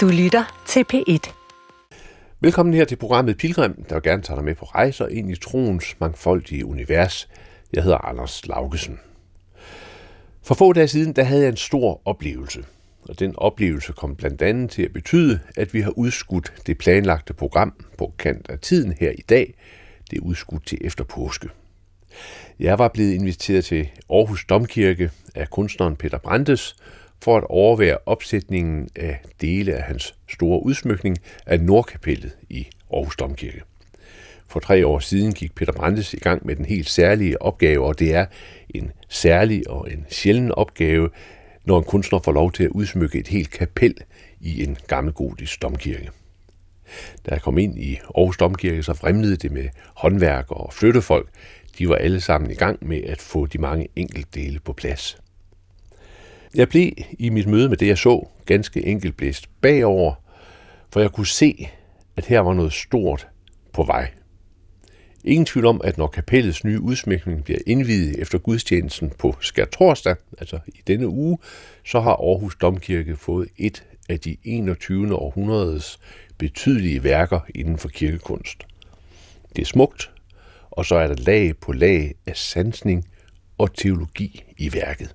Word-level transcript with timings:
Du 0.00 0.08
lytter 0.08 0.62
til 0.66 0.84
P1. 0.92 1.32
Velkommen 2.40 2.74
her 2.74 2.84
til 2.84 2.96
programmet 2.96 3.36
Pilgrim, 3.36 3.84
der 3.88 3.94
vil 3.94 4.02
gerne 4.02 4.22
tager 4.22 4.36
dig 4.36 4.44
med 4.44 4.54
på 4.54 4.64
rejser 4.64 5.06
ind 5.06 5.30
i 5.30 5.36
troens 5.36 5.96
mangfoldige 6.00 6.66
univers. 6.66 7.28
Jeg 7.72 7.82
hedder 7.82 7.98
Anders 7.98 8.46
Laugesen. 8.46 9.00
For 10.42 10.54
få 10.54 10.72
dage 10.72 10.88
siden, 10.88 11.12
der 11.12 11.22
havde 11.22 11.42
jeg 11.42 11.48
en 11.48 11.56
stor 11.56 12.02
oplevelse. 12.04 12.64
Og 13.08 13.18
den 13.18 13.34
oplevelse 13.36 13.92
kom 13.92 14.16
blandt 14.16 14.42
andet 14.42 14.70
til 14.70 14.82
at 14.82 14.92
betyde, 14.92 15.40
at 15.56 15.74
vi 15.74 15.80
har 15.80 15.90
udskudt 15.90 16.52
det 16.66 16.78
planlagte 16.78 17.34
program 17.34 17.84
på 17.98 18.12
kant 18.18 18.50
af 18.50 18.58
tiden 18.58 18.94
her 19.00 19.10
i 19.10 19.22
dag. 19.28 19.54
Det 20.10 20.18
er 20.18 20.22
udskudt 20.22 20.66
til 20.66 20.78
efter 20.80 21.04
påske. 21.04 21.48
Jeg 22.60 22.78
var 22.78 22.88
blevet 22.88 23.12
inviteret 23.12 23.64
til 23.64 23.88
Aarhus 24.10 24.44
Domkirke 24.44 25.10
af 25.34 25.50
kunstneren 25.50 25.96
Peter 25.96 26.18
Brandes 26.18 26.76
for 27.22 27.36
at 27.36 27.44
overvære 27.48 27.98
opsætningen 28.06 28.88
af 28.96 29.20
dele 29.40 29.74
af 29.74 29.82
hans 29.82 30.14
store 30.28 30.62
udsmykning 30.62 31.18
af 31.46 31.60
Nordkapellet 31.60 32.36
i 32.48 32.66
Aarhus 32.92 33.16
Domkirke. 33.16 33.62
For 34.48 34.60
tre 34.60 34.86
år 34.86 34.98
siden 34.98 35.32
gik 35.32 35.54
Peter 35.54 35.72
Brandes 35.72 36.14
i 36.14 36.18
gang 36.18 36.46
med 36.46 36.56
den 36.56 36.64
helt 36.64 36.88
særlige 36.88 37.42
opgave, 37.42 37.84
og 37.84 37.98
det 37.98 38.14
er 38.14 38.26
en 38.68 38.92
særlig 39.08 39.70
og 39.70 39.92
en 39.92 40.06
sjælden 40.08 40.52
opgave, 40.52 41.10
når 41.64 41.78
en 41.78 41.84
kunstner 41.84 42.18
får 42.18 42.32
lov 42.32 42.52
til 42.52 42.64
at 42.64 42.70
udsmykke 42.70 43.18
et 43.18 43.28
helt 43.28 43.50
kapel 43.50 43.94
i 44.40 44.64
en 44.64 44.76
gammelgotisk 44.86 45.62
domkirke. 45.62 46.10
Da 47.26 47.30
jeg 47.30 47.42
kom 47.42 47.58
ind 47.58 47.78
i 47.78 47.98
Aarhus 48.16 48.36
Domkirke, 48.36 48.82
så 48.82 48.94
fremlede 48.94 49.36
det 49.36 49.52
med 49.52 49.68
håndværk 49.94 50.50
og 50.50 50.72
flyttefolk. 50.72 51.28
De 51.78 51.88
var 51.88 51.94
alle 51.94 52.20
sammen 52.20 52.50
i 52.50 52.54
gang 52.54 52.86
med 52.88 53.02
at 53.04 53.20
få 53.20 53.46
de 53.46 53.58
mange 53.58 53.88
enkeltdele 53.96 54.60
på 54.60 54.72
plads. 54.72 55.19
Jeg 56.54 56.68
blev 56.68 56.92
i 57.18 57.28
mit 57.28 57.46
møde 57.46 57.68
med 57.68 57.76
det, 57.76 57.86
jeg 57.86 57.98
så, 57.98 58.28
ganske 58.46 58.86
enkelt 58.86 59.16
blæst 59.16 59.50
bagover, 59.60 60.14
for 60.92 61.00
jeg 61.00 61.10
kunne 61.10 61.26
se, 61.26 61.68
at 62.16 62.26
her 62.26 62.40
var 62.40 62.54
noget 62.54 62.72
stort 62.72 63.28
på 63.72 63.82
vej. 63.82 64.10
Ingen 65.24 65.46
tvivl 65.46 65.66
om, 65.66 65.80
at 65.84 65.98
når 65.98 66.06
kapellets 66.06 66.64
nye 66.64 66.80
udsmykning 66.80 67.44
bliver 67.44 67.58
indvidet 67.66 68.18
efter 68.18 68.38
gudstjenesten 68.38 69.10
på 69.18 69.36
skærtorsdag, 69.40 70.16
altså 70.38 70.58
i 70.66 70.80
denne 70.86 71.08
uge, 71.08 71.38
så 71.84 72.00
har 72.00 72.10
Aarhus 72.10 72.56
Domkirke 72.56 73.16
fået 73.16 73.48
et 73.56 73.84
af 74.08 74.20
de 74.20 74.36
21. 74.44 75.14
århundredes 75.14 75.98
betydelige 76.38 77.04
værker 77.04 77.40
inden 77.54 77.78
for 77.78 77.88
kirkekunst. 77.88 78.66
Det 79.56 79.62
er 79.62 79.66
smukt, 79.66 80.10
og 80.70 80.86
så 80.86 80.94
er 80.94 81.06
der 81.06 81.14
lag 81.14 81.56
på 81.56 81.72
lag 81.72 82.14
af 82.26 82.36
sansning 82.36 83.08
og 83.58 83.74
teologi 83.74 84.44
i 84.58 84.72
værket. 84.72 85.14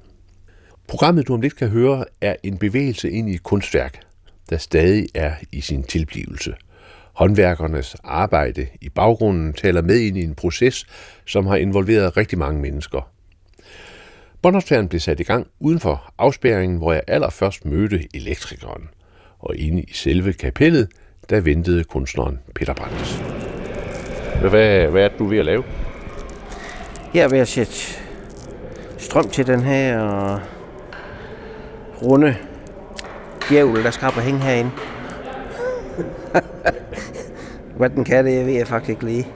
Programmet, 0.88 1.28
du 1.28 1.33
om 1.33 1.41
lidt 1.41 1.55
kan 1.55 1.69
høre, 1.69 2.05
er 2.22 2.36
en 2.44 2.58
bevægelse 2.58 3.11
ind 3.11 3.30
i 3.30 3.33
et 3.33 3.44
kunstværk, 3.44 4.00
der 4.50 4.58
stadig 4.58 5.08
er 5.14 5.33
i 5.52 5.61
sin 5.61 5.83
tilblivelse. 5.83 6.55
Håndværkernes 7.14 7.95
arbejde 8.03 8.67
i 8.81 8.89
baggrunden 8.89 9.53
taler 9.53 9.81
med 9.81 10.00
ind 10.00 10.17
i 10.17 10.23
en 10.23 10.36
proces, 10.36 10.86
som 11.25 11.47
har 11.47 11.56
involveret 11.56 12.17
rigtig 12.17 12.38
mange 12.38 12.61
mennesker. 12.61 13.09
Båndoptageren 14.41 14.88
blev 14.88 15.00
sat 15.00 15.19
i 15.19 15.23
gang 15.23 15.47
uden 15.59 15.80
for 15.80 16.13
afspæringen, 16.17 16.78
hvor 16.78 16.94
jeg 16.94 17.02
allerførst 17.08 17.66
mødte 17.66 18.08
elektrikeren. 18.13 18.89
Og 19.39 19.56
inde 19.56 19.81
i 19.81 19.94
selve 19.94 20.33
kapellet, 20.33 20.88
der 21.30 21.41
ventede 21.41 21.83
kunstneren 21.83 22.39
Peter 22.56 22.73
Brandes. 22.73 23.22
Hvad, 24.39 24.88
hvad 24.88 25.03
er 25.03 25.08
det, 25.08 25.19
du 25.19 25.25
er 25.25 25.30
ved 25.30 25.38
at 25.38 25.45
lave? 25.45 25.63
Her 27.13 27.23
er 27.23 27.30
ved 27.30 27.39
at 27.39 27.47
sætte 27.47 27.73
strøm 28.97 29.30
til 29.30 29.47
den 29.47 29.61
her 29.61 30.54
runde 32.01 32.35
djævel, 33.49 33.83
der 33.83 33.91
og 34.15 34.21
hænge 34.21 34.39
herinde. 34.39 34.71
Hvad 37.77 37.89
den 37.89 38.03
kan, 38.03 38.25
det 38.25 38.45
ved 38.45 38.53
jeg 38.53 38.67
faktisk 38.67 38.89
ikke 38.89 39.05
lige. 39.05 39.27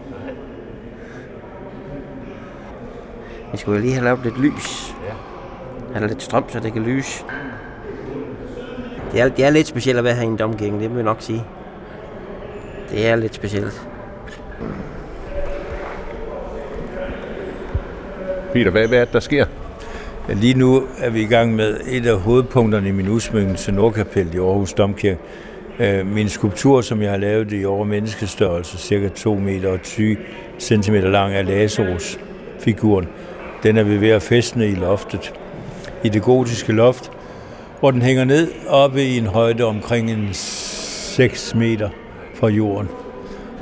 Vi 3.52 3.58
skulle 3.58 3.82
lige 3.82 3.94
have 3.94 4.04
lavet 4.04 4.20
lidt 4.24 4.40
lys. 4.40 4.96
Have 5.94 6.08
lidt 6.08 6.24
strøm, 6.24 6.50
så 6.50 6.60
det 6.60 6.74
kan 6.74 6.82
lyse. 6.82 7.26
Det 9.12 9.22
er, 9.22 9.30
det 9.30 9.46
er 9.46 9.50
lidt 9.50 9.68
specielt 9.68 9.98
at 9.98 10.04
være 10.04 10.16
her 10.16 10.22
i 10.22 10.26
en 10.26 10.38
domgæng, 10.38 10.82
det 10.82 10.90
må 10.90 10.96
jeg 10.96 11.06
nok 11.06 11.22
sige. 11.22 11.44
Det 12.92 13.08
er 13.08 13.16
lidt 13.16 13.36
specielt. 13.36 13.88
Peter, 18.54 18.72
hvad, 18.72 18.88
hvad 18.88 19.00
er 19.00 19.06
det, 19.06 19.14
der 19.14 19.20
sker? 19.20 19.46
Lige 20.36 20.54
nu 20.54 20.84
er 20.98 21.10
vi 21.10 21.22
i 21.22 21.26
gang 21.26 21.56
med 21.56 21.78
et 21.88 22.06
af 22.06 22.20
hovedpunkterne 22.20 22.90
i 22.90 22.92
min 22.92 23.10
udsmykning 23.10 23.58
til 23.58 23.74
Nordkapel 23.74 24.36
i 24.36 24.38
Aarhus 24.38 24.74
Domkirke. 24.74 25.20
Øh, 25.80 26.08
min 26.08 26.30
skulptur, 26.30 26.82
som 26.82 27.02
jeg 27.02 27.12
har 27.12 27.18
lavet 27.18 27.54
i 27.54 27.66
over 27.66 27.86
menneskestørrelse, 27.86 28.78
cirka 28.78 29.10
2 29.10 29.36
meter 29.36 29.70
og 29.70 29.82
20 29.82 30.18
cm 30.60 30.94
lang 30.94 31.34
af 31.34 31.46
Lazarus-figuren, 31.46 33.08
den 33.64 33.78
er 33.78 33.84
vi 33.84 34.02
ved 34.02 34.10
at 34.10 34.22
fæstne 34.22 34.68
i 34.68 34.76
loftet. 34.76 35.34
I 36.04 36.10
det 36.10 36.22
gotiske 36.22 36.74
loft, 36.74 37.12
hvor 37.80 37.92
den 37.92 38.02
hænger 38.02 38.24
ned 38.24 38.52
oppe 38.68 39.04
i 39.04 39.18
en 39.18 39.26
højde 39.26 39.64
omkring 39.64 40.12
en 40.12 40.30
6 40.34 41.56
meter 41.56 41.90
fra 42.36 42.48
jorden, 42.48 42.90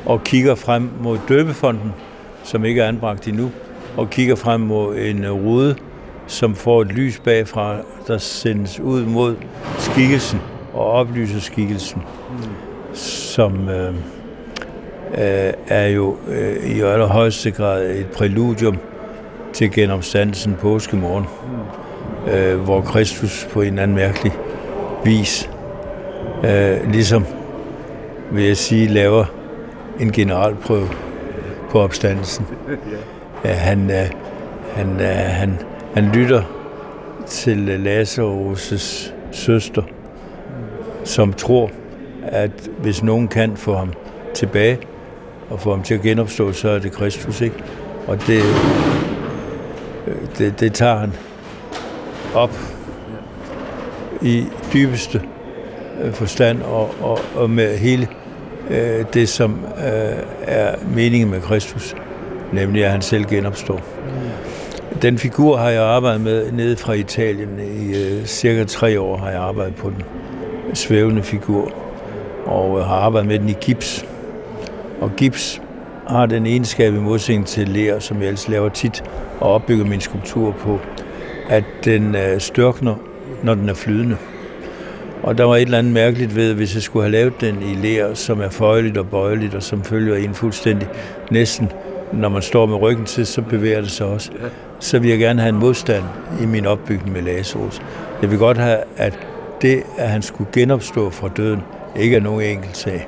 og 0.05 0.23
kigger 0.23 0.55
frem 0.55 0.89
mod 1.01 1.19
døbefonden, 1.29 1.91
som 2.44 2.66
ikke 2.66 2.81
er 2.81 2.88
anbragt 2.88 3.28
endnu, 3.28 3.51
og 3.97 4.09
kigger 4.09 4.35
frem 4.35 4.61
mod 4.61 4.97
en 4.97 5.23
øh, 5.23 5.31
rude, 5.31 5.75
som 6.28 6.56
får 6.56 6.82
et 6.82 6.88
lys 6.88 7.20
bagfra, 7.20 7.76
der 8.08 8.18
sendes 8.18 8.80
ud 8.80 9.06
mod 9.06 9.36
skikkelsen 9.78 10.42
og 10.74 10.86
oplyser 10.86 11.40
skikkelsen, 11.40 12.02
mm. 12.30 12.44
som 12.94 13.70
øh, 13.70 13.94
øh, 15.18 15.54
er 15.68 15.88
jo 15.88 16.18
øh, 16.28 16.72
i 16.72 16.82
allerhøjeste 16.82 17.52
grad 17.52 17.90
et 17.90 18.08
præludium 18.08 18.78
til 19.54 19.72
genopstandelsen 19.72 20.56
påskemorgen, 20.56 21.26
mm. 22.26 22.32
øh, 22.32 22.59
hvor 22.59 22.82
Kristus 22.82 23.48
på 23.52 23.62
en 23.62 23.80
anden 23.80 23.96
mærkelig 23.96 24.34
vis, 25.06 25.50
øh, 26.44 26.92
ligesom 26.92 27.26
vil 28.32 28.44
jeg 28.44 28.58
sige, 28.58 28.88
laver 28.88 29.26
en 30.00 30.12
generalprøve 30.12 30.88
på 31.70 31.80
opstandelsen. 31.80 32.46
Ja, 33.44 33.54
han, 33.54 33.92
øh, 33.92 34.12
han, 34.74 35.02
øh, 35.02 35.08
han, 35.09 35.59
han 35.97 36.12
lytter 36.12 36.44
til 37.28 37.81
Lazarus' 37.85 39.12
søster, 39.31 39.84
som 41.03 41.34
tror, 41.34 41.72
at 42.24 42.69
hvis 42.81 43.03
nogen 43.03 43.28
kan 43.28 43.58
få 43.58 43.75
ham 43.75 43.94
tilbage 44.34 44.80
og 45.50 45.59
få 45.59 45.69
ham 45.69 45.84
til 45.84 45.94
at 45.94 46.02
genopstå, 46.02 46.52
så 46.52 46.69
er 46.69 46.80
det 46.80 46.91
Kristus, 46.91 47.41
ikke? 47.41 47.63
Og 48.08 48.28
det, 48.28 48.44
det, 50.38 50.59
det 50.59 50.74
tager 50.74 50.96
han 50.96 51.13
op 52.35 52.58
i 54.22 54.46
dybeste 54.74 55.22
øh, 56.03 56.14
forstand 56.14 56.62
og, 56.62 56.96
og, 57.02 57.19
og 57.35 57.50
med 57.50 57.78
hele 57.78 58.08
øh, 58.69 59.06
det, 59.14 59.29
som 59.29 59.59
øh, 59.78 60.24
er 60.41 60.75
meningen 60.96 61.29
med 61.29 61.41
Kristus, 61.41 61.96
nemlig 62.53 62.85
at 62.85 62.91
han 62.91 63.02
selv 63.02 63.25
genopstår. 63.25 63.75
Mm. 63.75 64.27
Den 65.02 65.18
figur 65.18 65.58
har 65.58 65.70
jeg 65.70 65.84
arbejdet 65.84 66.22
med 66.22 66.52
nede 66.52 66.78
fra 66.78 66.94
Italien. 66.94 67.50
I 67.59 67.96
øh, 67.96 68.25
cirka 68.25 68.64
tre 68.64 69.02
år 69.02 69.18
har 69.18 69.30
jeg 69.30 69.40
arbejdet 69.40 69.75
på 69.75 69.90
den. 69.90 70.03
Svævende 70.74 71.24
figur. 71.24 71.72
Og 72.46 72.80
øh, 72.80 72.86
har 72.86 72.96
arbejdet 72.96 73.28
med 73.28 73.40
den 73.40 73.50
i 73.50 73.56
gips. 73.62 74.06
Og 75.02 75.12
gips 75.18 75.62
har 76.08 76.26
den 76.26 76.46
egenskab 76.46 76.94
i 76.94 76.97
modsætning 76.97 77.47
til 77.47 77.70
ler, 77.70 78.00
som 78.00 78.18
jeg 78.18 78.28
ellers 78.28 78.47
laver 78.47 78.70
tit, 78.70 79.03
og 79.40 79.53
opbygger 79.53 79.86
min 79.86 80.02
skulptur 80.02 80.52
på, 80.52 80.80
at 81.50 81.64
den 81.86 82.16
øh, 82.16 82.40
størkner, 82.40 82.96
når 83.44 83.56
den 83.56 83.70
er 83.70 83.74
flydende. 83.74 84.18
Og 85.24 85.38
der 85.38 85.44
var 85.44 85.56
et 85.56 85.62
eller 85.62 85.78
andet 85.78 85.94
mærkeligt 85.94 86.35
ved, 86.35 86.53
hvis 86.53 86.76
jeg 86.76 86.84
skulle 86.84 87.03
have 87.03 87.11
lavet 87.11 87.41
den 87.41 87.61
i 87.61 87.88
ler, 87.88 88.14
som 88.14 88.41
er 88.41 88.50
føjeligt 88.50 88.97
og 88.97 89.09
bøjeligt, 89.09 89.56
og 89.56 89.64
som 89.64 89.84
følger 89.84 90.16
en 90.16 90.34
fuldstændig 90.34 90.88
næsten 91.32 91.72
når 92.14 92.29
man 92.29 92.41
står 92.41 92.66
med 92.66 92.82
ryggen 92.82 93.06
til, 93.06 93.26
så 93.26 93.41
bevæger 93.41 93.82
det 93.82 93.91
sig 93.91 94.06
også. 94.06 94.32
Så 94.79 95.00
vil 95.00 95.09
jeg 95.09 95.20
gerne 95.20 95.41
have 95.41 95.50
en 95.50 95.59
modstand 95.59 96.03
i 96.41 96.46
min 96.46 96.66
opbygning 96.66 97.14
med 97.14 97.22
Lazarus. 97.22 97.82
Jeg 98.22 98.32
vil 98.32 98.40
godt 98.40 98.58
have, 98.58 98.78
at 98.97 99.20
det, 99.62 99.84
at 99.97 100.09
han 100.09 100.22
skulle 100.22 100.50
genopstå 100.53 101.09
fra 101.09 101.29
døden, 101.38 101.62
ikke 101.96 102.16
er 102.16 102.22
nogen 102.22 102.41
enkelt 102.41 102.78
sag. 102.78 103.08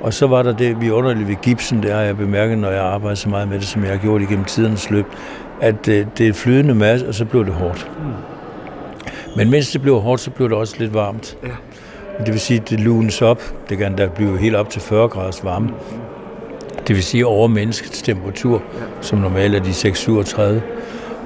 Og 0.00 0.14
så 0.14 0.26
var 0.26 0.42
der 0.42 0.56
det 0.56 0.80
vi 0.80 0.90
underligt 0.90 1.28
ved 1.28 1.36
gipsen, 1.42 1.82
det 1.82 1.92
har 1.92 2.00
jeg 2.00 2.16
bemærket, 2.16 2.58
når 2.58 2.70
jeg 2.70 2.82
arbejder 2.82 3.14
så 3.14 3.28
meget 3.28 3.48
med 3.48 3.58
det, 3.58 3.66
som 3.66 3.82
jeg 3.82 3.90
har 3.90 3.98
gjort 3.98 4.22
igennem 4.22 4.44
tidernes 4.44 4.90
løb, 4.90 5.06
at 5.60 5.86
det, 5.86 6.18
det 6.18 6.28
er 6.28 6.32
flydende 6.32 6.74
masse, 6.74 7.08
og 7.08 7.14
så 7.14 7.24
blev 7.24 7.44
det 7.44 7.52
hårdt. 7.52 7.90
Men 9.36 9.50
mens 9.50 9.70
det 9.70 9.82
blev 9.82 10.00
hårdt, 10.00 10.20
så 10.20 10.30
blev 10.30 10.48
det 10.48 10.56
også 10.58 10.74
lidt 10.78 10.94
varmt. 10.94 11.36
Ja. 11.42 11.48
Det 12.24 12.32
vil 12.32 12.40
sige, 12.40 12.60
at 12.60 12.70
det 12.70 12.80
lunes 12.80 13.22
op. 13.22 13.42
Det 13.68 13.78
kan 13.78 13.96
da 13.96 14.06
blive 14.06 14.38
helt 14.38 14.56
op 14.56 14.70
til 14.70 14.82
40 14.82 15.08
graders 15.08 15.44
varme. 15.44 15.70
Det 16.90 16.96
vil 16.96 17.04
sige 17.04 17.26
over 17.26 17.48
menneskets 17.48 18.02
temperatur, 18.02 18.62
som 19.00 19.18
normalt 19.18 19.54
er 19.54 19.60
de 19.60 19.74
637. 19.74 20.62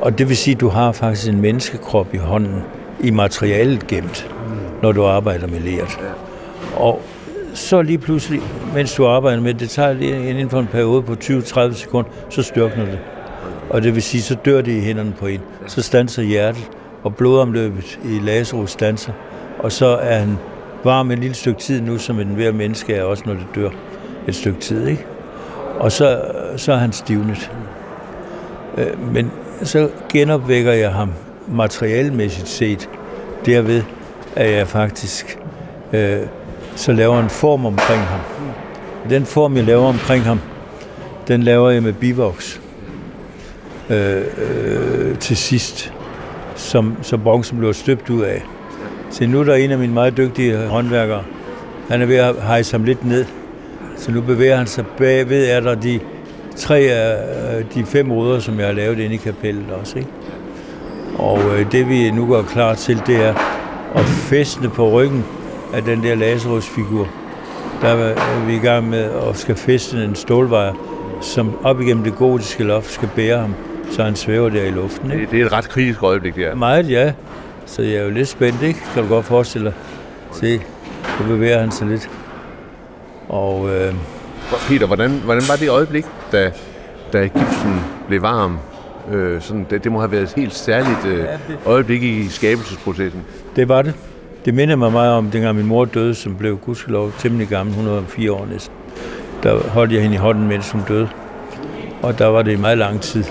Og 0.00 0.18
det 0.18 0.28
vil 0.28 0.36
sige, 0.36 0.54
at 0.54 0.60
du 0.60 0.68
har 0.68 0.92
faktisk 0.92 1.28
en 1.28 1.40
menneskekrop 1.40 2.14
i 2.14 2.16
hånden, 2.16 2.62
i 3.00 3.10
materialet 3.10 3.86
gemt, 3.86 4.30
når 4.82 4.92
du 4.92 5.04
arbejder 5.04 5.46
med 5.46 5.60
leret. 5.60 5.98
Og 6.76 7.02
så 7.54 7.82
lige 7.82 7.98
pludselig, 7.98 8.40
mens 8.74 8.94
du 8.94 9.06
arbejder 9.06 9.40
med 9.42 9.52
det, 9.52 9.60
det 9.60 9.70
tager 9.70 9.92
lige 9.92 10.30
inden 10.30 10.50
for 10.50 10.60
en 10.60 10.66
periode 10.66 11.02
på 11.02 11.12
20-30 11.12 11.74
sekunder, 11.74 12.10
så 12.30 12.42
styrkner 12.42 12.84
det. 12.84 12.98
Og 13.70 13.82
det 13.82 13.94
vil 13.94 14.02
sige, 14.02 14.22
så 14.22 14.36
dør 14.44 14.60
det 14.60 14.72
i 14.72 14.80
hænderne 14.80 15.12
på 15.18 15.26
en. 15.26 15.40
Så 15.66 15.82
stanser 15.82 16.22
hjertet, 16.22 16.70
og 17.02 17.14
blodomløbet 17.14 17.98
i 18.04 18.18
Lazarus 18.22 18.70
stanser. 18.70 19.12
Og 19.58 19.72
så 19.72 19.86
er 19.86 20.18
han 20.18 20.38
varm 20.84 21.10
et 21.10 21.18
lille 21.18 21.34
stykke 21.34 21.60
tid 21.60 21.80
nu, 21.80 21.98
som 21.98 22.20
en 22.20 22.28
hver 22.28 22.52
menneske 22.52 22.94
er 22.94 23.02
også, 23.02 23.22
når 23.26 23.34
det 23.34 23.46
dør 23.54 23.70
et 24.28 24.34
stykke 24.34 24.60
tid. 24.60 24.86
Ikke? 24.86 25.06
Og 25.78 25.92
så, 25.92 26.20
så 26.56 26.72
er 26.72 26.76
han 26.76 26.92
stivnet. 26.92 27.50
Øh, 28.78 29.12
men 29.12 29.30
så 29.62 29.88
genopvækker 30.08 30.72
jeg 30.72 30.92
ham 30.92 31.12
materialmæssigt 31.48 32.48
set, 32.48 32.88
derved 33.46 33.82
at 34.36 34.50
jeg 34.50 34.68
faktisk 34.68 35.38
øh, 35.92 36.20
så 36.76 36.92
laver 36.92 37.20
en 37.20 37.30
form 37.30 37.66
omkring 37.66 38.00
ham. 38.00 38.20
Den 39.10 39.26
form, 39.26 39.56
jeg 39.56 39.64
laver 39.64 39.86
omkring 39.86 40.24
ham, 40.24 40.40
den 41.28 41.42
laver 41.42 41.70
jeg 41.70 41.82
med 41.82 41.92
bivoks 41.92 42.60
øh, 43.90 44.22
øh, 44.38 45.18
til 45.18 45.36
sidst, 45.36 45.92
som, 46.54 46.96
som 47.02 47.20
bronzen 47.20 47.58
blev 47.58 47.74
støbt 47.74 48.10
ud 48.10 48.22
af. 48.22 48.42
Så 49.10 49.26
nu 49.26 49.40
er 49.40 49.44
der 49.44 49.54
en 49.54 49.70
af 49.70 49.78
mine 49.78 49.92
meget 49.92 50.16
dygtige 50.16 50.66
håndværkere. 50.66 51.22
Han 51.88 52.02
er 52.02 52.06
ved 52.06 52.16
at 52.16 52.42
hejse 52.42 52.72
ham 52.72 52.84
lidt 52.84 53.04
ned. 53.04 53.24
Så 53.96 54.12
nu 54.12 54.20
bevæger 54.20 54.56
han 54.56 54.66
sig 54.66 54.84
bagved, 54.98 55.50
er 55.50 55.60
der 55.60 55.74
de 55.74 56.00
tre 56.56 56.78
af 56.78 57.64
de 57.74 57.84
fem 57.84 58.12
ruder, 58.12 58.38
som 58.38 58.58
jeg 58.58 58.66
har 58.66 58.72
lavet 58.72 58.98
inde 58.98 59.14
i 59.14 59.18
kapellet 59.18 59.66
også. 59.80 59.98
Ikke? 59.98 60.10
Og 61.18 61.38
øh, 61.38 61.72
det 61.72 61.88
vi 61.88 62.10
nu 62.10 62.26
går 62.26 62.42
klar 62.42 62.74
til, 62.74 63.02
det 63.06 63.16
er 63.16 63.34
at 63.94 64.04
fæstne 64.04 64.68
på 64.70 64.90
ryggen 64.90 65.24
af 65.74 65.82
den 65.82 66.02
der 66.02 66.14
Lazarus-figur. 66.14 67.08
Der 67.82 67.88
er 67.88 68.46
vi 68.46 68.54
i 68.54 68.58
gang 68.58 68.88
med 68.90 69.10
at 69.28 69.36
skal 69.36 69.54
fæstne 69.54 70.04
en 70.04 70.14
stålvejr, 70.14 70.72
som 71.20 71.52
op 71.62 71.80
igennem 71.80 72.04
det 72.04 72.14
gotiske 72.16 72.64
loft 72.64 72.92
skal 72.92 73.08
bære 73.16 73.38
ham, 73.38 73.54
så 73.90 74.02
han 74.02 74.16
svæver 74.16 74.48
der 74.48 74.62
i 74.62 74.70
luften. 74.70 75.10
Ikke? 75.10 75.26
Det 75.30 75.40
er 75.40 75.46
et 75.46 75.52
ret 75.52 75.68
kritisk 75.68 76.02
øjeblik, 76.02 76.34
det 76.34 76.46
er. 76.46 76.54
Meget, 76.54 76.90
ja. 76.90 77.12
Så 77.66 77.82
jeg 77.82 77.94
er 77.94 78.04
jo 78.04 78.10
lidt 78.10 78.28
spændt, 78.28 78.62
ikke? 78.62 78.80
Kan 78.94 79.02
du 79.02 79.08
godt 79.08 79.24
forestille 79.24 79.64
dig. 79.64 79.74
Se, 80.32 80.60
nu 81.20 81.26
bevæger 81.26 81.60
han 81.60 81.70
sig 81.70 81.86
lidt. 81.86 82.10
Og, 83.28 83.68
øh, 83.74 83.94
Peter, 84.68 84.86
hvordan, 84.86 85.10
hvordan 85.24 85.42
var 85.48 85.56
det 85.56 85.70
øjeblik, 85.70 86.04
da, 86.32 86.52
da 87.12 87.22
gipsen 87.22 87.80
blev 88.08 88.22
varm? 88.22 88.58
Øh, 89.12 89.42
sådan, 89.42 89.66
det, 89.70 89.84
det 89.84 89.92
må 89.92 89.98
have 90.00 90.12
været 90.12 90.22
et 90.22 90.32
helt 90.36 90.54
særligt 90.54 91.06
øh, 91.06 91.24
øjeblik 91.66 92.02
i 92.02 92.28
skabelsesprocessen. 92.28 93.22
Det 93.56 93.68
var 93.68 93.82
det. 93.82 93.94
Det 94.44 94.54
minder 94.54 94.76
mig 94.76 94.92
meget 94.92 95.12
om, 95.12 95.30
dengang 95.30 95.56
min 95.56 95.66
mor 95.66 95.84
døde, 95.84 96.14
som 96.14 96.36
blev 96.36 96.56
gudskelov 96.56 97.12
temmelig 97.18 97.48
gammel, 97.48 97.72
104 97.72 98.32
år 98.32 98.46
næsten. 98.52 98.74
Der 99.42 99.68
holdt 99.68 99.92
jeg 99.92 100.02
hende 100.02 100.14
i 100.14 100.18
hånden, 100.18 100.48
mens 100.48 100.70
hun 100.70 100.82
døde. 100.88 101.08
Og 102.02 102.18
der 102.18 102.26
var 102.26 102.42
det 102.42 102.52
i 102.52 102.56
meget 102.56 102.78
lang 102.78 103.00
tid, 103.00 103.24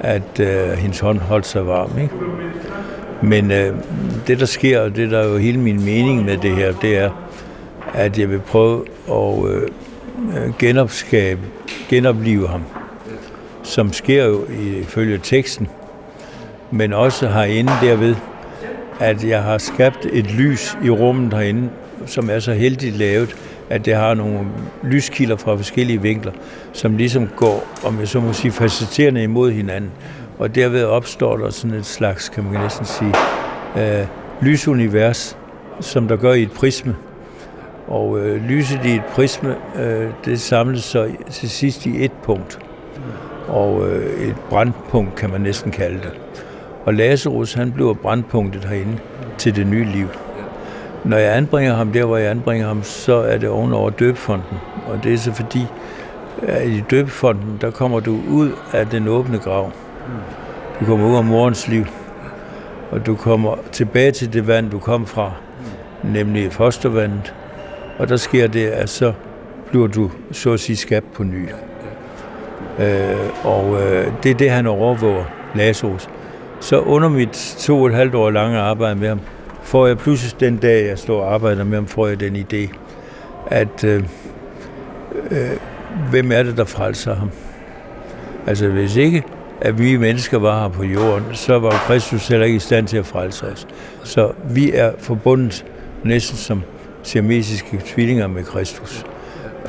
at 0.00 0.40
øh, 0.40 0.70
hendes 0.70 1.00
hånd 1.00 1.18
holdt 1.18 1.46
sig 1.46 1.66
varm. 1.66 1.90
Ikke? 2.02 2.14
Men 3.22 3.50
øh, 3.50 3.74
det, 4.26 4.40
der 4.40 4.46
sker, 4.46 4.80
og 4.80 4.96
det 4.96 5.10
der 5.10 5.18
er 5.18 5.28
jo 5.28 5.36
hele 5.36 5.60
min 5.60 5.84
mening 5.84 6.24
med 6.24 6.36
det 6.36 6.50
her, 6.50 6.72
det 6.72 6.98
er, 6.98 7.10
at 7.98 8.18
jeg 8.18 8.30
vil 8.30 8.38
prøve 8.38 8.84
at 9.10 9.48
øh, 9.48 9.62
øh 9.62 10.52
genopskabe, 10.58 11.40
genopleve 11.88 12.48
ham, 12.48 12.62
som 13.62 13.92
sker 13.92 14.24
jo 14.24 14.44
ifølge 14.80 15.20
teksten, 15.22 15.68
men 16.70 16.92
også 16.92 17.28
herinde 17.28 17.72
derved, 17.82 18.14
at 19.00 19.24
jeg 19.24 19.42
har 19.42 19.58
skabt 19.58 20.06
et 20.12 20.30
lys 20.30 20.78
i 20.84 20.90
rummet 20.90 21.32
herinde, 21.32 21.70
som 22.06 22.30
er 22.30 22.38
så 22.38 22.52
heldigt 22.52 22.96
lavet, 22.96 23.36
at 23.70 23.84
det 23.84 23.94
har 23.94 24.14
nogle 24.14 24.38
lyskilder 24.82 25.36
fra 25.36 25.56
forskellige 25.56 26.02
vinkler, 26.02 26.32
som 26.72 26.96
ligesom 26.96 27.28
går, 27.36 27.66
om 27.84 27.98
jeg 28.00 28.08
så 28.08 28.20
må 28.20 28.32
sige, 28.32 28.52
facetterende 28.52 29.22
imod 29.22 29.50
hinanden. 29.52 29.90
Og 30.38 30.54
derved 30.54 30.84
opstår 30.84 31.36
der 31.36 31.50
sådan 31.50 31.76
et 31.76 31.86
slags, 31.86 32.28
kan 32.28 32.44
man 32.44 32.60
næsten 32.62 32.86
sige, 32.86 33.14
øh, 33.76 34.06
lysunivers, 34.42 35.36
som 35.80 36.08
der 36.08 36.16
gør 36.16 36.32
i 36.32 36.42
et 36.42 36.52
prisme. 36.52 36.96
Og 37.88 38.18
øh, 38.18 38.44
lyset 38.44 38.84
i 38.84 38.94
et 38.94 39.04
prisme, 39.04 39.56
øh, 39.76 40.10
det 40.24 40.40
samles 40.40 40.84
så 40.84 41.10
til 41.30 41.50
sidst 41.50 41.86
i 41.86 42.04
et 42.04 42.12
punkt. 42.12 42.58
Og 43.48 43.88
øh, 43.88 44.28
et 44.28 44.36
brandpunkt 44.50 45.14
kan 45.14 45.30
man 45.30 45.40
næsten 45.40 45.70
kalde 45.70 45.98
det. 45.98 46.12
Og 46.84 46.94
Lazarus, 46.94 47.54
han 47.54 47.72
bliver 47.72 47.94
brandpunktet 47.94 48.64
herinde 48.64 48.98
til 49.38 49.56
det 49.56 49.66
nye 49.66 49.84
liv. 49.84 50.06
Når 51.04 51.16
jeg 51.16 51.36
anbringer 51.36 51.74
ham 51.74 51.92
der, 51.92 52.04
hvor 52.04 52.16
jeg 52.16 52.30
anbringer 52.30 52.66
ham, 52.66 52.82
så 52.82 53.14
er 53.14 53.38
det 53.38 53.48
ovenover 53.48 53.90
døbefonden. 53.90 54.58
Og 54.86 55.04
det 55.04 55.14
er 55.14 55.18
så 55.18 55.32
fordi, 55.32 55.66
at 56.42 56.68
i 56.68 56.84
døbefonden, 56.90 57.58
der 57.60 57.70
kommer 57.70 58.00
du 58.00 58.18
ud 58.30 58.50
af 58.72 58.86
den 58.86 59.08
åbne 59.08 59.38
grav. 59.38 59.72
Du 60.80 60.84
kommer 60.84 61.06
ud 61.06 61.16
af 61.16 61.24
morens 61.24 61.68
liv. 61.68 61.84
Og 62.90 63.06
du 63.06 63.14
kommer 63.14 63.56
tilbage 63.72 64.12
til 64.12 64.32
det 64.32 64.46
vand, 64.46 64.70
du 64.70 64.78
kom 64.78 65.06
fra, 65.06 65.32
nemlig 66.04 66.52
fostervandet. 66.52 67.34
Og 67.98 68.08
der 68.08 68.16
sker 68.16 68.46
det, 68.46 68.66
at 68.66 68.88
så 68.88 69.12
bliver 69.70 69.86
du 69.86 70.10
så 70.32 70.52
at 70.52 70.60
sige 70.60 70.76
skabt 70.76 71.12
på 71.12 71.22
ny. 71.22 71.48
Øh, 72.78 73.16
og 73.44 73.82
øh, 73.82 74.12
det 74.22 74.30
er 74.30 74.34
det, 74.34 74.50
han 74.50 74.66
overvåger, 74.66 75.24
Lazarus. 75.54 76.08
Så 76.60 76.80
under 76.80 77.08
mit 77.08 77.56
to 77.58 77.80
og 77.80 77.86
et 77.86 77.94
halvt 77.94 78.14
år 78.14 78.30
lange 78.30 78.58
arbejde 78.58 78.94
med 78.94 79.08
ham, 79.08 79.20
får 79.62 79.86
jeg 79.86 79.98
pludselig 79.98 80.40
den 80.40 80.56
dag, 80.56 80.86
jeg 80.86 80.98
står 80.98 81.22
og 81.22 81.34
arbejder 81.34 81.64
med 81.64 81.74
ham, 81.74 81.86
får 81.86 82.06
jeg 82.06 82.20
den 82.20 82.36
idé, 82.36 82.76
at 83.46 83.84
øh, 83.84 84.04
øh, 85.30 85.50
hvem 86.10 86.32
er 86.32 86.42
det, 86.42 86.56
der 86.56 86.64
frelser 86.64 87.14
ham? 87.14 87.30
Altså 88.46 88.68
hvis 88.68 88.96
ikke, 88.96 89.22
at 89.60 89.78
vi 89.78 89.96
mennesker 89.96 90.38
var 90.38 90.62
her 90.62 90.68
på 90.68 90.84
jorden, 90.84 91.24
så 91.32 91.58
var 91.58 91.70
Kristus 91.70 92.28
heller 92.28 92.46
ikke 92.46 92.56
i 92.56 92.60
stand 92.60 92.86
til 92.86 92.96
at 92.96 93.06
frelse 93.06 93.46
os. 93.46 93.66
Så 94.04 94.32
vi 94.44 94.72
er 94.72 94.92
forbundet 94.98 95.64
næsten 96.04 96.36
som 96.36 96.62
siamesiske 97.02 97.82
tvillinger 97.86 98.26
med 98.26 98.44
Kristus. 98.44 99.06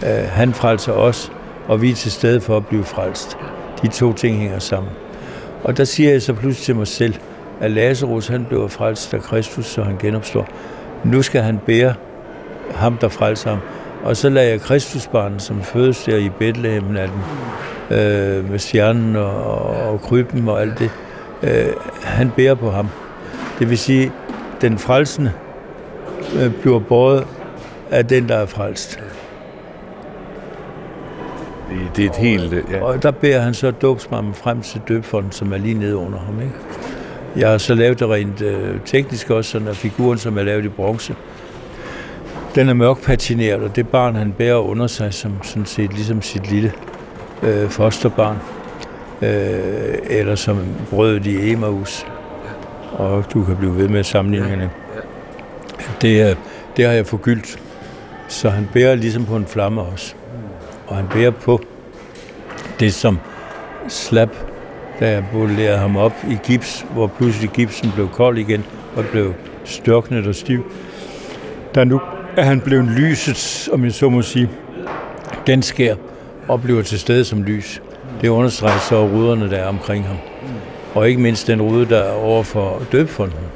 Øh, 0.04 0.10
han 0.30 0.54
frelser 0.54 0.94
os, 0.94 1.32
og 1.68 1.82
vi 1.82 1.90
er 1.90 1.96
til 1.96 2.12
stede 2.12 2.42
for 2.42 2.58
at 2.58 2.68
blive 2.68 2.84
frelst. 2.84 3.38
De 3.82 3.88
to 3.88 4.14
ting 4.14 4.38
hænger 4.38 4.60
sammen. 4.60 4.92
Og 5.64 5.78
der 5.78 5.84
siger 5.84 6.12
jeg 6.12 6.22
så 6.22 6.34
pludselig 6.34 6.66
til 6.66 6.76
mig 6.76 6.88
selv, 6.88 7.16
at 7.62 7.72
Lazarus 7.72 8.28
han 8.28 8.46
blev 8.46 8.70
frelst 8.70 9.14
af 9.14 9.22
Kristus, 9.22 9.66
så 9.66 9.84
han 9.84 9.98
genopstår. 9.98 10.48
Nu 11.04 11.22
skal 11.22 11.42
han 11.42 11.60
bære 11.66 11.94
ham, 12.72 12.98
der 12.98 13.10
frelser 13.10 13.50
ham. 13.50 13.60
Og 14.04 14.18
så 14.18 14.30
lader 14.30 14.50
jeg 14.50 14.62
Kristusbarnet, 14.62 15.42
som 15.42 15.64
fødes 15.64 16.04
der 16.04 16.18
i 16.18 16.30
Bethlehem 16.30 16.84
natten, 16.84 17.20
øh, 17.92 18.50
med 18.52 18.60
stjernen 18.60 19.16
og, 19.16 19.64
og 19.64 20.02
krybben 20.02 20.50
og 20.50 20.62
alt 20.62 20.80
det, 20.80 20.92
øh, 21.44 21.74
han 22.04 22.32
bærer 22.32 22.56
på 22.56 22.72
ham. 22.72 22.90
Det 23.60 23.70
vil 23.70 23.78
sige, 23.78 24.12
den 24.62 24.78
frelsende 24.78 25.32
bliver 26.62 26.80
båret 26.80 27.28
af 27.92 28.06
den, 28.06 28.30
der 28.30 28.36
er 28.36 28.46
frelst. 28.46 29.00
Det, 31.70 31.78
det 31.96 32.06
er 32.06 32.10
et 32.10 32.16
helt... 32.16 32.54
Ja. 32.72 32.84
Og 32.84 33.04
der 33.04 33.12
bærer 33.12 33.42
han 33.42 33.54
så 33.54 33.72
dåbsmammen 33.72 34.34
frem 34.34 34.62
til 34.62 34.82
døbfonden, 34.88 35.32
som 35.32 35.54
er 35.54 35.58
lige 35.58 35.74
nede 35.74 35.96
under 35.96 36.20
ham. 36.20 36.42
Ikke? 36.42 36.54
Jeg 37.36 37.50
har 37.50 37.58
så 37.58 37.74
lavet 37.76 38.00
det 38.00 38.10
rent 38.10 38.42
øh, 38.42 38.76
teknisk 38.86 39.30
også, 39.30 39.52
sådan 39.52 39.68
at 39.68 39.76
figuren, 39.76 40.18
som 40.18 40.38
er 40.38 40.44
lavet 40.44 40.66
i 40.66 40.70
bronze, 40.70 41.16
den 42.56 42.70
er 42.70 42.74
mørk 42.74 43.02
patineret, 43.02 43.64
og 43.64 43.76
det 43.76 43.88
barn, 43.88 44.16
han 44.16 44.32
bærer 44.32 44.58
under 44.58 44.88
sig, 44.88 45.14
som 45.14 45.44
sådan 45.44 45.66
set 45.66 45.94
ligesom 45.94 46.22
sit 46.22 46.52
lille 46.52 46.72
øh, 47.44 47.70
fosterbarn, 47.70 48.38
øh, 49.22 49.98
eller 50.10 50.36
som 50.36 50.58
brødet 50.90 51.26
i 51.26 51.52
Emmaus. 51.52 52.06
Og 52.92 53.26
du 53.34 53.44
kan 53.44 53.56
blive 53.58 53.78
ved 53.78 53.88
med 53.88 54.04
sammenligningerne. 54.04 54.70
Det, 56.02 56.38
det 56.78 56.86
har 56.86 56.92
jeg 56.92 57.08
forgyldt. 57.08 57.60
Så 58.28 58.50
han 58.50 58.70
bærer 58.74 58.96
ligesom 58.96 59.26
på 59.26 59.36
en 59.36 59.46
flamme 59.46 59.82
også. 59.82 60.14
Og 60.88 60.96
han 60.96 61.06
bærer 61.14 61.32
på 61.32 61.62
det, 62.80 62.94
som 62.94 63.20
slap, 63.88 64.30
da 65.00 65.12
jeg 65.12 65.24
bolerede 65.32 65.78
ham 65.78 65.98
op 65.98 66.14
i 66.30 66.38
gips, 66.44 66.86
hvor 66.94 67.08
pludselig 67.08 67.50
gipsen 67.50 67.92
blev 67.96 68.10
kold 68.10 68.38
igen 68.38 68.66
og 68.96 69.06
blev 69.06 69.34
størknet 69.66 70.28
og 70.28 70.36
stiv. 70.36 70.72
Der 71.76 71.84
nu 71.84 72.02
er 72.38 72.44
han 72.44 72.62
blevet 72.62 72.86
lyset, 72.86 73.70
om 73.74 73.84
jeg 73.84 73.94
så 73.94 74.10
må 74.10 74.22
sige, 74.22 74.50
genskær 75.46 75.96
og 76.48 76.62
bliver 76.62 76.82
til 76.82 77.00
stede 77.00 77.26
som 77.26 77.44
lys. 77.44 77.82
Det 78.22 78.28
understreger 78.28 78.80
så 78.80 79.08
ruderne, 79.08 79.50
der 79.50 79.58
er 79.58 79.68
omkring 79.68 80.06
ham. 80.06 80.18
Og 80.96 81.10
ikke 81.10 81.22
mindst 81.22 81.48
den 81.48 81.62
rude, 81.62 81.86
der 81.86 82.00
er 82.00 82.12
over 82.12 82.44
for 82.44 82.82
døbfonden. 82.92 83.49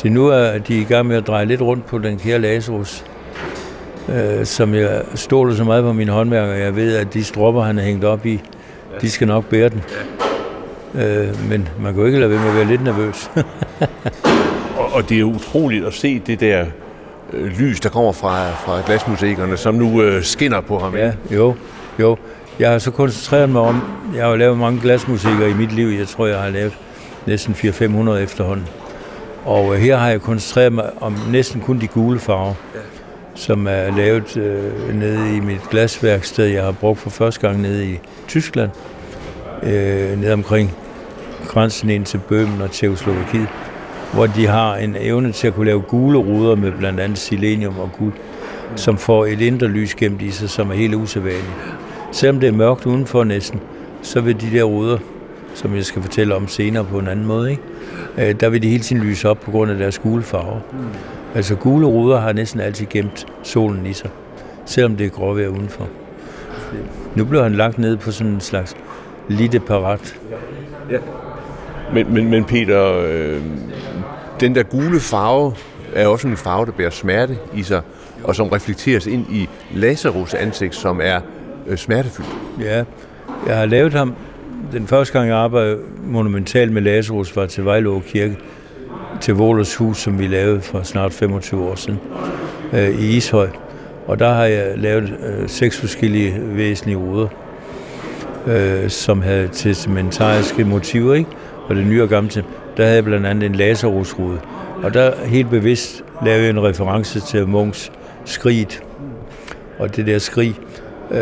Så 0.00 0.08
nu 0.08 0.28
er 0.28 0.58
de 0.58 0.80
i 0.80 0.84
gang 0.84 1.06
med 1.06 1.16
at 1.16 1.26
dreje 1.26 1.44
lidt 1.44 1.62
rundt 1.62 1.86
på 1.86 1.98
den 1.98 2.18
kære 2.18 2.38
Lazarus, 2.38 3.04
øh, 4.08 4.44
som 4.44 4.74
jeg 4.74 5.02
stoler 5.14 5.54
så 5.54 5.64
meget 5.64 5.84
på 5.84 5.92
min 5.92 6.08
håndværker. 6.08 6.52
Jeg 6.52 6.76
ved, 6.76 6.96
at 6.96 7.14
de 7.14 7.24
stropper, 7.24 7.62
han 7.62 7.78
er 7.78 7.82
hængt 7.82 8.04
op 8.04 8.26
i, 8.26 8.40
de 9.00 9.10
skal 9.10 9.26
nok 9.26 9.44
bære 9.44 9.68
den. 9.68 9.82
Øh, 10.94 11.48
men 11.48 11.68
man 11.80 11.92
kan 11.92 12.00
jo 12.00 12.06
ikke 12.06 12.18
lade 12.18 12.30
være 12.30 12.40
med 12.40 12.48
at 12.48 12.56
være 12.56 12.64
lidt 12.64 12.84
nervøs. 12.84 13.30
og, 14.78 14.92
og 14.92 15.08
det 15.08 15.20
er 15.20 15.24
utroligt 15.24 15.86
at 15.86 15.94
se 15.94 16.18
det 16.18 16.40
der 16.40 16.64
øh, 17.32 17.46
lys, 17.46 17.80
der 17.80 17.88
kommer 17.88 18.12
fra, 18.12 18.50
fra 18.50 18.82
glasmusikerne, 18.86 19.56
som 19.56 19.74
nu 19.74 20.02
øh, 20.02 20.22
skinner 20.22 20.60
på 20.60 20.78
ham. 20.78 20.96
Ja, 20.96 21.12
jo, 21.30 21.54
jo. 21.98 22.16
Jeg 22.58 22.70
har 22.70 22.78
så 22.78 22.90
koncentreret 22.90 23.50
mig 23.50 23.60
om, 23.60 23.82
jeg 24.14 24.24
har 24.24 24.30
jo 24.30 24.36
lavet 24.36 24.58
mange 24.58 24.80
glasmusikker 24.80 25.46
i 25.46 25.54
mit 25.54 25.72
liv. 25.72 25.86
Jeg 25.98 26.08
tror, 26.08 26.26
jeg 26.26 26.38
har 26.38 26.50
lavet 26.50 26.78
næsten 27.26 27.54
400-500 27.54 28.10
efterhånden. 28.10 28.66
Og 29.44 29.74
øh, 29.74 29.80
her 29.80 29.96
har 29.96 30.08
jeg 30.08 30.20
koncentreret 30.20 30.72
mig 30.72 30.90
om 31.00 31.16
næsten 31.32 31.60
kun 31.60 31.80
de 31.80 31.86
gule 31.86 32.18
farver, 32.18 32.54
ja. 32.74 32.80
som 33.34 33.66
er 33.66 33.96
lavet 33.96 34.36
øh, 34.36 34.94
nede 34.94 35.36
i 35.36 35.40
mit 35.40 35.60
glasværksted, 35.70 36.44
jeg 36.44 36.64
har 36.64 36.72
brugt 36.72 36.98
for 36.98 37.10
første 37.10 37.40
gang 37.40 37.60
nede 37.60 37.86
i 37.86 37.98
Tyskland, 38.28 38.70
øh, 39.62 40.20
nede 40.20 40.32
omkring 40.32 40.74
grænsen 41.46 41.90
ind 41.90 42.04
til 42.04 42.20
Bøhmen 42.28 42.62
og 42.62 42.70
Tjekoslovakiet, 42.70 43.48
hvor 44.12 44.26
de 44.26 44.46
har 44.46 44.76
en 44.76 44.96
evne 45.00 45.32
til 45.32 45.46
at 45.46 45.54
kunne 45.54 45.66
lave 45.66 45.80
gule 45.80 46.18
ruder 46.18 46.54
med 46.54 46.72
blandt 46.72 47.00
andet 47.00 47.18
selenium 47.18 47.78
og 47.78 47.90
guld, 47.98 48.12
som 48.76 48.98
får 48.98 49.26
et 49.26 49.40
indre 49.40 49.66
lys 49.66 49.94
gemt 49.94 50.22
i 50.22 50.30
sig, 50.30 50.50
som 50.50 50.70
er 50.70 50.74
helt 50.74 50.94
usædvanligt. 50.94 51.52
Selvom 52.12 52.40
det 52.40 52.48
er 52.48 52.52
mørkt 52.52 52.86
udenfor 52.86 53.24
næsten, 53.24 53.60
så 54.02 54.20
vil 54.20 54.40
de 54.40 54.50
der 54.50 54.62
ruder, 54.62 54.98
som 55.54 55.76
jeg 55.76 55.84
skal 55.84 56.02
fortælle 56.02 56.34
om 56.34 56.48
senere 56.48 56.84
på 56.84 56.98
en 56.98 57.08
anden 57.08 57.26
måde, 57.26 57.50
ikke? 57.50 57.62
Øh, 58.18 58.34
der 58.40 58.48
vil 58.48 58.62
de 58.62 58.68
hele 58.68 58.82
tiden 58.82 59.02
lyse 59.02 59.28
op 59.28 59.40
på 59.40 59.50
grund 59.50 59.70
af 59.70 59.78
deres 59.78 59.98
gule 59.98 60.22
farver. 60.22 60.60
Mm. 60.72 60.78
Altså 61.34 61.54
gule 61.54 61.86
ruder 61.86 62.20
har 62.20 62.32
næsten 62.32 62.60
altid 62.60 62.86
gemt 62.90 63.26
solen 63.42 63.86
i 63.86 63.92
sig, 63.92 64.10
selvom 64.64 64.96
det 64.96 65.06
er 65.06 65.10
gråvejr 65.10 65.48
udenfor. 65.48 65.88
Nu 67.14 67.24
bliver 67.24 67.42
han 67.42 67.54
lagt 67.54 67.78
ned 67.78 67.96
på 67.96 68.10
sådan 68.10 68.32
en 68.32 68.40
slags 68.40 68.76
lille 69.28 69.60
parat. 69.60 70.16
Ja. 70.90 70.98
Men, 71.94 72.14
men, 72.14 72.30
men 72.30 72.44
Peter, 72.44 73.02
øh, 73.06 73.40
den 74.40 74.54
der 74.54 74.62
gule 74.62 75.00
farve 75.00 75.54
er 75.94 76.06
også 76.06 76.28
en 76.28 76.36
farve, 76.36 76.66
der 76.66 76.72
bærer 76.72 76.90
smerte 76.90 77.38
i 77.54 77.62
sig, 77.62 77.82
og 78.24 78.36
som 78.36 78.48
reflekteres 78.48 79.06
ind 79.06 79.26
i 79.30 79.48
Lazarus 79.74 80.34
ansigt, 80.34 80.74
som 80.74 81.00
er 81.02 81.20
øh, 81.66 81.76
smertefyldt. 81.76 82.28
Ja, 82.60 82.84
jeg 83.46 83.56
har 83.58 83.66
lavet 83.66 83.94
ham 83.94 84.14
den 84.72 84.86
første 84.86 85.12
gang, 85.18 85.28
jeg 85.28 85.36
arbejdede 85.36 85.78
monumentalt 86.04 86.72
med 86.72 86.82
Lazarus, 86.82 87.36
var 87.36 87.46
til 87.46 87.64
Vejlå 87.64 88.02
Kirke, 88.06 88.36
til 89.20 89.34
Wohlers 89.34 89.76
Hus, 89.76 89.98
som 89.98 90.18
vi 90.18 90.26
lavede 90.26 90.60
for 90.60 90.82
snart 90.82 91.12
25 91.12 91.68
år 91.68 91.74
siden 91.74 92.00
øh, 92.72 92.88
i 92.88 93.16
Ishøj. 93.16 93.48
Og 94.06 94.18
der 94.18 94.32
har 94.32 94.44
jeg 94.44 94.78
lavet 94.78 95.14
øh, 95.26 95.48
seks 95.48 95.80
forskellige 95.80 96.34
væsentlige 96.40 96.96
ruder, 96.96 97.28
øh, 98.46 98.90
som 98.90 99.22
havde 99.22 99.48
testamentariske 99.52 100.64
motiver, 100.64 101.14
ikke? 101.14 101.30
og 101.68 101.76
det 101.76 101.86
nye 101.86 102.02
og 102.02 102.08
gamle 102.08 102.44
der 102.76 102.82
havde 102.82 102.96
jeg 102.96 103.04
blandt 103.04 103.26
andet 103.26 103.46
en 103.46 103.54
Lazarus-rude. 103.54 104.40
Og 104.82 104.94
der 104.94 105.26
helt 105.26 105.50
bevidst 105.50 106.04
lavede 106.24 106.42
jeg 106.42 106.50
en 106.50 106.62
reference 106.62 107.20
til 107.20 107.48
Munks 107.48 107.92
skridt. 108.24 108.82
Og 109.78 109.96
det 109.96 110.06
der 110.06 110.18
skrig 110.18 110.54
øh, 111.10 111.18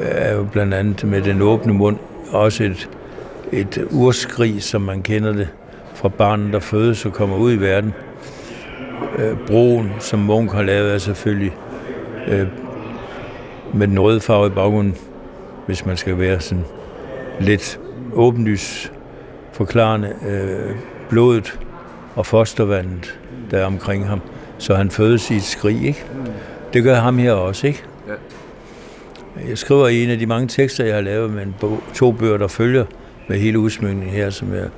er 0.00 0.34
jo 0.34 0.46
blandt 0.52 0.74
andet 0.74 1.04
med 1.04 1.22
den 1.22 1.42
åbne 1.42 1.72
mund 1.72 1.96
også 2.32 2.64
et, 2.64 2.90
et 3.52 3.86
urskrig, 3.90 4.62
som 4.62 4.82
man 4.82 5.02
kender 5.02 5.32
det 5.32 5.48
fra 5.94 6.08
barnet, 6.08 6.52
der 6.52 6.60
fødes 6.60 7.06
og 7.06 7.12
kommer 7.12 7.36
ud 7.36 7.52
i 7.52 7.56
verden. 7.56 7.94
Øh, 9.18 9.36
broen, 9.46 9.92
som 9.98 10.18
Munk 10.18 10.52
har 10.52 10.62
lavet, 10.62 10.94
er 10.94 10.98
selvfølgelig 10.98 11.56
øh, 12.28 12.46
med 13.74 13.88
den 13.88 14.00
røde 14.00 14.20
farve 14.20 14.46
i 14.46 14.50
baggrunden, 14.50 14.96
hvis 15.66 15.86
man 15.86 15.96
skal 15.96 16.18
være 16.18 16.40
sådan 16.40 16.64
lidt 17.40 17.80
åbenlys 18.12 18.92
forklarende 19.52 20.14
øh, 20.28 20.76
blodet 21.08 21.58
og 22.16 22.26
fostervandet, 22.26 23.18
der 23.50 23.58
er 23.58 23.66
omkring 23.66 24.08
ham. 24.08 24.20
Så 24.58 24.74
han 24.74 24.90
fødes 24.90 25.30
i 25.30 25.36
et 25.36 25.42
skrig, 25.42 25.84
ikke? 25.84 26.04
Det 26.72 26.82
gør 26.82 26.94
ham 26.94 27.18
her 27.18 27.32
også, 27.32 27.66
ikke? 27.66 27.82
Ja. 28.08 28.12
Jeg 29.48 29.58
skriver 29.58 29.88
i 29.88 30.04
en 30.04 30.10
af 30.10 30.18
de 30.18 30.26
mange 30.26 30.48
tekster, 30.48 30.84
jeg 30.84 30.94
har 30.94 31.00
lavet 31.00 31.30
med 31.30 31.46
to 31.94 32.12
bøger, 32.12 32.36
der 32.36 32.48
følger 32.48 32.84
med 33.28 33.38
hele 33.38 33.58
udsmykningen 33.58 34.08
her, 34.08 34.30
som 34.30 34.54
jeg 34.54 34.68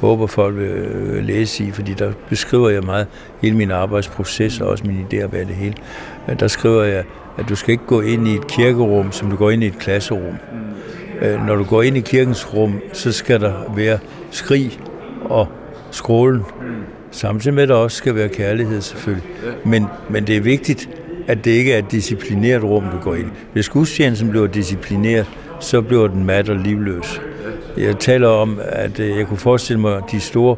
håber, 0.00 0.26
folk 0.26 0.56
vil 0.56 0.68
øh, 0.68 1.24
læse 1.24 1.64
i, 1.64 1.70
fordi 1.70 1.94
der 1.94 2.12
beskriver 2.28 2.68
jeg 2.68 2.82
meget 2.82 3.06
hele 3.42 3.56
min 3.56 3.70
arbejdsproces 3.70 4.60
og 4.60 4.68
også 4.68 4.86
mine 4.86 5.06
idéer 5.12 5.26
bag 5.26 5.40
det 5.40 5.54
hele. 5.54 5.74
Der 6.40 6.48
skriver 6.48 6.82
jeg, 6.82 7.04
at 7.38 7.48
du 7.48 7.56
skal 7.56 7.72
ikke 7.72 7.86
gå 7.86 8.00
ind 8.00 8.28
i 8.28 8.34
et 8.34 8.46
kirkerum, 8.46 9.12
som 9.12 9.30
du 9.30 9.36
går 9.36 9.50
ind 9.50 9.62
i 9.62 9.66
et 9.66 9.78
klasserum. 9.78 10.34
Øh, 11.22 11.46
når 11.46 11.56
du 11.56 11.64
går 11.64 11.82
ind 11.82 11.96
i 11.96 12.00
kirkens 12.00 12.54
rum, 12.54 12.80
så 12.92 13.12
skal 13.12 13.40
der 13.40 13.52
være 13.76 13.98
skrig 14.30 14.80
og 15.24 15.48
skrålen. 15.90 16.42
Samtidig 17.10 17.54
med, 17.54 17.62
at 17.62 17.68
der 17.68 17.74
også 17.74 17.96
skal 17.96 18.14
være 18.14 18.28
kærlighed 18.28 18.80
selvfølgelig. 18.80 19.28
Men, 19.64 19.86
men 20.10 20.26
det 20.26 20.36
er 20.36 20.40
vigtigt, 20.40 20.88
at 21.26 21.44
det 21.44 21.50
ikke 21.50 21.72
er 21.72 21.78
et 21.78 21.92
disciplineret 21.92 22.62
rum, 22.62 22.84
du 22.84 22.98
går 23.02 23.14
ind 23.14 23.30
Hvis 23.52 23.68
gudstjenesten 23.68 24.30
bliver 24.30 24.46
disciplineret, 24.46 25.26
så 25.60 25.80
bliver 25.80 26.08
den 26.08 26.24
mat 26.24 26.48
og 26.48 26.56
livløs. 26.56 27.20
Jeg 27.76 27.98
taler 27.98 28.28
om, 28.28 28.60
at 28.68 29.00
øh, 29.00 29.18
jeg 29.18 29.26
kunne 29.26 29.38
forestille 29.38 29.80
mig 29.80 30.02
de 30.12 30.20
store 30.20 30.56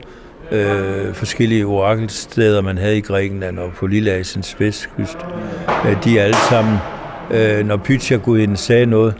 øh, 0.53 1.15
forskellige 1.15 1.67
orakelsteder, 1.67 2.61
man 2.61 2.79
havde 2.79 2.99
i 2.99 3.01
Grækenland 3.01 3.59
og 3.59 3.73
på 3.73 3.87
Lilleasiens 3.87 4.57
vestkyst. 4.59 5.19
Øh, 5.87 6.05
de 6.05 6.19
er 6.19 6.25
alle 6.25 6.37
sammen, 6.49 6.77
øh, 7.31 7.67
når 7.67 7.77
Pythia-gudinden 7.77 8.57
sagde 8.57 8.87
noget, 8.87 9.15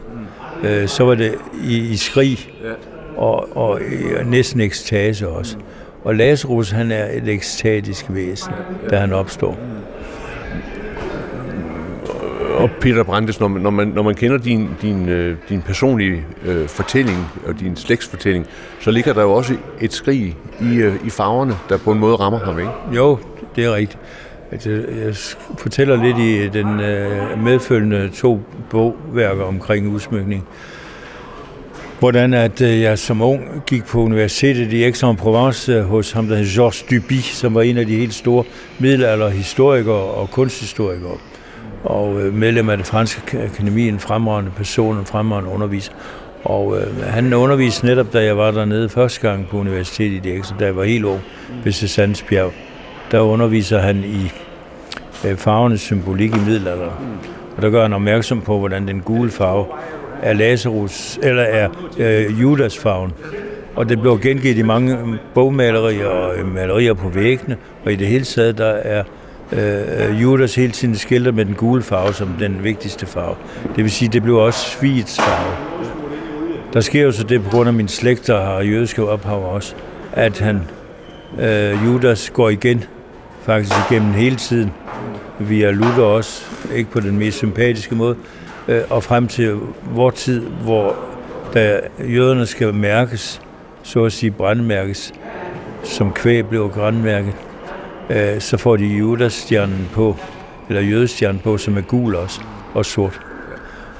øh, 0.63 0.87
så 0.87 1.03
var 1.03 1.15
det 1.15 1.35
i, 1.63 1.77
i 1.77 1.95
skrig 1.95 2.37
og, 3.17 3.57
og, 3.57 3.81
øh, 3.81 4.19
og 4.19 4.25
næsten 4.25 4.61
ekstase 4.61 5.27
også. 5.27 5.57
Og 6.03 6.15
Lazarus, 6.15 6.71
han 6.71 6.91
er 6.91 7.05
et 7.13 7.27
ekstatisk 7.27 8.05
væsen, 8.09 8.53
da 8.89 8.97
han 8.97 9.13
opstår 9.13 9.57
og 12.53 12.69
Peter 12.81 13.03
Brandes, 13.03 13.39
når 13.39 13.47
man, 13.47 13.61
når 13.61 13.69
man, 13.69 13.87
når 13.87 14.03
man 14.03 14.15
kender 14.15 14.37
din, 14.37 14.69
din, 14.81 15.09
øh, 15.09 15.37
din 15.49 15.61
personlige 15.61 16.25
øh, 16.45 16.67
fortælling 16.67 17.17
og 17.47 17.59
din 17.59 17.75
slægtsfortælling, 17.75 18.47
så 18.79 18.91
ligger 18.91 19.13
der 19.13 19.21
jo 19.21 19.33
også 19.33 19.53
et 19.81 19.93
skrig 19.93 20.37
i, 20.61 20.75
øh, 20.75 20.95
i 21.05 21.09
farverne, 21.09 21.55
der 21.69 21.77
på 21.77 21.91
en 21.91 21.99
måde 21.99 22.15
rammer 22.15 22.39
ham, 22.39 22.59
ikke? 22.59 22.71
Jo, 22.95 23.17
det 23.55 23.65
er 23.65 23.75
rigtigt. 23.75 23.99
Altså, 24.51 24.69
jeg 25.05 25.15
fortæller 25.57 26.03
lidt 26.03 26.17
i 26.17 26.37
øh, 26.37 26.53
den 26.53 26.79
øh, 26.79 27.43
medfølgende 27.43 28.09
to 28.09 28.39
bogværker 28.69 29.43
omkring 29.43 29.87
udsmykning, 29.87 30.47
hvordan 31.99 32.33
at 32.33 32.61
øh, 32.61 32.81
jeg 32.81 32.99
som 32.99 33.21
ung 33.21 33.63
gik 33.67 33.85
på 33.85 34.01
universitetet 34.01 34.73
i 34.73 34.83
Aix-en-Provence 34.83 35.71
øh, 35.71 35.83
hos 35.83 36.11
ham, 36.11 36.27
der 36.27 36.35
hed 36.35 36.55
Georges 36.55 36.85
Duby, 36.91 37.19
som 37.21 37.55
var 37.55 37.61
en 37.61 37.77
af 37.77 37.85
de 37.85 37.95
helt 37.95 38.13
store 38.13 38.43
middelalderhistorikere 38.79 39.95
og 39.95 40.31
kunsthistorikere 40.31 41.17
og 41.83 42.21
øh, 42.21 42.33
medlem 42.33 42.69
af 42.69 42.77
det 42.77 42.85
franske 42.85 43.41
akademi, 43.41 43.87
en 43.87 43.99
fremragende 43.99 44.51
person, 44.51 44.97
en 44.97 45.05
fremragende 45.05 45.51
underviser. 45.51 45.91
Og 46.43 46.77
øh, 46.77 47.03
han 47.03 47.33
underviste 47.33 47.85
netop, 47.85 48.13
da 48.13 48.23
jeg 48.23 48.37
var 48.37 48.51
dernede 48.51 48.89
første 48.89 49.27
gang 49.27 49.47
på 49.47 49.57
universitetet 49.57 50.15
i 50.15 50.19
Dirksen, 50.19 50.55
da 50.59 50.65
jeg 50.65 50.75
var 50.75 50.83
helt 50.83 51.05
ung 51.05 51.21
ved 51.63 51.71
Sandsbjerg. 51.71 52.51
Der 53.11 53.19
underviser 53.19 53.79
han 53.79 53.97
i 53.97 54.31
øh, 55.27 55.37
farvenes 55.37 55.81
symbolik 55.81 56.35
i 56.35 56.39
middelalderen. 56.45 56.91
Og 57.55 57.61
der 57.61 57.69
gør 57.69 57.81
han 57.81 57.93
opmærksom 57.93 58.41
på, 58.41 58.59
hvordan 58.59 58.87
den 58.87 59.01
gule 59.01 59.31
farve 59.31 59.65
er 60.21 60.33
Lazarus, 60.33 61.19
eller 61.23 61.43
er 61.43 61.69
øh, 61.97 62.41
Judas 62.41 62.77
farven. 62.77 63.11
Og 63.75 63.89
det 63.89 64.01
blev 64.01 64.19
gengivet 64.19 64.57
i 64.57 64.61
mange 64.61 64.97
øh, 64.97 65.07
bogmalerier 65.33 66.07
og 66.07 66.35
øh, 66.35 66.53
malerier 66.53 66.93
på 66.93 67.09
væggene, 67.09 67.57
og 67.85 67.91
i 67.91 67.95
det 67.95 68.07
hele 68.07 68.23
taget, 68.23 68.57
der 68.57 68.65
er 68.65 69.03
Øh, 69.51 70.09
øh, 70.09 70.21
Judas 70.21 70.55
hele 70.55 70.71
tiden 70.71 70.95
skilter 70.95 71.31
med 71.31 71.45
den 71.45 71.53
gule 71.53 71.83
farve 71.83 72.13
som 72.13 72.35
den 72.39 72.63
vigtigste 72.63 73.05
farve. 73.05 73.35
Det 73.75 73.83
vil 73.83 73.91
sige, 73.91 74.09
det 74.09 74.23
blev 74.23 74.37
også 74.37 74.69
svigets 74.69 75.17
farve. 75.17 75.55
Der 76.73 76.81
sker 76.81 77.03
jo 77.03 77.11
så 77.11 77.23
det 77.23 77.43
på 77.43 77.49
grund 77.49 77.67
af 77.67 77.73
min 77.73 77.87
slægt, 77.87 78.27
der 78.27 78.41
har 78.41 78.61
jødiske 78.61 79.03
ophav 79.07 79.53
også, 79.53 79.75
at 80.11 80.39
han, 80.39 80.61
øh, 81.39 81.85
Judas 81.85 82.29
går 82.29 82.49
igen, 82.49 82.83
faktisk 83.43 83.75
igennem 83.91 84.13
hele 84.13 84.35
tiden, 84.35 84.71
via 85.39 85.71
Luther 85.71 86.03
også, 86.03 86.45
ikke 86.75 86.91
på 86.91 86.99
den 86.99 87.17
mest 87.17 87.37
sympatiske 87.37 87.95
måde, 87.95 88.15
øh, 88.67 88.81
og 88.89 89.03
frem 89.03 89.27
til 89.27 89.55
vor 89.93 90.09
tid, 90.09 90.41
hvor 90.41 90.95
da 91.53 91.79
jøderne 91.99 92.45
skal 92.45 92.73
mærkes, 92.73 93.41
så 93.83 94.03
at 94.03 94.13
sige 94.13 94.31
brandmærkes, 94.31 95.13
som 95.83 96.13
kvæg 96.13 96.47
blev 96.47 96.69
grandmærket, 96.69 97.33
øh, 98.09 98.39
så 98.39 98.57
får 98.57 98.75
de 98.75 98.85
Judas-stjernen 98.85 99.89
på, 99.93 100.17
eller 100.69 100.81
jødestjernen 100.81 101.41
på, 101.43 101.57
som 101.57 101.77
er 101.77 101.81
gul 101.81 102.15
også, 102.15 102.41
og 102.73 102.85
sort. 102.85 103.21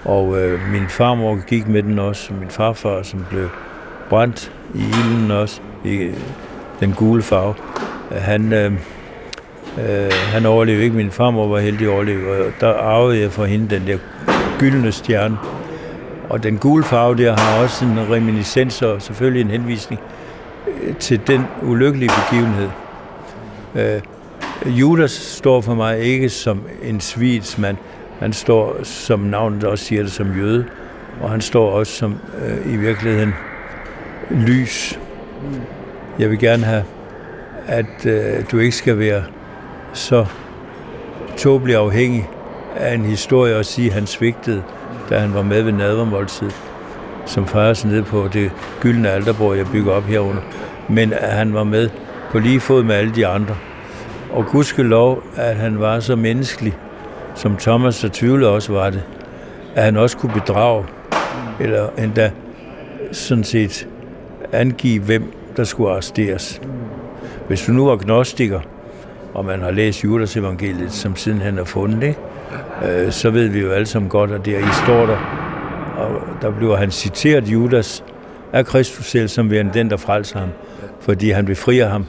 Og 0.05 0.41
øh, 0.41 0.71
min 0.71 0.89
farmor 0.89 1.45
gik 1.47 1.67
med 1.67 1.83
den 1.83 1.99
også, 1.99 2.33
og 2.33 2.39
min 2.39 2.49
farfar, 2.49 3.03
som 3.03 3.25
blev 3.29 3.49
brændt 4.09 4.51
i 4.75 4.79
ilden 4.79 5.31
også, 5.31 5.61
i 5.83 5.95
øh, 5.95 6.13
den 6.79 6.93
gule 6.93 7.21
farve. 7.21 7.53
Han, 8.11 8.53
øh, 8.53 8.71
øh, 9.77 10.11
han 10.11 10.45
overlevede 10.45 10.83
ikke. 10.83 10.95
Min 10.95 11.11
farmor 11.11 11.47
var 11.47 11.59
heldig 11.59 11.87
at 11.87 11.93
overleve, 11.93 12.45
og 12.45 12.51
der 12.59 12.73
arvede 12.73 13.21
jeg 13.21 13.31
fra 13.31 13.45
hende 13.45 13.75
den 13.75 13.87
der 13.87 13.97
gyldne 14.59 14.91
stjerne. 14.91 15.37
Og 16.29 16.43
den 16.43 16.57
gule 16.57 16.83
farve 16.83 17.17
der 17.17 17.37
har 17.37 17.63
også 17.63 17.85
en 17.85 17.99
reminiscens 18.11 18.81
og 18.81 19.01
selvfølgelig 19.01 19.41
en 19.41 19.51
henvisning 19.51 20.01
øh, 20.67 20.95
til 20.95 21.21
den 21.27 21.45
ulykkelige 21.61 22.11
begivenhed, 22.23 22.69
øh, 23.75 24.01
Judas 24.65 25.11
står 25.11 25.61
for 25.61 25.75
mig 25.75 25.99
ikke 25.99 26.29
som 26.29 26.61
en 26.83 27.01
svigsmand. 27.01 27.77
Han 28.19 28.33
står, 28.33 28.83
som 28.83 29.19
navnet 29.19 29.63
også 29.63 29.85
siger 29.85 30.03
det, 30.03 30.11
som 30.11 30.37
jøde. 30.37 30.65
Og 31.21 31.29
han 31.29 31.41
står 31.41 31.71
også 31.71 31.93
som 31.93 32.17
øh, 32.45 32.73
i 32.73 32.77
virkeligheden 32.77 33.33
lys. 34.31 34.99
Jeg 36.19 36.29
vil 36.29 36.39
gerne 36.39 36.63
have, 36.63 36.83
at 37.67 38.05
øh, 38.05 38.43
du 38.51 38.59
ikke 38.59 38.75
skal 38.75 38.99
være 38.99 39.23
så 39.93 40.25
tåbelig 41.37 41.75
afhængig 41.75 42.29
af 42.75 42.93
en 42.93 43.05
historie 43.05 43.55
og 43.57 43.65
sige, 43.65 43.87
at 43.87 43.93
han 43.93 44.07
svigtede, 44.07 44.63
da 45.09 45.19
han 45.19 45.33
var 45.33 45.41
med 45.41 45.61
ved 45.61 45.71
nadvermåltid, 45.71 46.49
som 47.25 47.47
fejres 47.47 47.85
nede 47.85 48.03
på 48.03 48.29
det 48.33 48.51
gyldne 48.81 49.09
alterbord, 49.09 49.57
jeg 49.57 49.65
bygger 49.71 49.93
op 49.93 50.03
herunder. 50.03 50.41
Men 50.89 51.13
at 51.13 51.31
han 51.31 51.53
var 51.53 51.63
med 51.63 51.89
på 52.33 52.39
lige 52.39 52.59
fod 52.59 52.83
med 52.83 52.95
alle 52.95 53.15
de 53.15 53.27
andre. 53.27 53.55
Og 54.31 54.45
lov, 54.77 55.23
at 55.35 55.55
han 55.55 55.79
var 55.79 55.99
så 55.99 56.15
menneskelig, 56.15 56.73
som 57.35 57.57
Thomas, 57.57 57.95
så 57.95 58.09
tvivlede 58.09 58.51
også 58.51 58.73
var 58.73 58.89
det, 58.89 59.03
at 59.75 59.83
han 59.83 59.97
også 59.97 60.17
kunne 60.17 60.33
bedrage, 60.33 60.85
eller 61.59 61.89
endda 61.97 62.31
sådan 63.11 63.43
set 63.43 63.87
angive, 64.51 65.03
hvem 65.03 65.33
der 65.57 65.63
skulle 65.63 65.91
arresteres. 65.91 66.61
Hvis 67.47 67.65
du 67.65 67.71
nu 67.71 67.85
var 67.85 67.95
gnostiker, 67.95 68.59
og 69.33 69.45
man 69.45 69.61
har 69.61 69.71
læst 69.71 70.03
Judas 70.03 70.37
evangeliet, 70.37 70.91
som 70.91 71.15
siden 71.15 71.41
han 71.41 71.57
har 71.57 71.63
fundet, 71.63 72.03
ikke? 72.03 72.19
Øh, 73.05 73.11
så 73.11 73.29
ved 73.29 73.47
vi 73.47 73.59
jo 73.59 73.71
alle 73.71 73.85
sammen 73.85 74.09
godt, 74.09 74.31
at 74.31 74.45
der 74.45 74.59
i 74.59 74.73
står 74.83 75.05
der, 75.05 75.17
og 75.97 76.21
der 76.41 76.51
bliver 76.51 76.75
han 76.75 76.91
citeret 76.91 77.47
Judas 77.47 78.03
af 78.53 78.65
Kristus 78.65 79.05
selv, 79.05 79.27
som 79.27 79.51
værende 79.51 79.73
den, 79.73 79.89
der 79.89 79.97
frelser 79.97 80.39
ham, 80.39 80.49
fordi 80.99 81.29
han 81.29 81.45
befrier 81.45 81.89
ham 81.89 82.05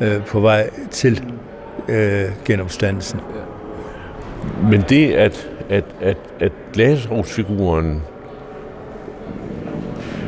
øh, 0.00 0.24
på 0.24 0.40
vej 0.40 0.70
til 0.90 1.24
øh, 1.88 2.24
genopstandelsen. 2.44 3.20
Men 4.70 4.84
det, 4.88 5.12
at, 5.12 5.50
at, 5.68 5.84
at, 6.00 6.16
at 6.40 6.52
Lazarus-figuren 6.74 8.02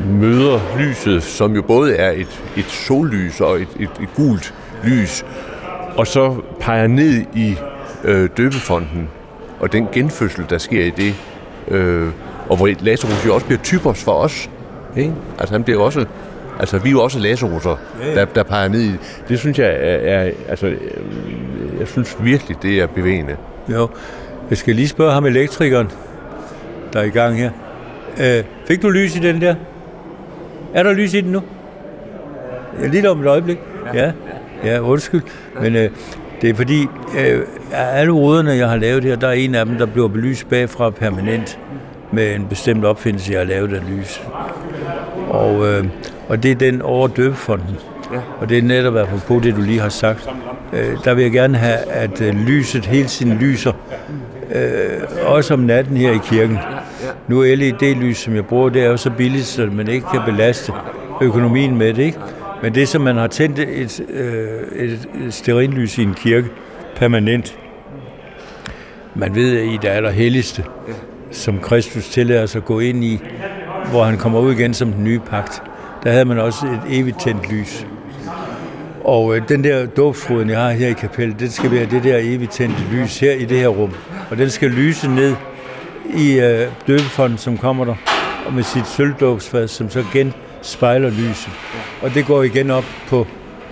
møder 0.07 0.61
lyset, 0.79 1.23
som 1.23 1.55
jo 1.55 1.63
både 1.63 1.97
er 1.97 2.11
et, 2.11 2.43
et 2.57 2.65
sollys 2.65 3.41
og 3.41 3.61
et, 3.61 3.69
et, 3.81 3.91
et 4.03 4.09
gult 4.17 4.55
lys, 4.85 5.25
og 5.97 6.07
så 6.07 6.37
peger 6.61 6.87
ned 6.87 7.25
i 7.35 7.57
øh, 8.05 8.29
døbefonden, 8.37 9.09
og 9.61 9.73
den 9.73 9.89
genfødsel, 9.93 10.45
der 10.51 10.59
sker 10.59 10.85
i 10.85 10.91
det, 10.91 11.15
øh, 11.69 12.09
og 12.49 12.57
hvor 12.57 12.71
Lazarus 12.81 13.27
jo 13.27 13.35
også 13.35 13.47
bliver 13.47 13.63
typos 13.63 14.05
for 14.05 14.13
os. 14.13 14.51
Ikke? 14.97 15.15
Altså 15.39 15.55
han 15.55 15.65
bliver 15.65 15.81
også, 15.81 16.07
altså 16.59 16.79
vi 16.79 16.89
er 16.89 16.93
jo 16.93 17.03
også 17.03 17.19
Lazarus'er, 17.19 18.05
der, 18.15 18.25
der 18.25 18.43
peger 18.43 18.69
ned 18.69 18.81
i 18.81 18.93
det. 19.29 19.39
synes 19.39 19.59
jeg 19.59 19.67
er, 19.67 20.19
er 20.19 20.31
altså, 20.49 20.67
jeg 21.79 21.89
synes 21.89 22.17
virkelig, 22.21 22.63
det 22.63 22.81
er 22.81 22.87
bevægende. 22.87 23.37
Jo, 23.69 23.89
jeg 24.51 24.59
skal 24.59 24.75
lige 24.75 24.89
spørge 24.89 25.13
ham 25.13 25.27
elektrikeren, 25.27 25.91
der 26.93 27.01
er 27.01 27.05
i 27.05 27.11
gang 27.11 27.37
her. 27.37 27.51
Øh, 28.21 28.45
fik 28.67 28.83
du 28.83 28.91
lys 28.91 29.17
i 29.17 29.19
den 29.19 29.41
der? 29.41 29.55
Er 30.75 30.83
der 30.83 30.93
lys 30.93 31.15
i 31.15 31.21
den 31.21 31.33
nu? 31.33 31.43
Lige 32.91 33.11
om 33.11 33.21
et 33.21 33.27
øjeblik. 33.27 33.59
Ja, 33.95 34.13
ja 34.65 34.81
undskyld. 34.81 35.23
Men 35.61 35.77
øh, 35.77 35.91
det 36.41 36.51
er 36.51 36.55
fordi, 36.55 36.87
øh, 37.19 37.43
alle 37.73 38.13
ruderne, 38.13 38.51
jeg 38.51 38.69
har 38.69 38.77
lavet 38.77 39.05
her, 39.05 39.17
der 39.17 39.29
er 39.29 39.33
en 39.33 39.55
af 39.55 39.67
dem, 39.67 39.79
der 39.79 39.87
bliver 39.87 40.09
belyst 40.09 40.49
bagfra 40.49 40.91
permanent 40.91 41.59
med 42.13 42.35
en 42.35 42.47
bestemt 42.49 42.85
opfindelse, 42.85 43.33
jeg 43.33 43.41
har 43.41 43.47
lavet 43.47 43.73
af 43.75 43.83
lys. 43.91 44.23
Og, 45.31 45.67
øh, 45.67 45.85
og 46.29 46.43
det 46.43 46.51
er 46.51 46.55
den 46.55 46.83
over 46.83 47.09
døbefonden. 47.09 47.77
Ja. 48.13 48.21
Og 48.41 48.49
det 48.49 48.59
er 48.59 48.63
netop 48.63 49.09
på 49.27 49.41
det, 49.43 49.57
du 49.57 49.61
lige 49.61 49.81
har 49.81 49.89
sagt. 49.89 50.29
Øh, 50.73 50.97
der 51.05 51.15
vil 51.15 51.23
jeg 51.23 51.33
gerne 51.33 51.59
have, 51.59 51.79
at 51.79 52.21
øh, 52.21 52.35
lyset 52.35 52.87
hele 52.87 53.07
tiden 53.07 53.39
lyser. 53.39 53.73
Øh, 54.55 55.01
også 55.25 55.55
om 55.55 55.61
natten 55.61 55.97
her 55.97 56.11
i 56.13 56.19
kirken. 56.25 56.59
Nu 57.29 57.41
er 57.41 57.57
LED-lys, 57.57 58.19
som 58.19 58.35
jeg 58.35 58.47
bruger, 58.47 58.69
det 58.69 58.83
er 58.83 58.87
jo 58.87 58.97
så 58.97 59.11
billigt, 59.11 59.45
så 59.45 59.67
man 59.73 59.89
ikke 59.89 60.07
kan 60.13 60.21
belaste 60.27 60.73
økonomien 61.23 61.77
med 61.77 61.95
det. 61.95 62.03
Ikke? 62.03 62.19
Men 62.63 62.75
det, 62.75 62.89
som 62.89 63.03
man 63.03 63.17
har 63.17 63.27
tændt 63.27 63.59
et, 63.59 64.01
øh, 64.09 64.85
et, 64.85 65.09
et 65.27 65.35
sterinlys 65.35 65.99
i 65.99 66.03
en 66.03 66.15
kirke 66.15 66.49
permanent, 66.97 67.59
man 69.15 69.35
ved, 69.35 69.59
at 69.59 69.65
I 69.65 69.79
der 69.83 69.91
er 69.91 70.01
der 70.01 70.11
helligste, 70.11 70.65
som 71.31 71.59
Kristus 71.59 72.09
tillader 72.09 72.47
sig 72.47 72.59
at 72.59 72.65
gå 72.65 72.81
ind 72.81 73.05
i, 73.05 73.21
hvor 73.91 74.05
han 74.05 74.19
kommer 74.19 74.41
ud 74.41 74.53
igen 74.53 74.75
som 74.75 74.93
den 74.93 75.05
nye 75.05 75.19
pagt, 75.19 75.63
der 76.05 76.11
havde 76.11 76.25
man 76.25 76.39
også 76.39 76.67
et 76.67 76.99
evigt 76.99 77.21
tændt 77.21 77.53
lys. 77.53 77.87
Og 79.05 79.37
øh, 79.37 79.49
den 79.49 79.65
der 79.65 79.87
dåbsfroden, 79.87 80.51
jeg 80.51 80.61
har 80.61 80.71
her 80.71 80.89
i 80.89 80.93
kapellet, 80.93 81.41
det 81.41 81.53
skal 81.53 81.71
være 81.71 81.87
det 81.87 82.05
der 82.05 82.19
evigt 82.21 82.53
tændte 82.53 82.83
lys 82.93 83.19
her 83.19 83.33
i 83.33 83.45
det 83.45 83.59
her 83.59 83.69
rum. 83.69 83.93
Og 84.31 84.39
den 84.39 84.51
skal 84.51 84.71
lyse 84.71 85.09
ned 85.09 85.35
i 86.17 86.41
øh, 86.41 86.69
døbefonden, 86.87 87.39
som 87.39 87.59
kommer 87.59 87.85
der, 87.85 87.95
og 88.47 88.53
med 88.53 88.63
sit 88.63 88.87
sølvdåbsfad, 88.87 89.69
som 89.69 89.91
så 89.91 90.05
igen 90.13 90.33
spejler 90.63 91.11
lyset. 91.11 91.53
Og 92.03 92.15
det 92.15 92.27
går 92.27 92.43
igen 92.43 92.71
op 92.71 92.85
på 93.09 93.27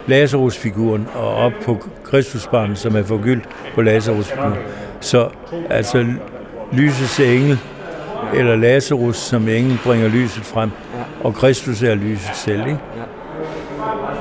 Lazarus-figuren 0.06 1.06
og 1.14 1.34
op 1.34 1.52
på 1.64 1.78
Kristusbarnet, 2.04 2.78
som 2.78 2.96
er 2.96 3.02
forgyldt 3.02 3.48
på 3.74 3.82
Lazarus-figuren. 3.82 4.54
Så 5.00 5.28
altså 5.70 6.06
lysets 6.72 7.20
engel, 7.20 7.58
eller 8.34 8.56
Lazarus 8.56 9.16
som 9.16 9.48
engel 9.48 9.78
bringer 9.84 10.08
lyset 10.08 10.44
frem, 10.44 10.70
og 11.24 11.34
Kristus 11.34 11.82
er 11.82 11.94
lyset 11.94 12.36
selv, 12.36 12.66
ikke? 12.66 12.78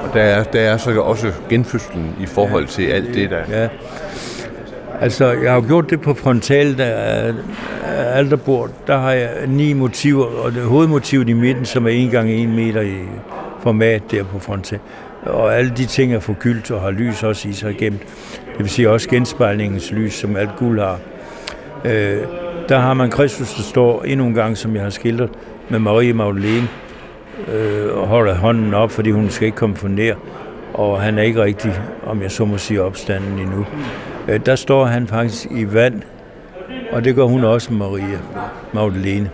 Og 0.03 0.13
der 0.13 0.21
er, 0.21 0.43
der 0.43 0.59
er 0.59 0.77
så 0.77 1.01
også 1.01 1.31
genfødslen 1.49 2.15
i 2.19 2.25
forhold 2.25 2.67
til 2.67 2.83
alt 2.83 3.13
det, 3.13 3.29
der... 3.29 3.43
Ja. 3.49 3.67
Altså, 5.01 5.31
jeg 5.31 5.53
har 5.53 5.61
gjort 5.61 5.89
det 5.89 6.01
på 6.01 6.13
frontal, 6.13 6.77
der 6.77 6.85
er 6.85 7.33
alterbord. 8.13 8.69
Der 8.87 8.97
har 8.97 9.11
jeg 9.11 9.29
ni 9.47 9.73
motiver, 9.73 10.25
og 10.25 10.51
det 10.51 10.63
hovedmotivet 10.63 11.29
i 11.29 11.33
midten, 11.33 11.65
som 11.65 11.85
er 11.87 11.91
1 11.91 12.11
gange 12.11 12.43
1 12.43 12.49
meter 12.49 12.81
i 12.81 12.97
format 13.61 14.11
der 14.11 14.23
på 14.23 14.39
frontal. 14.39 14.79
Og 15.25 15.57
alle 15.57 15.71
de 15.77 15.85
ting 15.85 16.13
er 16.13 16.19
forgyldt 16.19 16.71
og 16.71 16.81
har 16.81 16.91
lys 16.91 17.23
også 17.23 17.47
i 17.47 17.53
sig 17.53 17.75
gemt. 17.77 18.01
Det 18.51 18.59
vil 18.59 18.69
sige 18.69 18.89
også 18.89 19.09
genspejlingens 19.09 19.91
lys, 19.91 20.13
som 20.13 20.35
alt 20.35 20.55
guld 20.57 20.79
har. 20.79 20.99
Øh, 21.85 22.17
der 22.69 22.79
har 22.79 22.93
man 22.93 23.09
Kristus, 23.09 23.53
der 23.53 23.63
står 23.63 24.03
endnu 24.03 24.25
en 24.25 24.33
gang, 24.33 24.57
som 24.57 24.75
jeg 24.75 24.83
har 24.83 24.89
skildret, 24.89 25.29
med 25.69 25.79
Marie 25.79 26.13
Magdalene, 26.13 26.67
øh, 27.53 27.97
og 27.97 28.07
holder 28.07 28.35
hånden 28.35 28.73
op, 28.73 28.91
fordi 28.91 29.11
hun 29.11 29.29
skal 29.29 29.45
ikke 29.45 29.57
komme 29.57 29.75
for 29.75 29.87
nær. 29.87 30.15
Og 30.73 31.01
han 31.01 31.17
er 31.17 31.23
ikke 31.23 31.43
rigtig, 31.43 31.81
om 32.05 32.21
jeg 32.21 32.31
så 32.31 32.45
må 32.45 32.57
sige, 32.57 32.81
opstanden 32.81 33.39
endnu. 33.39 33.65
Øh, 34.27 34.39
der 34.45 34.55
står 34.55 34.85
han 34.85 35.07
faktisk 35.07 35.47
i 35.51 35.73
vand, 35.73 36.01
og 36.91 37.03
det 37.03 37.15
gør 37.15 37.23
hun 37.23 37.43
også, 37.43 37.73
Maria 37.73 38.19
Magdalene. 38.73 39.29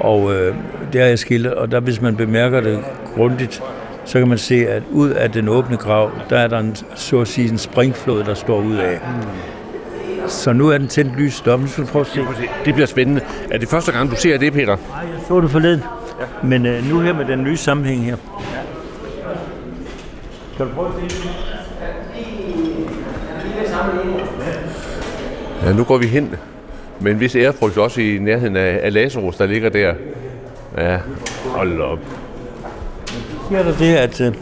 Og 0.00 0.34
øh, 0.34 0.54
det 0.92 1.00
har 1.00 1.08
jeg 1.08 1.18
skildret, 1.18 1.54
og 1.54 1.70
der, 1.70 1.80
hvis 1.80 2.00
man 2.00 2.16
bemærker 2.16 2.60
det 2.60 2.78
grundigt, 3.14 3.62
så 4.04 4.18
kan 4.18 4.28
man 4.28 4.38
se, 4.38 4.68
at 4.68 4.82
ud 4.90 5.10
af 5.10 5.30
den 5.30 5.48
åbne 5.48 5.76
grav, 5.76 6.10
der 6.30 6.38
er 6.38 6.48
der 6.48 6.58
en, 6.58 6.76
så 6.94 7.20
at 7.20 7.28
sige, 7.28 7.50
en 7.50 7.58
springflod, 7.58 8.24
der 8.24 8.34
står 8.34 8.60
ud 8.60 8.76
af. 8.76 9.00
Så 10.30 10.52
nu 10.52 10.68
er 10.68 10.78
den 10.78 10.88
tændt 10.88 11.16
lys 11.16 11.46
op. 11.46 11.60
Nu 11.60 11.66
skal 11.66 11.84
du 11.84 11.88
prøve 11.88 12.04
at 12.04 12.06
se. 12.06 12.20
Det 12.64 12.74
bliver 12.74 12.86
spændende. 12.86 13.20
Er 13.50 13.58
det 13.58 13.68
første 13.68 13.92
gang, 13.92 14.10
du 14.10 14.16
ser 14.16 14.38
det, 14.38 14.52
Peter? 14.52 14.66
Nej, 14.66 14.98
jeg 14.98 15.20
så 15.28 15.40
det 15.40 15.50
forleden. 15.50 15.82
Ja. 16.20 16.46
Men 16.46 16.66
øh, 16.66 16.90
nu 16.90 17.00
her 17.00 17.14
med 17.14 17.24
den 17.24 17.44
nye 17.44 17.56
sammenhæng 17.56 18.04
her. 18.04 18.16
Ja. 18.40 18.60
Skal 20.54 20.66
du 20.66 20.70
prøve 20.74 20.88
at 20.88 21.12
se 21.12 21.28
Ja, 25.64 25.72
nu 25.72 25.84
går 25.84 25.98
vi 25.98 26.06
hen 26.06 26.34
med 27.00 27.12
en 27.12 27.20
vis 27.20 27.36
ærefrygt 27.36 27.78
også 27.78 28.00
i 28.00 28.18
nærheden 28.18 28.56
af, 28.56 28.80
af 28.82 28.92
Lazarus, 28.92 29.36
der 29.36 29.46
ligger 29.46 29.68
der. 29.68 29.94
Ja, 30.78 30.98
hold 31.46 31.80
op. 31.80 31.98
Så 33.50 33.56
er 33.56 33.62
der 33.62 33.76
det, 33.76 33.94
at, 33.94 34.20
øh, 34.20 34.34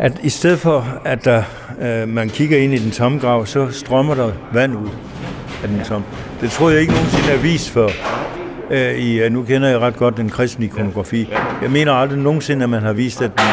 at 0.00 0.20
i 0.22 0.28
stedet 0.28 0.58
for, 0.58 1.00
at 1.04 1.24
der, 1.24 1.42
øh, 1.82 2.08
man 2.08 2.28
kigger 2.28 2.58
ind 2.58 2.74
i 2.74 2.78
den 2.78 2.90
tomme 2.90 3.18
grav, 3.18 3.46
så 3.46 3.68
strømmer 3.70 4.14
der 4.14 4.32
vand 4.52 4.76
ud 4.76 4.88
af 5.62 5.68
den 5.68 5.80
tomme. 5.84 6.06
Det 6.40 6.50
tror 6.50 6.70
jeg 6.70 6.80
ikke 6.80 6.92
nogensinde 6.92 7.32
er 7.32 7.38
vist 7.38 7.70
før. 7.70 7.88
Øh, 8.70 8.98
I, 8.98 9.28
nu 9.28 9.42
kender 9.42 9.68
jeg 9.68 9.78
ret 9.78 9.96
godt 9.96 10.16
den 10.16 10.30
kristne 10.30 10.64
ikonografi. 10.64 11.28
Jeg 11.62 11.70
mener 11.70 11.92
aldrig 11.92 12.18
nogensinde, 12.18 12.62
at 12.62 12.70
man 12.70 12.82
har 12.82 12.92
vist, 12.92 13.22
at 13.22 13.30
den 13.38 13.46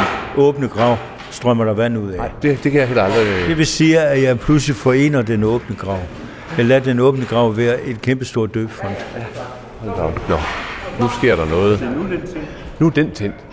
åbne 0.43 0.67
grav 0.67 0.97
strømmer 1.31 1.65
der 1.65 1.73
vand 1.73 1.97
ud 1.97 2.11
af. 2.11 2.17
Nej, 2.17 2.31
det, 2.41 2.63
det 2.63 2.71
kan 2.71 2.79
jeg 2.79 2.87
heller 2.87 3.03
aldrig... 3.03 3.25
Det 3.47 3.57
vil 3.57 3.67
sige, 3.67 3.99
at 3.99 4.23
jeg 4.23 4.39
pludselig 4.39 4.75
forener 4.75 5.21
den 5.21 5.43
åbne 5.43 5.75
grav. 5.75 5.99
Jeg 6.57 6.65
lader 6.65 6.81
den 6.83 6.99
åbne 6.99 7.25
grav 7.25 7.57
være 7.57 7.81
et 7.81 8.01
kæmpestort 8.01 8.53
døbefond. 8.53 8.93
Ja. 9.17 9.23
Hold 9.79 10.13
da 10.13 10.19
Nå, 10.29 10.37
nu 10.99 11.09
sker 11.17 11.35
der 11.35 11.45
noget. 11.45 11.89
Nu 12.79 12.87
er 12.87 12.91
den 12.91 13.11
tændt. 13.11 13.46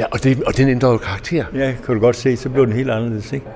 Ja, 0.00 0.04
og, 0.10 0.24
det, 0.24 0.42
og 0.42 0.56
den 0.56 0.68
ændrer 0.68 0.90
jo 0.90 0.96
karakter. 0.96 1.44
Ja, 1.54 1.74
kan 1.86 1.94
du 1.94 2.00
godt 2.00 2.16
se, 2.16 2.36
så 2.36 2.48
bliver 2.48 2.64
den 2.64 2.74
helt 2.74 2.90
anderledes, 2.90 3.32
ikke? 3.32 3.46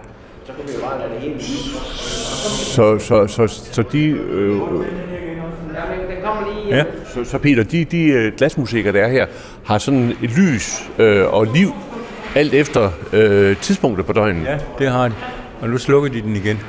Så, 2.48 2.98
så, 2.98 3.26
så, 3.26 3.46
så 3.46 3.82
de... 3.92 4.08
Øh, 4.08 4.60
ja. 6.70 6.84
så, 7.14 7.24
så 7.24 7.38
Peter, 7.38 7.62
de, 7.62 7.84
de 7.84 8.06
øh, 8.06 8.32
glasmusikere, 8.36 8.92
der 8.92 9.04
er 9.04 9.08
her, 9.08 9.26
har 9.64 9.78
sådan 9.78 10.10
et 10.22 10.30
lys 10.30 10.90
øh, 10.98 11.34
og 11.34 11.46
liv 11.54 11.68
alt 12.34 12.54
efter 12.54 12.90
øh, 13.12 13.56
tidspunktet 13.56 14.06
på 14.06 14.12
døgnet. 14.12 14.44
Ja, 14.44 14.58
det 14.78 14.88
har 14.88 15.08
de. 15.08 15.14
Og 15.60 15.68
nu 15.68 15.78
slukker 15.78 16.10
de 16.10 16.22
den 16.22 16.36
igen. 16.36 16.60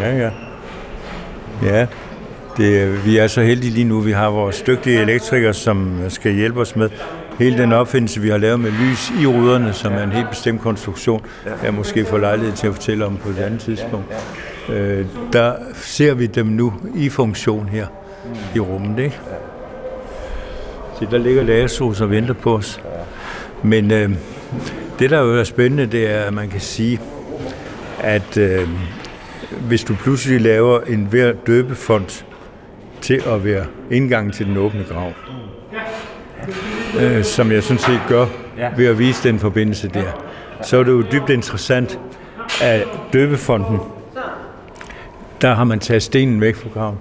Ja, 0.00 0.16
ja. 0.16 0.30
Ja, 1.62 1.86
det, 2.60 3.06
vi 3.06 3.18
er 3.18 3.26
så 3.26 3.42
heldige 3.42 3.72
lige 3.72 3.84
nu. 3.84 4.00
Vi 4.00 4.12
har 4.12 4.30
vores 4.30 4.62
dygtige 4.62 5.00
elektrikere, 5.00 5.54
som 5.54 6.00
skal 6.08 6.32
hjælpe 6.34 6.60
os 6.60 6.76
med 6.76 6.90
hele 7.38 7.58
den 7.58 7.72
opfindelse, 7.72 8.20
vi 8.20 8.28
har 8.28 8.38
lavet 8.38 8.60
med 8.60 8.70
lys 8.70 9.12
i 9.22 9.26
ruderne, 9.26 9.72
som 9.72 9.92
er 9.92 10.02
en 10.02 10.12
helt 10.12 10.30
bestemt 10.30 10.60
konstruktion, 10.60 11.26
jeg 11.62 11.74
måske 11.74 12.04
får 12.04 12.18
lejlighed 12.18 12.56
til 12.56 12.66
at 12.66 12.74
fortælle 12.74 13.06
om 13.06 13.16
på 13.16 13.28
et 13.28 13.38
andet 13.38 13.60
tidspunkt. 13.60 14.06
Øh, 14.68 15.06
der 15.32 15.54
ser 15.74 16.14
vi 16.14 16.26
dem 16.26 16.46
nu 16.46 16.72
i 16.96 17.08
funktion 17.08 17.68
her 17.68 17.86
i 18.54 18.60
rummet, 18.60 18.98
ikke? 18.98 19.20
Så 20.98 21.06
der 21.10 21.18
ligger 21.18 21.42
lagersos 21.42 22.00
og 22.00 22.10
venter 22.10 22.34
på 22.34 22.56
os. 22.56 22.80
Men 23.62 23.90
øh, 23.90 24.10
det, 24.98 25.10
der 25.10 25.20
jo 25.20 25.38
er 25.38 25.44
spændende, 25.44 25.86
det 25.86 26.10
er, 26.10 26.20
at 26.20 26.32
man 26.34 26.48
kan 26.48 26.60
sige, 26.60 27.00
at 28.00 28.36
øh, 28.36 28.68
hvis 29.68 29.84
du 29.84 29.94
pludselig 29.94 30.40
laver 30.40 30.80
en 30.80 31.06
hver 31.10 31.32
døbefond 31.46 32.24
til 33.00 33.22
at 33.26 33.44
være 33.44 33.64
indgang 33.90 34.32
til 34.34 34.46
den 34.46 34.56
åbne 34.56 34.84
grav, 34.92 35.12
øh, 37.00 37.24
som 37.24 37.52
jeg 37.52 37.62
sådan 37.62 37.78
set 37.78 38.00
gør 38.08 38.26
ved 38.76 38.86
at 38.86 38.98
vise 38.98 39.28
den 39.28 39.38
forbindelse 39.38 39.88
der, 39.88 40.12
så 40.62 40.78
er 40.78 40.82
det 40.82 40.92
jo 40.92 41.04
dybt 41.12 41.30
interessant, 41.30 41.98
at 42.62 42.84
døbefonden, 43.12 43.78
der 45.40 45.54
har 45.54 45.64
man 45.64 45.78
taget 45.78 46.02
stenen 46.02 46.40
væk 46.40 46.56
fra 46.56 46.68
graven. 46.74 46.98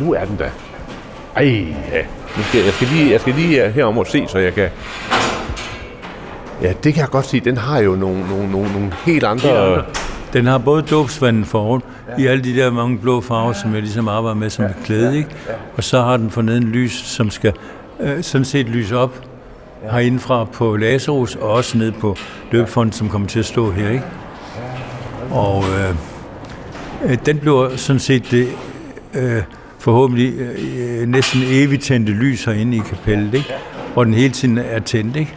Nu 0.00 0.12
er 0.12 0.24
den 0.24 0.38
der. 0.38 0.50
Ej, 1.36 1.44
ja. 1.92 2.02
Nu 2.36 2.42
skal, 2.42 2.64
jeg, 2.64 2.72
skal 2.72 2.88
lige, 2.88 3.12
jeg 3.12 3.20
skal 3.20 3.34
lige 3.34 3.70
herom 3.70 3.98
og 3.98 4.06
se, 4.06 4.24
så 4.28 4.38
jeg 4.38 4.54
kan... 4.54 4.68
Ja, 6.62 6.72
det 6.84 6.94
kan 6.94 7.00
jeg 7.00 7.08
godt 7.10 7.26
sige. 7.26 7.40
Den 7.40 7.56
har 7.56 7.78
jo 7.80 7.94
nogle, 7.94 8.28
nogle, 8.28 8.50
nogle, 8.50 8.72
nogle 8.72 8.92
helt 9.06 9.24
andre... 9.24 9.84
Den 10.32 10.46
har 10.46 10.58
både 10.58 10.82
dåbsvanden 10.82 11.44
foran, 11.44 11.80
ja. 12.18 12.22
i 12.22 12.26
alle 12.26 12.44
de 12.44 12.56
der 12.56 12.70
mange 12.70 12.98
blå 12.98 13.20
farver, 13.20 13.52
som 13.52 13.72
jeg 13.74 13.82
ligesom 13.82 14.08
arbejder 14.08 14.34
med 14.34 14.50
som 14.50 14.64
ja. 14.64 14.70
klæde, 14.84 15.16
ikke? 15.16 15.30
Og 15.76 15.84
så 15.84 16.02
har 16.02 16.16
den 16.16 16.30
forneden 16.30 16.62
lys, 16.62 16.92
som 16.92 17.30
skal 17.30 17.52
øh, 18.00 18.22
sådan 18.22 18.44
set 18.44 18.68
lyse 18.68 18.96
op 18.96 19.14
ja. 19.84 19.90
herindefra 19.90 20.44
på 20.44 20.76
Lazarus, 20.76 21.36
og 21.36 21.50
også 21.50 21.78
ned 21.78 21.92
på 21.92 22.16
døbefonden, 22.52 22.92
som 22.92 23.08
kommer 23.08 23.28
til 23.28 23.38
at 23.38 23.44
stå 23.44 23.70
her, 23.70 23.90
ikke? 23.90 24.04
Og 25.30 25.64
øh, 25.64 27.18
den 27.26 27.38
bliver 27.38 27.76
sådan 27.76 28.00
set 28.00 28.30
det 28.30 28.48
øh, 29.14 29.42
forhåbentlig 29.78 30.34
øh, 30.40 31.08
næsten 31.08 31.40
evigt 31.46 31.82
tændte 31.82 32.12
lys 32.12 32.44
herinde 32.44 32.76
i 32.76 32.80
kapellet, 32.88 33.34
ikke? 33.34 33.52
Hvor 33.92 34.04
den 34.04 34.14
hele 34.14 34.32
tiden 34.32 34.58
er 34.58 34.78
tændt, 34.78 35.16
ikke? 35.16 35.34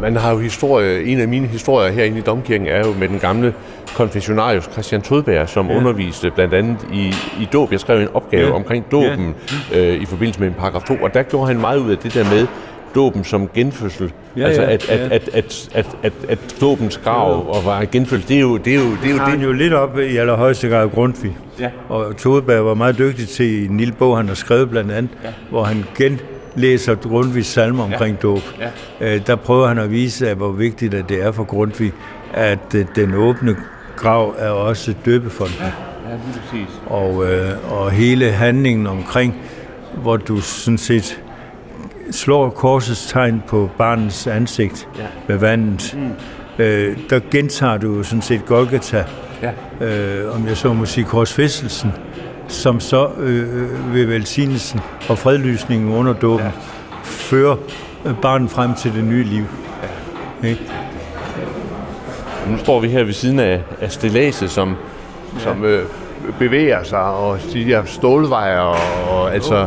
Man 0.00 0.16
har 0.16 0.32
jo 0.32 0.38
historie, 0.38 1.04
en 1.04 1.20
af 1.20 1.28
mine 1.28 1.46
historier 1.46 1.92
herinde 1.92 2.18
i 2.18 2.20
Domkirken 2.20 2.66
er 2.66 2.78
jo 2.78 2.94
med 2.98 3.08
den 3.08 3.18
gamle 3.18 3.54
konfessionarius 3.94 4.68
Christian 4.72 5.02
Todberg, 5.02 5.48
som 5.48 5.70
ja. 5.70 5.76
underviste 5.76 6.30
blandt 6.30 6.54
andet 6.54 6.86
i, 6.92 7.14
i 7.40 7.48
dåb. 7.52 7.72
Jeg 7.72 7.80
skrev 7.80 8.00
en 8.00 8.08
opgave 8.14 8.46
ja. 8.46 8.52
omkring 8.52 8.84
dåben 8.90 9.34
ja. 9.72 9.78
øh, 9.78 10.02
i 10.02 10.06
forbindelse 10.06 10.40
med 10.40 10.48
en 10.48 10.54
paragraf 10.54 10.82
2, 10.82 10.94
og 10.94 11.14
der 11.14 11.22
gjorde 11.22 11.46
han 11.46 11.60
meget 11.60 11.78
ud 11.78 11.90
af 11.90 11.98
det 11.98 12.14
der 12.14 12.24
med 12.24 12.46
dåben 12.94 13.24
som 13.24 13.48
genfødsel. 13.54 14.12
Ja, 14.36 14.46
altså 14.46 14.62
at, 14.62 14.88
ja. 14.88 14.94
at, 14.94 15.10
at, 15.10 15.28
at, 15.32 15.68
at, 15.74 15.86
at, 16.02 16.12
at 16.28 16.56
dåbens 16.60 16.98
grav 16.98 17.30
ja. 17.30 17.58
og 17.58 17.64
var 17.64 17.84
genfødsel, 17.84 18.28
det 18.28 18.36
er 18.36 18.40
jo 18.40 18.56
det. 18.56 18.74
Er 18.74 18.78
jo, 18.78 18.90
det, 19.02 19.10
er 19.10 19.30
jo, 19.30 19.36
det. 19.36 19.42
jo 19.42 19.52
lidt 19.52 19.72
op 19.72 19.98
i 19.98 20.16
allerhøjeste 20.16 20.68
grad 20.68 20.88
Grundtvig. 20.88 21.36
Ja. 21.60 21.70
Og 21.88 22.16
Todberg 22.16 22.64
var 22.64 22.74
meget 22.74 22.98
dygtig 22.98 23.28
til 23.28 23.46
i 23.46 23.66
en 23.66 23.76
lille 23.76 23.94
bog, 23.94 24.16
han 24.16 24.28
har 24.28 24.34
skrevet 24.34 24.70
blandt 24.70 24.92
andet, 24.92 25.10
ja. 25.24 25.28
hvor 25.50 25.64
han 25.64 25.84
gen 25.96 26.20
læser 26.54 26.94
Grundtvigs 26.94 27.48
salme 27.48 27.82
omkring 27.82 28.16
ja. 28.16 28.28
dåb. 28.28 28.42
Ja. 29.00 29.14
Øh, 29.14 29.26
der 29.26 29.36
prøver 29.36 29.68
han 29.68 29.78
at 29.78 29.90
vise, 29.90 30.34
hvor 30.34 30.50
vigtigt 30.50 30.92
det 31.08 31.22
er 31.22 31.32
for 31.32 31.44
Grundtvig, 31.44 31.92
at 32.32 32.74
øh, 32.74 32.86
den 32.96 33.14
åbne 33.14 33.56
grav 33.96 34.34
er 34.38 34.50
også 34.50 34.94
døbefonden. 35.04 35.56
Ja, 35.60 35.64
ja 35.64 36.16
lige 36.26 36.40
præcis. 36.40 36.80
Og, 36.86 37.32
øh, 37.32 37.72
og 37.72 37.90
hele 37.90 38.30
handlingen 38.30 38.86
omkring, 38.86 39.34
hvor 40.02 40.16
du 40.16 40.40
sådan 40.40 40.78
set 40.78 41.20
slår 42.10 42.50
korsets 42.50 43.06
tegn 43.06 43.42
på 43.46 43.70
barnets 43.78 44.26
ansigt 44.26 44.88
ja. 44.98 45.06
med 45.28 45.36
vandet, 45.36 45.96
mm. 45.98 46.64
øh, 46.64 46.96
der 47.10 47.20
gentager 47.30 47.76
du 47.76 48.02
sådan 48.02 48.22
set 48.22 48.46
Golgata, 48.46 49.04
ja. 49.42 49.52
øh, 49.86 50.34
om 50.34 50.46
jeg 50.46 50.56
så 50.56 50.72
må 50.72 50.84
sige 50.84 51.04
korsfæstelsen, 51.04 51.92
som 52.48 52.80
så 52.80 53.08
øh, 53.18 53.94
ved 53.94 54.04
velsignelsen 54.04 54.80
og 55.08 55.18
fredlysningen 55.18 55.94
under 55.94 56.12
dåben 56.12 56.46
ja. 56.46 56.52
fører 57.02 57.56
barnet 58.22 58.50
frem 58.50 58.74
til 58.74 58.94
det 58.94 59.04
nye 59.04 59.24
liv. 59.24 59.44
Ja. 59.82 59.88
Okay? 60.38 60.56
Nu 62.50 62.58
står 62.58 62.80
vi 62.80 62.88
her 62.88 63.04
ved 63.04 63.12
siden 63.12 63.38
af, 63.40 63.62
af 63.80 63.92
stillaset, 63.92 64.50
som, 64.50 64.76
ja. 65.34 65.40
som 65.40 65.64
øh, 65.64 65.84
bevæger 66.38 66.82
sig, 66.82 67.02
og 67.02 67.38
de 67.52 67.64
her 67.64 67.84
stålvejer, 67.84 68.60
og, 68.60 68.78
og 69.10 69.34
altså, 69.34 69.66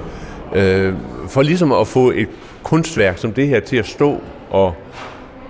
øh, 0.55 0.93
for 1.29 1.41
ligesom 1.41 1.71
at 1.71 1.87
få 1.87 2.11
et 2.15 2.29
kunstværk 2.63 3.17
som 3.17 3.33
det 3.33 3.47
her 3.47 3.59
til 3.59 3.77
at 3.77 3.87
stå 3.87 4.21
og, 4.49 4.75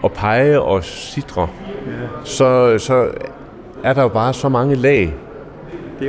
og 0.01 0.11
pege 0.11 0.61
og 0.61 0.83
sidre, 0.83 1.47
ja. 1.87 1.91
så, 2.23 2.77
så 2.77 3.07
er 3.83 3.93
der 3.93 4.01
jo 4.01 4.09
bare 4.09 4.33
så 4.33 4.49
mange 4.49 4.75
lag 4.75 5.13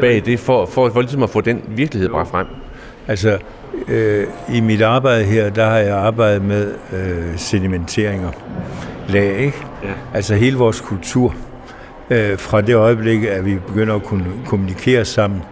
bag 0.00 0.22
det, 0.24 0.40
for, 0.40 0.66
for, 0.66 0.90
for 0.90 1.00
ligesom 1.00 1.22
at 1.22 1.30
få 1.30 1.40
den 1.40 1.62
virkelighed 1.68 2.08
bare 2.08 2.26
frem. 2.26 2.46
Altså, 3.08 3.38
øh, 3.88 4.26
i 4.54 4.60
mit 4.60 4.82
arbejde 4.82 5.24
her, 5.24 5.50
der 5.50 5.64
har 5.66 5.78
jeg 5.78 5.96
arbejdet 5.96 6.42
med 6.42 6.74
øh, 6.92 7.36
sedimenteringer 7.38 8.30
lag, 9.08 9.38
ikke? 9.38 9.56
Ja. 9.82 9.88
Altså 10.14 10.34
hele 10.34 10.56
vores 10.56 10.80
kultur. 10.80 11.34
Øh, 12.10 12.38
fra 12.38 12.60
det 12.60 12.74
øjeblik, 12.74 13.24
at 13.24 13.44
vi 13.44 13.58
begynder 13.66 13.94
at 13.94 14.02
kunne 14.02 14.26
kommunikere 14.46 15.04
sammen, 15.04 15.42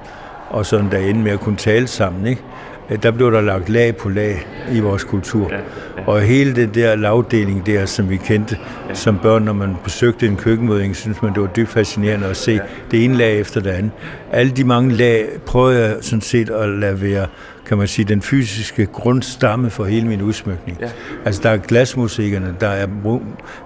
og 0.50 0.66
sådan 0.66 0.90
derinde 0.90 1.20
med 1.20 1.32
at 1.32 1.40
kunne 1.40 1.56
tale 1.56 1.86
sammen, 1.86 2.26
ikke? 2.26 2.42
Øh, 2.90 3.02
der 3.02 3.10
blev 3.10 3.32
der 3.32 3.40
lagt 3.40 3.68
lag 3.68 3.96
på 3.96 4.08
lag 4.08 4.46
i 4.72 4.80
vores 4.80 5.04
kultur. 5.04 5.48
Ja, 5.50 5.56
ja. 5.56 6.06
Og 6.06 6.20
hele 6.20 6.56
den 6.56 6.74
der 6.74 6.96
lavdeling 6.96 7.66
der, 7.66 7.86
som 7.86 8.10
vi 8.10 8.16
kendte 8.16 8.56
ja. 8.88 8.94
som 8.94 9.18
børn, 9.18 9.42
når 9.42 9.52
man 9.52 9.76
besøgte 9.84 10.26
en 10.26 10.36
køkkenmøding, 10.36 10.96
synes 10.96 11.22
man, 11.22 11.34
det 11.34 11.42
var 11.42 11.48
dybt 11.48 11.68
fascinerende 11.68 12.26
at 12.26 12.36
se 12.36 12.52
ja. 12.52 12.60
det 12.90 13.04
ene 13.04 13.14
lag 13.14 13.40
efter 13.40 13.60
det 13.60 13.70
andet. 13.70 13.92
Alle 14.32 14.52
de 14.52 14.64
mange 14.64 14.94
lag 14.94 15.28
prøvede 15.46 15.84
jeg 15.84 15.96
sådan 16.00 16.20
set 16.20 16.50
at 16.50 16.68
lade 16.68 17.02
være 17.02 17.26
kan 17.66 17.78
man 17.78 17.88
sige, 17.88 18.04
den 18.04 18.22
fysiske 18.22 18.86
grundstamme 18.86 19.70
for 19.70 19.84
hele 19.84 20.08
min 20.08 20.22
udsmykning. 20.22 20.78
Ja. 20.80 20.88
Altså, 21.24 21.40
der 21.42 21.50
er 21.50 21.56
glasmusikkerne, 21.56 22.54
der 22.60 22.68
er, 22.68 22.86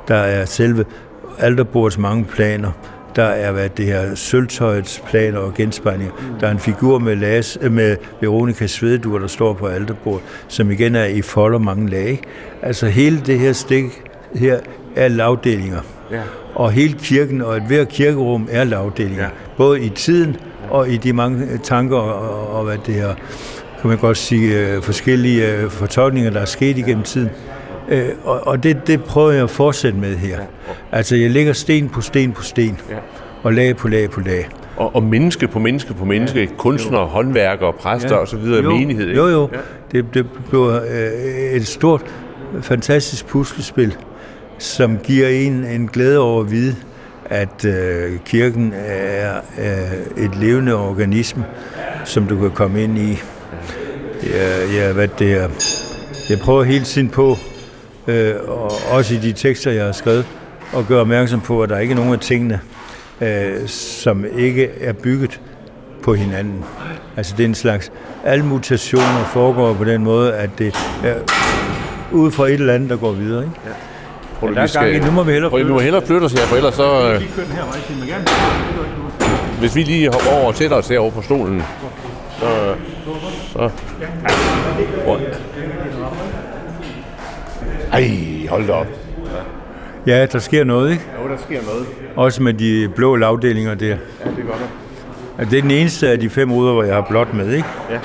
der 0.08 0.14
er 0.14 0.44
selve 0.44 0.84
alterbordets 1.38 1.98
mange 1.98 2.24
planer, 2.24 2.70
der 3.16 3.22
er 3.22 3.52
hvad 3.52 3.68
det 3.68 3.86
her 3.86 4.14
sølvtøjets 4.14 5.02
planer 5.06 5.38
og 5.38 5.54
genspejlinger. 5.54 6.12
Der 6.40 6.46
er 6.46 6.50
en 6.50 6.58
figur 6.58 6.98
med, 6.98 7.16
Las, 7.16 7.58
med 7.70 7.96
Veronika 8.20 8.66
Svedur, 8.66 9.18
der 9.18 9.26
står 9.26 9.52
på 9.52 9.66
alterbordet, 9.66 10.22
som 10.48 10.70
igen 10.70 10.94
er 10.94 11.04
i 11.04 11.22
folder 11.22 11.58
mange 11.58 11.90
lag. 11.90 12.20
Altså 12.62 12.86
hele 12.86 13.20
det 13.26 13.38
her 13.38 13.52
stik 13.52 13.84
her 14.34 14.58
er 14.96 15.08
lavdelinger. 15.08 15.80
Ja. 16.10 16.22
Og 16.54 16.72
hele 16.72 16.98
kirken 17.02 17.42
og 17.42 17.56
et 17.56 17.62
hver 17.62 17.84
kirkerum 17.84 18.48
er 18.50 18.64
lavdelinger. 18.64 19.24
Ja. 19.24 19.30
Både 19.56 19.80
i 19.80 19.88
tiden 19.88 20.36
og 20.70 20.88
i 20.88 20.96
de 20.96 21.12
mange 21.12 21.58
tanker 21.62 21.96
og, 21.96 22.58
og 22.58 22.64
hvad 22.64 22.78
det 22.86 22.94
her 22.94 23.14
kan 23.80 23.90
man 23.90 23.98
godt 23.98 24.16
sige, 24.16 24.58
øh, 24.58 24.82
forskellige 24.82 25.52
øh, 25.52 25.70
fortolkninger, 25.70 26.30
der 26.30 26.40
er 26.40 26.44
sket 26.44 26.78
igennem 26.78 27.04
tiden. 27.04 27.30
Øh, 27.90 28.08
og 28.24 28.46
og 28.46 28.62
det, 28.62 28.86
det 28.86 29.04
prøver 29.04 29.30
jeg 29.30 29.42
at 29.42 29.50
fortsætte 29.50 29.98
med 29.98 30.16
her. 30.16 30.38
Altså, 30.92 31.16
jeg 31.16 31.30
lægger 31.30 31.52
sten 31.52 31.88
på 31.88 32.00
sten 32.00 32.32
på 32.32 32.42
sten, 32.42 32.78
og 33.42 33.52
lag 33.52 33.76
på 33.76 33.88
lag 33.88 34.10
på 34.10 34.20
lag. 34.20 34.48
Og, 34.76 34.94
og 34.94 35.02
menneske 35.02 35.48
på 35.48 35.58
menneske 35.58 35.94
på 35.94 36.04
menneske, 36.04 36.40
ja. 36.40 36.46
kunstnere, 36.56 37.06
håndværkere, 37.06 37.72
præster 37.72 38.14
ja. 38.14 38.22
osv., 38.22 38.38
menighed. 38.62 39.08
Ikke? 39.08 39.20
Jo, 39.20 39.28
jo. 39.28 39.48
Ja. 39.52 39.58
Det, 39.92 40.14
det 40.14 40.26
bliver 40.48 40.80
øh, 40.82 41.52
et 41.52 41.66
stort, 41.66 42.04
fantastisk 42.62 43.26
puslespil, 43.26 43.96
som 44.58 44.98
giver 44.98 45.28
en 45.28 45.64
en 45.64 45.88
glæde 45.88 46.18
over 46.18 46.40
at 46.40 46.50
vide, 46.50 46.76
at 47.24 47.64
øh, 47.64 48.18
kirken 48.24 48.72
er, 48.86 49.40
er 49.56 49.82
et 50.16 50.36
levende 50.36 50.74
organisme, 50.74 51.44
som 52.04 52.26
du 52.26 52.38
kan 52.40 52.50
komme 52.50 52.82
ind 52.82 52.98
i. 52.98 53.18
Ja, 54.26 54.72
ja 54.74 54.92
hvad 54.92 55.08
det 55.08 55.32
er. 55.32 55.48
Jeg 56.30 56.38
prøver 56.38 56.62
hele 56.62 56.84
tiden 56.84 57.08
på, 57.08 57.36
øh, 58.10 58.34
og 58.48 58.72
også 58.90 59.14
i 59.14 59.16
de 59.16 59.32
tekster, 59.32 59.70
jeg 59.70 59.84
har 59.84 59.92
skrevet, 59.92 60.26
at 60.76 60.86
gøre 60.88 61.00
opmærksom 61.00 61.40
på, 61.40 61.62
at 61.62 61.68
der 61.68 61.78
ikke 61.78 61.92
er 61.92 61.96
nogen 61.96 62.12
af 62.12 62.18
tingene, 62.18 62.60
øh, 63.20 63.68
som 63.68 64.24
ikke 64.36 64.70
er 64.80 64.92
bygget 64.92 65.40
på 66.02 66.14
hinanden. 66.14 66.64
Altså 67.16 67.34
det 67.36 67.44
er 67.44 67.48
en 67.48 67.54
slags, 67.54 67.92
alle 68.24 68.44
mutationer 68.44 69.24
foregår 69.32 69.74
på 69.74 69.84
den 69.84 70.04
måde, 70.04 70.34
at 70.34 70.50
det 70.58 70.74
er 71.04 71.14
ud 72.12 72.30
fra 72.30 72.46
et 72.46 72.52
eller 72.52 72.74
andet, 72.74 72.90
der 72.90 72.96
går 72.96 73.12
videre. 73.12 73.42
Ikke? 73.42 73.54
Ja. 73.66 73.70
Prøv, 74.40 74.48
ja, 74.48 74.54
der 74.54 74.62
er 74.62 74.66
skal, 74.66 74.92
gang 74.92 75.04
i, 75.04 75.06
nu 75.06 75.10
må 75.10 75.22
vi 75.22 75.32
hellere 75.32 75.50
flytte 75.50 75.64
os. 75.64 75.68
Vi 75.68 75.72
må 75.72 75.80
hellere 75.80 76.06
flytte 76.06 76.24
os 76.24 76.32
her, 76.32 76.40
for 76.40 76.56
ellers 76.56 76.74
så... 76.74 77.12
Øh, 77.12 77.22
hvis 79.60 79.76
vi 79.76 79.82
lige 79.82 80.10
hopper 80.12 80.30
over 80.30 80.46
og 80.46 80.54
sætter 80.54 80.76
os 80.76 80.88
herovre 80.88 81.10
på 81.10 81.22
stolen, 81.22 81.62
så, 82.40 82.74
så. 83.52 83.70
Ej, 87.92 88.10
hold 88.50 88.66
da 88.66 88.72
op. 88.72 88.86
Ja, 90.06 90.26
der 90.26 90.38
sker 90.38 90.64
noget, 90.64 90.90
ikke? 90.92 91.04
Jo, 91.24 91.28
der 91.28 91.36
sker 91.36 91.60
noget. 91.66 91.86
Også 92.16 92.42
med 92.42 92.54
de 92.54 92.88
blå 92.96 93.16
lavdelinger 93.16 93.74
der. 93.74 93.86
Ja, 93.86 93.94
det 93.94 94.44
gør 94.46 94.52
der. 94.52 94.68
Ja, 95.38 95.44
Det 95.44 95.58
er 95.58 95.62
den 95.62 95.70
eneste 95.70 96.08
af 96.08 96.20
de 96.20 96.30
fem 96.30 96.52
ruder, 96.52 96.72
hvor 96.72 96.82
jeg 96.82 96.94
har 96.94 97.06
blåt 97.10 97.34
med, 97.34 97.52
ikke? 97.52 97.68
Ja. 97.90 97.98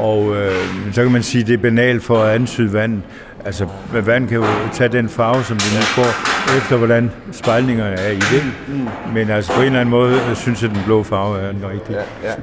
Og 0.00 0.36
øh, 0.36 0.52
så 0.92 1.02
kan 1.02 1.12
man 1.12 1.22
sige, 1.22 1.42
at 1.42 1.46
det 1.48 1.54
er 1.54 1.58
banalt 1.58 2.04
for 2.04 2.18
at 2.18 2.34
antyde 2.34 2.72
vand. 2.72 3.02
Altså, 3.44 3.66
vand 3.92 4.28
kan 4.28 4.36
jo 4.36 4.44
tage 4.72 4.88
den 4.88 5.08
farve, 5.08 5.44
som 5.44 5.56
det 5.56 5.66
nu 5.74 5.80
får, 5.80 6.06
efter 6.58 6.76
hvordan 6.76 7.10
spejlningerne 7.32 7.96
er 7.96 8.10
i 8.10 8.14
det. 8.16 8.42
Men 9.14 9.30
altså, 9.30 9.52
på 9.52 9.60
en 9.60 9.66
eller 9.66 9.80
anden 9.80 9.90
måde, 9.90 10.14
øh, 10.30 10.36
synes 10.36 10.62
jeg, 10.62 10.70
at 10.70 10.76
den 10.76 10.84
blå 10.86 11.02
farve 11.02 11.40
er 11.40 11.52
den 11.52 11.62
rigtige. 11.72 11.98
Ja, 12.24 12.28
ja. 12.28 12.34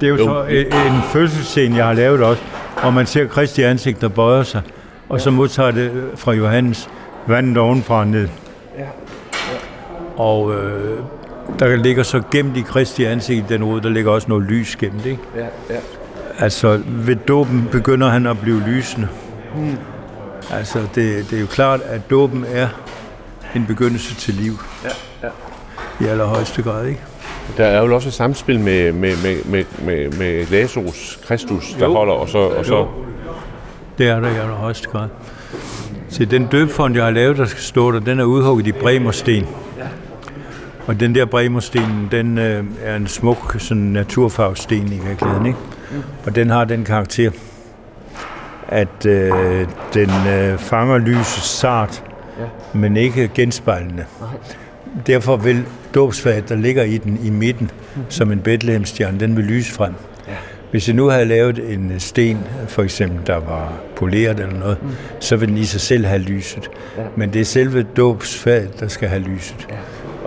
Det 0.00 0.06
er 0.06 0.10
jo, 0.10 0.16
Jo. 0.16 0.24
så 0.24 0.42
en, 0.44 0.66
en 0.66 1.02
fødselsscene, 1.12 1.76
jeg 1.76 1.86
har 1.86 1.92
lavet 1.92 2.22
også, 2.22 2.42
hvor 2.80 2.90
man 2.90 3.06
ser 3.06 3.26
Kristi 3.26 3.62
ansigt, 3.62 4.00
der 4.00 4.08
bøjer 4.08 4.42
sig, 4.42 4.62
og 5.08 5.20
så 5.20 5.30
modtager 5.30 5.70
det 5.70 5.90
øh, 5.90 6.04
fra 6.16 6.32
Johannes 6.32 6.88
vandet 7.26 7.58
ovenfra 7.58 7.98
og 7.98 8.06
ned. 8.06 8.28
Ja. 8.78 8.86
Og 10.16 10.54
øh, 10.54 10.98
der 11.58 11.76
ligger 11.76 12.02
så 12.02 12.22
gemt 12.30 12.56
i 12.56 12.60
Kristi 12.60 13.04
ansigt 13.04 13.50
i 13.50 13.54
den 13.54 13.64
rod, 13.64 13.80
der 13.80 13.88
ligger 13.88 14.10
også 14.10 14.28
noget 14.28 14.44
lys 14.44 14.76
gemt, 14.76 15.06
ikke? 15.06 15.22
Ja, 15.36 15.46
ja. 15.70 15.80
Altså, 16.38 16.80
ved 16.86 17.16
dåben 17.16 17.68
begynder 17.72 18.08
han 18.08 18.26
at 18.26 18.40
blive 18.40 18.62
lysende. 18.66 19.08
Mm. 19.56 19.76
Altså, 20.50 20.78
det, 20.94 21.30
det 21.30 21.36
er 21.36 21.40
jo 21.40 21.46
klart, 21.46 21.80
at 21.80 22.10
dåben 22.10 22.44
er 22.52 22.68
en 23.54 23.66
begyndelse 23.66 24.14
til 24.14 24.34
liv. 24.34 24.52
Ja, 24.84 24.88
ja. 25.22 26.04
I 26.04 26.08
allerhøjeste 26.08 26.62
grad, 26.62 26.86
ikke? 26.86 27.00
Der 27.56 27.64
er 27.64 27.84
jo 27.84 27.94
også 27.94 28.08
et 28.08 28.14
samspil 28.14 28.60
med, 28.60 28.92
med, 28.92 29.14
med, 29.22 29.36
med, 29.44 29.64
med, 29.84 30.18
med 30.18 30.46
Lazarus 30.50 31.18
Kristus, 31.26 31.72
der 31.78 31.86
Jo. 31.86 31.92
holder, 31.94 32.12
og 32.14 32.28
så, 32.28 32.38
og 32.38 32.66
så 32.66 32.76
Jo. 32.76 32.88
Det 33.98 34.08
er 34.08 34.20
der 34.20 34.28
i 34.28 34.36
allerhøjeste 34.36 34.88
grad. 34.88 35.08
Så 36.08 36.24
den 36.24 36.46
døbfond, 36.46 36.94
jeg 36.94 37.04
har 37.04 37.10
lavet, 37.10 37.38
der 37.38 37.44
skal 37.44 37.62
stå 37.62 37.92
der, 37.92 38.00
den 38.00 38.20
er 38.20 38.24
udhugget 38.24 38.66
i 38.66 38.72
bremersten. 38.72 39.46
Og 40.86 41.00
den 41.00 41.14
der 41.14 41.24
bremersten, 41.24 42.08
den 42.10 42.38
øh, 42.38 42.64
er 42.82 42.96
en 42.96 43.06
smuk 43.06 43.56
sådan 43.58 43.82
naturfarvesten 43.82 44.92
i 44.92 44.98
virkeligheden, 45.08 45.46
ikke? 45.46 45.58
Og 46.26 46.34
den 46.34 46.50
har 46.50 46.64
den 46.64 46.84
karakter, 46.84 47.30
at 48.68 49.06
øh, 49.06 49.66
den 49.94 50.10
øh, 50.28 50.58
fanger 50.58 50.98
lyset 50.98 51.42
sart, 51.42 52.02
men 52.72 52.96
ikke 52.96 53.30
genspejlende. 53.34 54.04
Derfor 55.06 55.36
vil 55.36 55.64
dåbsfaget, 55.94 56.48
der 56.48 56.56
ligger 56.56 56.82
i 56.82 56.98
den 56.98 57.20
i 57.24 57.30
midten, 57.30 57.70
som 58.08 58.32
en 58.32 58.40
Bethlehemstjerne, 58.40 59.20
den 59.20 59.36
vil 59.36 59.44
lyse 59.44 59.72
frem. 59.72 59.92
Hvis 60.70 60.88
jeg 60.88 60.96
nu 60.96 61.08
havde 61.08 61.24
lavet 61.24 61.72
en 61.72 61.92
sten, 61.98 62.38
for 62.68 62.82
eksempel, 62.82 63.26
der 63.26 63.36
var 63.36 63.72
poleret 63.96 64.40
eller 64.40 64.58
noget, 64.58 64.82
mm. 64.82 64.88
så 65.20 65.36
vil 65.36 65.48
den 65.48 65.58
i 65.58 65.64
sig 65.64 65.80
selv 65.80 66.04
have 66.04 66.20
lyset. 66.20 66.70
Ja. 66.96 67.02
Men 67.16 67.32
det 67.32 67.40
er 67.40 67.44
selve 67.44 67.82
dåbsfaget, 67.82 68.80
der 68.80 68.88
skal 68.88 69.08
have 69.08 69.22
lyset. 69.22 69.66
Ja. 69.70 69.74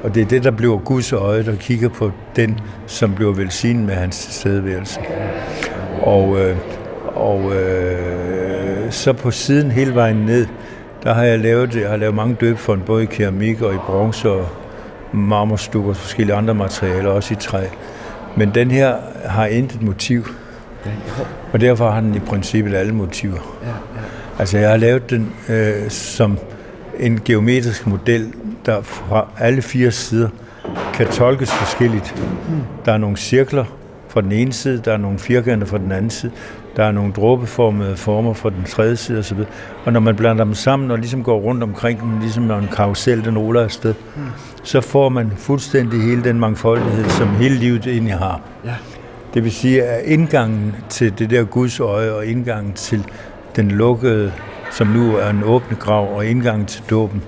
Og 0.03 0.15
det 0.15 0.21
er 0.21 0.25
det, 0.25 0.43
der 0.43 0.51
bliver 0.51 0.77
Guds 0.77 1.13
øje, 1.13 1.45
der 1.45 1.55
kigger 1.55 1.89
på 1.89 2.11
den, 2.35 2.59
som 2.85 3.15
bliver 3.15 3.33
velsignet 3.33 3.85
med 3.85 3.93
hans 3.95 4.25
tilstedeværelse. 4.25 4.99
Og, 6.01 6.39
øh, 6.39 6.57
og 7.05 7.55
øh, 7.55 8.91
så 8.91 9.13
på 9.13 9.31
siden 9.31 9.71
hele 9.71 9.95
vejen 9.95 10.17
ned, 10.17 10.45
der 11.03 11.13
har 11.13 11.23
jeg 11.23 11.39
lavet, 11.39 11.75
jeg 11.75 11.89
har 11.89 11.97
lavet 11.97 12.15
mange 12.15 12.35
døbfond, 12.41 12.81
både 12.81 13.03
i 13.03 13.05
keramik 13.05 13.61
og 13.61 13.73
i 13.73 13.77
bronze 13.77 14.29
og 14.29 14.47
marmorstuk 15.13 15.85
og 15.85 15.95
forskellige 15.95 16.35
andre 16.35 16.53
materialer, 16.53 17.09
også 17.09 17.33
i 17.33 17.37
træ. 17.37 17.65
Men 18.37 18.51
den 18.55 18.71
her 18.71 18.95
har 19.25 19.45
intet 19.45 19.81
motiv. 19.81 20.27
Og 21.53 21.61
derfor 21.61 21.89
har 21.89 22.01
den 22.01 22.15
i 22.15 22.19
princippet 22.19 22.73
alle 22.73 22.93
motiver. 22.93 23.57
Ja, 23.63 23.67
ja. 23.67 23.73
Altså 24.39 24.57
jeg 24.57 24.69
har 24.69 24.77
lavet 24.77 25.09
den 25.09 25.33
øh, 25.49 25.89
som 25.89 26.37
en 26.99 27.21
geometrisk 27.25 27.87
model, 27.87 28.33
der 28.65 28.81
fra 28.81 29.27
alle 29.39 29.61
fire 29.61 29.91
sider 29.91 30.29
kan 30.93 31.07
tolkes 31.07 31.51
forskelligt. 31.51 32.15
Der 32.85 32.93
er 32.93 32.97
nogle 32.97 33.17
cirkler 33.17 33.65
fra 34.07 34.21
den 34.21 34.31
ene 34.31 34.53
side, 34.53 34.81
der 34.85 34.93
er 34.93 34.97
nogle 34.97 35.19
firkanter 35.19 35.67
fra 35.67 35.77
den 35.77 35.91
anden 35.91 36.09
side, 36.09 36.31
der 36.77 36.83
er 36.83 36.91
nogle 36.91 37.13
dråbeformede 37.13 37.97
former 37.97 38.33
fra 38.33 38.49
den 38.49 38.63
tredje 38.67 38.95
side 38.95 39.19
osv. 39.19 39.37
Og 39.85 39.93
når 39.93 39.99
man 39.99 40.15
blander 40.15 40.43
dem 40.43 40.53
sammen 40.53 40.91
og 40.91 40.97
ligesom 40.97 41.23
går 41.23 41.39
rundt 41.39 41.63
omkring 41.63 42.01
dem, 42.01 42.19
ligesom 42.19 42.43
når 42.43 42.57
en 42.57 42.67
karusel 42.75 43.25
den 43.25 43.37
ruller 43.37 43.61
afsted, 43.61 43.93
mm. 44.15 44.21
så 44.63 44.81
får 44.81 45.09
man 45.09 45.31
fuldstændig 45.37 46.01
hele 46.01 46.23
den 46.23 46.39
mangfoldighed, 46.39 47.09
som 47.09 47.27
hele 47.27 47.55
livet 47.55 47.87
egentlig 47.87 48.13
har. 48.13 48.41
Ja. 48.65 48.75
Det 49.33 49.43
vil 49.43 49.51
sige, 49.51 49.83
at 49.83 50.05
indgangen 50.05 50.75
til 50.89 51.19
det 51.19 51.29
der 51.29 51.43
Guds 51.43 51.79
øje 51.79 52.11
og 52.11 52.25
indgangen 52.25 52.73
til 52.73 53.03
den 53.55 53.71
lukkede, 53.71 54.33
som 54.71 54.87
nu 54.87 55.15
er 55.15 55.29
en 55.29 55.43
åbne 55.43 55.77
grav, 55.77 56.15
og 56.15 56.25
indgangen 56.25 56.65
til 56.65 56.83
dåben, 56.89 57.21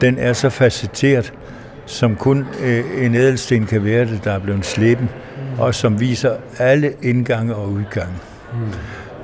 den 0.00 0.18
er 0.18 0.32
så 0.32 0.50
facetteret, 0.50 1.32
som 1.86 2.16
kun 2.16 2.46
øh, 2.62 3.04
en 3.04 3.14
ædelsten 3.14 3.66
kan 3.66 3.84
være 3.84 4.04
det, 4.04 4.24
der 4.24 4.32
er 4.32 4.38
blevet 4.38 4.66
slæben, 4.66 5.08
og 5.58 5.74
som 5.74 6.00
viser 6.00 6.32
alle 6.58 6.92
indgange 7.02 7.54
og 7.54 7.68
udgange. 7.68 8.14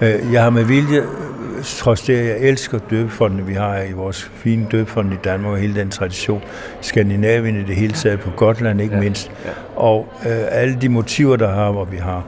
Øh, 0.00 0.32
Jeg 0.32 0.42
har 0.42 0.50
med 0.50 0.64
vilje, 0.64 0.98
øh, 0.98 1.64
trods 1.64 2.00
det, 2.02 2.16
at 2.16 2.26
jeg 2.26 2.48
elsker 2.48 2.78
døbefondene, 2.90 3.46
vi 3.46 3.54
har 3.54 3.78
i 3.82 3.92
vores 3.92 4.30
fine 4.34 4.66
døbefond 4.72 5.12
i 5.12 5.16
Danmark 5.24 5.52
og 5.52 5.58
hele 5.58 5.74
den 5.80 5.90
tradition, 5.90 6.42
Skandinavien 6.80 7.56
i 7.56 7.62
det 7.62 7.76
hele 7.76 7.92
taget, 7.92 8.20
på 8.20 8.30
Gotland 8.36 8.80
ikke 8.80 8.94
ja, 8.94 9.00
mindst, 9.00 9.30
ja. 9.44 9.50
og 9.76 10.08
øh, 10.26 10.32
alle 10.50 10.76
de 10.80 10.88
motiver, 10.88 11.36
der 11.36 11.54
har, 11.54 11.70
hvor 11.72 11.84
vi 11.84 11.96
har 11.96 12.24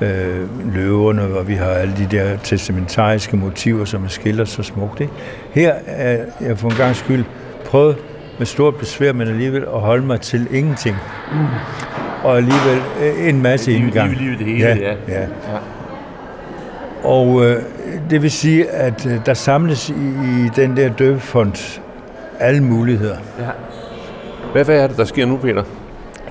øh, 0.00 0.74
løverne, 0.74 1.22
hvor 1.22 1.42
vi 1.42 1.54
har 1.54 1.66
alle 1.70 1.94
de 1.96 2.06
der 2.16 2.36
testamentariske 2.42 3.36
motiver, 3.36 3.84
som 3.84 4.04
er 4.04 4.08
skildret 4.08 4.48
så 4.48 4.62
smukt. 4.62 5.00
Ikke? 5.00 5.12
Her 5.52 5.74
er 5.86 6.18
jeg 6.40 6.58
for 6.58 6.68
en 6.68 6.76
gang 6.76 6.96
skyld 6.96 7.24
prøvet 7.66 7.96
med 8.38 8.46
stort 8.46 8.76
besvær, 8.76 9.12
men 9.12 9.28
alligevel 9.28 9.62
at 9.62 9.80
holde 9.80 10.06
mig 10.06 10.20
til 10.20 10.46
ingenting. 10.52 10.96
Mm. 11.32 11.38
Og 12.24 12.36
alligevel 12.36 12.78
øh, 13.02 13.28
en 13.28 13.42
masse 13.42 13.72
indgang. 13.72 14.10
liv- 14.10 14.18
liv 14.20 14.32
i 14.32 14.36
det 14.36 14.46
hele, 14.46 14.66
ja. 14.68 14.76
ja. 15.08 15.20
ja. 15.20 15.26
Og 17.04 17.44
øh, 17.44 17.62
det 18.10 18.22
vil 18.22 18.30
sige, 18.30 18.70
at 18.70 19.06
øh, 19.06 19.26
der 19.26 19.34
samles 19.34 19.88
i, 19.88 19.92
i 19.92 20.50
den 20.56 20.76
der 20.76 20.88
døbefond 20.88 21.80
alle 22.40 22.60
muligheder. 22.62 23.16
ja. 23.40 23.44
Hvad, 24.52 24.64
hvad 24.64 24.80
er 24.80 24.86
det, 24.86 24.96
der 24.96 25.04
sker 25.04 25.26
nu, 25.26 25.36
Peter? 25.36 25.62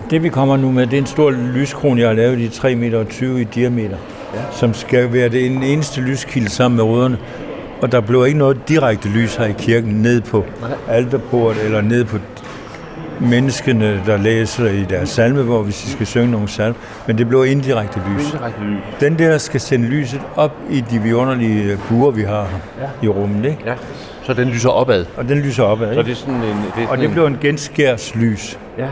Det 0.09 0.23
vi 0.23 0.29
kommer 0.29 0.57
nu 0.57 0.71
med, 0.71 0.87
det 0.87 0.93
er 0.93 0.97
en 0.97 1.05
stor 1.05 1.31
lyskron, 1.31 1.97
jeg 1.97 2.07
har 2.07 2.13
lavet 2.13 2.39
i 2.39 2.47
3,20 2.47 2.75
meter 2.75 3.37
i 3.37 3.43
diameter, 3.43 3.97
ja. 4.35 4.39
som 4.51 4.73
skal 4.73 5.13
være 5.13 5.29
det 5.29 5.45
en 5.45 5.63
eneste 5.63 6.01
lyskilde 6.01 6.49
sammen 6.49 6.75
med 6.75 6.83
rødderne. 6.83 7.17
Og 7.81 7.91
der 7.91 8.01
bliver 8.01 8.25
ikke 8.25 8.37
noget 8.37 8.57
direkte 8.67 9.09
lys 9.09 9.35
her 9.35 9.45
i 9.45 9.53
kirken 9.57 9.91
ned 9.93 10.21
på 10.21 10.45
alterbordet 10.87 11.65
eller 11.65 11.81
ned 11.81 12.05
på 12.05 12.17
menneskene, 13.23 14.01
der 14.05 14.17
læser 14.17 14.65
i 14.65 14.83
deres 14.89 15.09
salmebog, 15.09 15.63
hvis 15.63 15.81
de 15.81 15.89
skal 15.91 16.05
synge 16.05 16.31
nogle 16.31 16.47
salme. 16.47 16.75
Men 17.07 17.17
det 17.17 17.27
bliver 17.27 17.43
indirekte 17.43 18.01
lys. 18.15 18.25
Indirekte 18.25 18.61
lys. 18.63 18.79
Den 18.99 19.19
der 19.19 19.37
skal 19.37 19.59
sende 19.61 19.87
lyset 19.87 20.21
op 20.35 20.51
i 20.69 20.81
de 20.91 20.99
vidunderlige 20.99 21.77
buer, 21.89 22.11
vi 22.11 22.21
har 22.23 22.47
ja. 22.81 22.85
i 23.05 23.07
rummet. 23.07 23.45
Ikke? 23.45 23.57
Ja. 23.65 23.73
Så 24.23 24.33
den 24.33 24.47
lyser 24.47 24.69
opad. 24.69 25.05
Og 25.17 25.29
den 25.29 25.37
lyser 25.39 25.63
opad. 25.63 25.85
Så 25.85 25.91
Ikke? 25.99 26.03
det 26.03 26.11
er 26.11 26.15
sådan 26.15 26.33
en... 26.35 26.41
Det 26.41 26.47
er 26.47 26.81
Og 26.81 26.87
sådan 26.87 26.99
det 26.99 27.05
en- 27.07 27.11
blev 27.13 27.25
en 27.25 27.37
genskærslys. 27.41 28.59
Ja. 28.77 28.85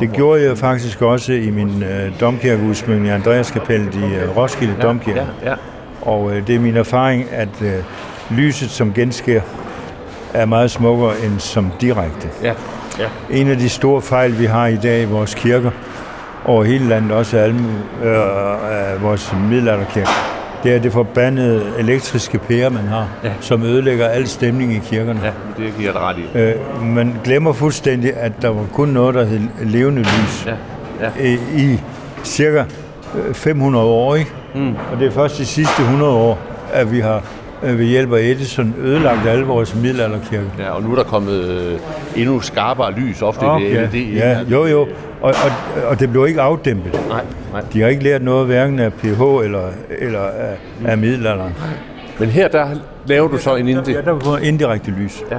Det 0.00 0.12
gjorde 0.12 0.42
jeg 0.42 0.58
faktisk 0.58 1.02
også 1.02 1.32
i 1.32 1.50
min 1.50 1.82
øh, 1.82 2.20
domkirkeudsmykning 2.20 3.06
i 3.06 3.10
Andreaskapellet 3.10 3.94
i 3.94 3.98
øh, 4.14 4.36
Roskilde 4.36 4.74
Ja, 4.78 4.82
Domkirke. 4.86 5.22
ja, 5.44 5.50
ja. 5.50 5.56
Og 6.02 6.32
øh, 6.36 6.46
det 6.46 6.54
er 6.54 6.60
min 6.60 6.76
erfaring, 6.76 7.26
at 7.32 7.48
øh, 7.62 7.72
lyset 8.30 8.70
som 8.70 8.92
genskær 8.92 9.40
er 10.34 10.44
meget 10.46 10.70
smukkere 10.70 11.12
end 11.24 11.38
som 11.38 11.70
direkte. 11.80 12.28
Ja. 12.42 12.52
Ja. 13.00 13.08
En 13.30 13.48
af 13.48 13.56
de 13.56 13.68
store 13.68 14.02
fejl, 14.02 14.38
vi 14.38 14.44
har 14.44 14.66
i 14.66 14.76
dag 14.76 15.02
i 15.02 15.04
vores 15.04 15.34
kirker, 15.34 15.70
over 16.44 16.64
hele 16.64 16.88
landet, 16.88 17.12
også 17.12 17.36
alle 17.38 17.58
øh, 18.04 18.12
øh, 18.12 19.02
vores 19.02 19.34
middelalderkirker, 19.50 20.10
det 20.62 20.74
er 20.74 20.78
det 20.80 20.92
forbandede 20.92 21.62
elektriske 21.78 22.38
pærer, 22.38 22.68
man 22.68 22.84
har, 22.88 23.08
Ja. 23.24 23.30
som 23.40 23.62
ødelægger 23.62 24.06
al 24.08 24.28
stemning 24.28 24.72
i 24.74 24.78
kirkerne. 24.78 25.20
Ja, 25.24 25.30
det 25.64 25.72
giver 25.78 25.92
dig 25.92 26.00
ret 26.00 26.16
i. 26.18 26.38
Øh, 26.38 26.54
man 26.86 27.14
glemmer 27.24 27.52
fuldstændig, 27.52 28.16
at 28.16 28.32
der 28.42 28.48
var 28.48 28.64
kun 28.72 28.88
noget, 28.88 29.14
der 29.14 29.24
hed 29.24 29.40
levende 29.62 30.02
lys 30.02 30.46
Ja. 30.46 30.52
Ja. 31.00 31.30
øh, 31.32 31.60
i 31.60 31.80
cirka 32.24 32.64
øh, 33.28 33.34
500 33.34 33.84
år. 33.84 34.14
Ikke? 34.14 34.30
Mm. 34.54 34.68
Og 34.92 35.00
det 35.00 35.06
er 35.06 35.10
først 35.10 35.38
de 35.38 35.46
sidste 35.46 35.82
100 35.82 36.12
år, 36.12 36.38
at 36.72 36.92
vi 36.92 37.00
har 37.00 37.16
øh, 37.16 37.22
ved 37.62 37.84
hjælp 37.84 38.12
af 38.12 38.20
Edison 38.20 38.74
ødelagt 38.78 39.26
alle 39.28 39.44
vores 39.44 39.74
middelalderkirker. 39.74 40.46
Ja, 40.58 40.70
og 40.70 40.82
nu 40.82 40.92
er 40.92 40.96
der 40.96 41.04
kommet 41.04 41.44
øh, 41.44 41.78
endnu 42.16 42.40
skarpere 42.40 42.92
lys 42.92 43.22
ofte 43.22 43.46
i 43.60 43.64
det 43.64 43.74
ja, 43.74 43.82
LED. 43.82 44.14
ja, 44.14 44.40
jo 44.50 44.66
jo, 44.66 44.80
og, 45.20 45.34
og, 45.44 45.82
og 45.88 46.00
det 46.00 46.10
blev 46.10 46.26
ikke 46.26 46.40
afdæmpet. 46.40 47.00
Nej, 47.08 47.24
nej. 47.52 47.62
De 47.72 47.80
har 47.80 47.88
ikke 47.88 48.04
lært 48.04 48.22
noget 48.22 48.46
hverken 48.46 48.78
af 48.78 48.92
PH 48.92 49.20
eller, 49.20 49.62
eller 49.98 50.20
af, 50.20 50.56
af 50.84 50.98
middelalderen. 50.98 51.54
Men 52.18 52.28
her, 52.28 52.48
der 52.48 52.66
laver 53.06 53.28
du 53.28 53.38
så 53.38 53.56
en 53.56 53.68
indi... 53.68 53.92
Ja, 53.92 54.00
der 54.00 54.12
var 54.12 54.38
indirekte 54.38 54.90
lys. 54.90 55.22
Ja, 55.30 55.36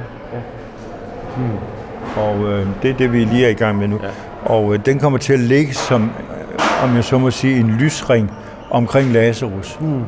Og 2.16 2.52
øh, 2.52 2.66
det 2.82 2.90
er 2.90 2.94
det, 2.94 3.12
vi 3.12 3.24
lige 3.24 3.46
er 3.46 3.50
i 3.50 3.54
gang 3.54 3.78
med 3.78 3.88
nu. 3.88 4.00
Ja. 4.02 4.08
Og 4.54 4.74
øh, 4.74 4.80
den 4.86 4.98
kommer 4.98 5.18
til 5.18 5.32
at 5.32 5.38
ligge 5.40 5.74
som, 5.74 6.02
øh, 6.02 6.84
om 6.84 6.96
jeg 6.96 7.04
så 7.04 7.18
må 7.18 7.30
sige, 7.30 7.60
en 7.60 7.70
lysring 7.80 8.30
omkring 8.70 9.12
Lazarus. 9.12 9.78
Mm. 9.80 10.02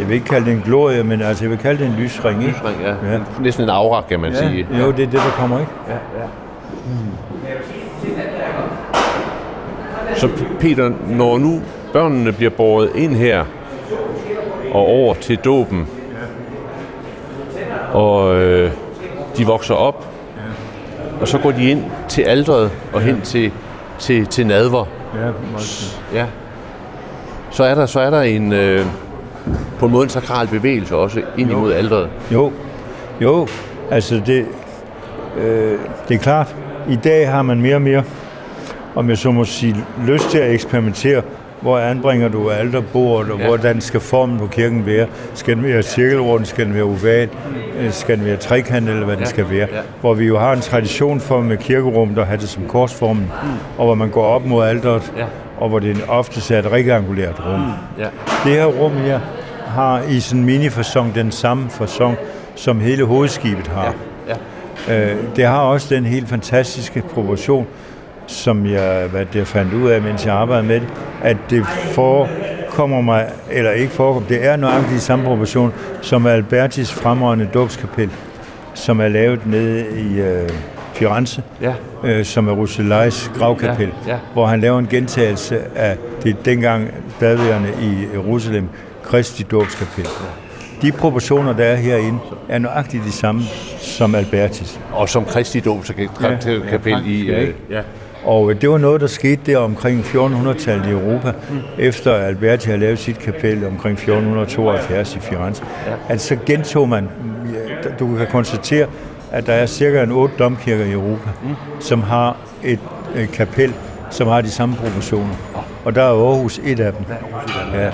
Jeg 0.00 0.08
vil 0.08 0.14
ikke 0.14 0.26
kalde 0.26 0.46
det 0.46 0.52
en 0.54 0.62
glorie, 0.64 1.02
men 1.04 1.22
altså, 1.22 1.44
jeg 1.44 1.50
vil 1.50 1.58
kalde 1.58 1.84
det 1.84 1.86
en 1.86 1.96
lysring, 1.98 2.42
ikke? 2.42 2.58
Lysring, 2.58 2.76
ja. 2.82 3.12
Ja. 3.12 3.18
Næsten 3.40 3.64
en 3.64 3.70
aura, 3.70 4.02
kan 4.08 4.20
man 4.20 4.34
sige. 4.34 4.66
Jo, 4.78 4.86
det 4.86 4.92
er 4.92 4.94
det, 4.96 5.12
der 5.12 5.30
kommer, 5.38 5.58
ikke? 5.58 5.70
Så 10.16 10.28
Peter, 10.60 10.90
når 11.08 11.38
nu 11.38 11.60
børnene 11.92 12.32
bliver 12.32 12.50
båret 12.50 12.90
ind 12.94 13.16
her 13.16 13.44
og 14.72 14.80
over 14.80 15.14
til 15.14 15.36
dåben, 15.36 15.86
og 17.92 18.36
øh, 18.36 18.70
de 19.36 19.46
vokser 19.46 19.74
op, 19.74 20.06
og 21.20 21.28
så 21.28 21.38
går 21.38 21.50
de 21.50 21.70
ind 21.70 21.84
til 22.08 22.22
alderet 22.22 22.70
og 22.92 23.00
hen 23.00 23.20
til, 23.20 23.52
til, 23.98 24.26
til 24.26 24.46
nadver, 24.46 24.84
Ja, 25.14 25.26
ja. 26.20 26.26
så 27.50 27.64
er 27.64 27.74
der, 27.74 27.86
så 27.86 28.00
er 28.00 28.10
der 28.10 28.20
en, 28.22 28.52
øh, 28.52 28.86
på 29.78 29.86
en 29.86 29.92
måde 29.92 30.04
en 30.04 30.08
sakral 30.10 30.46
bevægelse 30.46 30.96
også 30.96 31.22
ind 31.38 31.50
imod 31.50 31.72
alderet. 31.72 32.08
Jo, 32.32 32.52
jo, 33.20 33.48
altså 33.90 34.20
det, 34.26 34.46
øh, 35.38 35.78
det 36.08 36.14
er 36.14 36.18
klart, 36.18 36.54
i 36.88 36.96
dag 36.96 37.30
har 37.30 37.42
man 37.42 37.60
mere 37.60 37.74
og 37.74 37.82
mere, 37.82 38.02
om 38.94 39.08
jeg 39.08 39.18
så 39.18 39.30
må 39.30 39.44
sige, 39.44 39.76
lyst 40.06 40.30
til 40.30 40.38
at 40.38 40.50
eksperimentere, 40.54 41.22
hvor 41.60 41.78
anbringer 41.78 42.28
du 42.28 42.50
alterbordet, 42.50 43.32
og 43.32 43.38
Ja. 43.38 43.42
ja. 43.44 43.48
hvordan 43.48 43.80
skal 43.80 44.00
formen 44.00 44.38
på 44.38 44.46
kirken 44.46 44.86
være? 44.86 45.06
Skal 45.34 45.56
den 45.56 45.64
være 45.64 45.82
cirkelrund, 45.82 46.44
skal 46.44 46.66
den 46.66 46.74
være 46.74 46.82
oval, 46.82 47.28
øh, 47.80 47.92
skal 47.92 48.16
den 48.18 48.24
være 48.26 48.36
trekantet, 48.36 48.92
eller 48.92 49.06
hvad 49.06 49.16
den 49.16 49.26
skal 49.26 49.50
være? 49.50 49.68
ja. 49.72 49.80
Hvor 50.00 50.14
vi 50.14 50.26
jo 50.26 50.38
har 50.38 50.52
en 50.52 50.60
tradition 50.60 51.20
for 51.20 51.40
med 51.40 51.56
kirkerummet 51.56 52.18
at 52.18 52.26
have 52.26 52.40
det 52.40 52.48
som 52.48 52.62
korsformen, 52.68 53.32
og 53.78 53.84
hvor 53.84 53.94
man 53.94 54.08
går 54.08 54.24
op 54.24 54.44
mod 54.46 54.64
alteret, 54.64 55.12
Ja. 55.18 55.24
og 55.58 55.68
hvor 55.68 55.78
det 55.78 55.96
ofte 56.08 56.54
er 56.54 56.58
et 56.58 56.72
rektangulært 56.72 57.42
rum. 57.46 57.62
Ja. 57.98 58.04
Det 58.44 58.52
her 58.52 58.64
rum 58.64 58.92
her 58.92 59.20
har 59.70 60.02
i 60.08 60.20
sin 60.20 60.44
minifasong 60.44 61.14
den 61.14 61.32
samme 61.32 61.70
fasong, 61.70 62.16
som 62.54 62.80
hele 62.80 63.04
hovedskibet 63.04 63.66
har. 63.68 63.94
Ja. 64.88 65.10
Øh, 65.10 65.16
det 65.36 65.44
har 65.44 65.58
også 65.60 65.94
den 65.94 66.04
helt 66.04 66.28
fantastiske 66.28 67.02
proportion, 67.14 67.66
som 68.26 68.66
jeg, 68.66 69.06
hvad 69.10 69.20
det 69.26 69.36
jeg 69.36 69.46
fandt 69.46 69.74
ud 69.74 69.90
af, 69.90 70.02
mens 70.02 70.26
jeg 70.26 70.34
arbejdede 70.34 70.66
med 70.66 70.80
det, 70.80 70.88
at 71.22 71.36
det 71.50 71.66
forekommer 71.66 73.00
mig, 73.00 73.26
eller 73.50 73.70
ikke 73.70 73.92
forekommer, 73.92 74.28
det 74.28 74.46
er 74.46 74.56
nøjagtigt 74.56 74.96
i 74.96 75.00
samme 75.04 75.24
proportion, 75.24 75.72
som 76.02 76.26
Albertis 76.26 76.92
fremragende 76.92 77.48
dåbskapel, 77.54 78.10
som 78.74 79.00
er 79.00 79.08
lavet 79.08 79.46
nede 79.46 79.86
i 80.00 80.20
øh, 80.20 80.48
Firenze, 80.94 81.42
Ja. 81.60 81.72
øh, 82.04 82.24
som 82.24 82.48
er 82.48 82.52
Rousselais 82.52 83.30
gravkapel, 83.38 83.88
Ja, 84.06 84.12
ja. 84.12 84.18
hvor 84.32 84.46
han 84.46 84.60
laver 84.60 84.78
en 84.78 84.86
gentagelse 84.86 85.58
af 85.76 85.96
det 86.22 86.44
dengang 86.44 86.88
badværende 87.20 87.68
i 87.82 88.06
Jerusalem, 88.14 88.68
Kristi 89.10 89.42
dåbskapel. 89.42 90.06
De 90.82 90.92
proportioner, 90.92 91.52
der 91.52 91.64
er 91.64 91.76
herinde, 91.76 92.18
er 92.48 92.58
nøjagtigt 92.58 93.04
de 93.04 93.12
samme 93.12 93.42
som 93.78 94.14
Albertis. 94.14 94.80
Og 94.92 95.08
som 95.08 95.24
Kristi 95.24 95.60
dåbskapel 95.60 96.08
Ja, 96.86 96.98
i... 97.06 97.26
ja, 97.26 97.32
Øh, 97.36 97.40
ikke? 97.40 97.54
ja. 97.70 97.80
Og 98.24 98.50
øh, 98.50 98.60
det 98.60 98.70
var 98.70 98.78
noget, 98.78 99.00
der 99.00 99.06
skete 99.06 99.40
der 99.46 99.58
omkring 99.58 100.00
1400-tallet 100.00 100.86
i 100.86 100.90
Europa, 100.90 101.32
mm. 101.50 101.58
efter 101.78 102.14
Alberti 102.14 102.66
havde 102.66 102.80
lavet 102.80 102.98
sit 102.98 103.18
kapel 103.18 103.66
omkring 103.66 103.92
1472 103.92 105.16
i 105.16 105.20
Firenze. 105.20 105.62
Ja. 105.86 105.92
At 106.08 106.20
så 106.20 106.36
gentog 106.46 106.88
man, 106.88 107.08
du 107.98 108.16
kan 108.16 108.26
konstatere, 108.26 108.86
at 109.32 109.46
der 109.46 109.52
er 109.52 109.66
cirka 109.66 110.02
en 110.02 110.12
otte 110.12 110.34
domkirker 110.38 110.84
i 110.84 110.92
Europa, 110.92 111.30
mm. 111.42 111.50
som 111.80 112.02
har 112.02 112.36
et, 112.64 112.78
et 113.16 113.30
kapel, 113.32 113.74
som 114.10 114.28
har 114.28 114.40
de 114.40 114.50
samme 114.50 114.76
proportioner. 114.76 115.34
Og 115.84 115.94
der 115.94 116.02
er 116.02 116.28
Aarhus 116.28 116.60
et 116.64 116.80
af 116.80 116.92
dem. 116.92 117.04
Ja. 117.74 117.90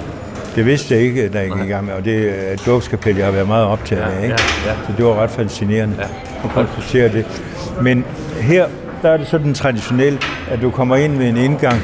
Det 0.56 0.66
vidste 0.66 0.94
jeg 0.94 1.02
ikke, 1.02 1.28
da 1.28 1.38
jeg 1.38 1.50
gik 1.50 1.64
i 1.64 1.68
gang 1.68 1.84
med, 1.86 1.94
og 1.94 2.04
det 2.04 2.48
er 2.48 2.52
et 2.52 2.66
dåbskapel, 2.66 3.16
jeg 3.16 3.24
har 3.24 3.32
været 3.32 3.46
meget 3.46 3.66
optaget 3.66 4.02
af. 4.02 4.22
Ikke? 4.22 4.36
ja, 4.64 4.70
ja. 4.70 4.76
Så 4.86 4.92
det 4.96 5.04
var 5.04 5.14
ret 5.14 5.30
fascinerende 5.30 5.96
at 6.44 6.50
konstatere 6.50 7.08
det. 7.08 7.42
Men 7.82 8.04
her, 8.40 8.66
der 9.02 9.10
er 9.10 9.16
det 9.16 9.26
sådan 9.26 9.54
traditionelt, 9.54 10.26
at 10.50 10.62
du 10.62 10.70
kommer 10.70 10.96
ind 10.96 11.18
ved 11.18 11.28
en 11.28 11.36
indgang, 11.36 11.80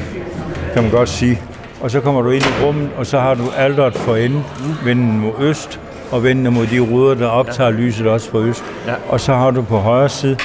kan 0.73 0.83
man 0.83 0.91
godt 0.91 1.09
sige, 1.09 1.41
og 1.81 1.91
så 1.91 1.99
kommer 1.99 2.21
du 2.21 2.29
ind 2.29 2.43
i 2.43 2.65
rummet, 2.65 2.89
og 2.97 3.05
så 3.05 3.19
har 3.19 3.33
du 3.33 3.43
alderet 3.57 3.95
for 3.95 4.15
enden, 4.15 4.43
venden 4.85 5.19
mod 5.19 5.31
øst, 5.39 5.79
og 6.11 6.23
vendende 6.23 6.51
mod 6.51 6.67
de 6.67 6.79
ruder, 6.79 7.15
der 7.15 7.27
optager 7.27 7.71
lyset 7.71 8.07
også 8.07 8.31
fra 8.31 8.39
øst. 8.39 8.63
Ja. 8.87 8.93
Og 9.09 9.19
så 9.19 9.33
har 9.33 9.51
du 9.51 9.61
på 9.61 9.77
højre 9.77 10.09
side, 10.09 10.37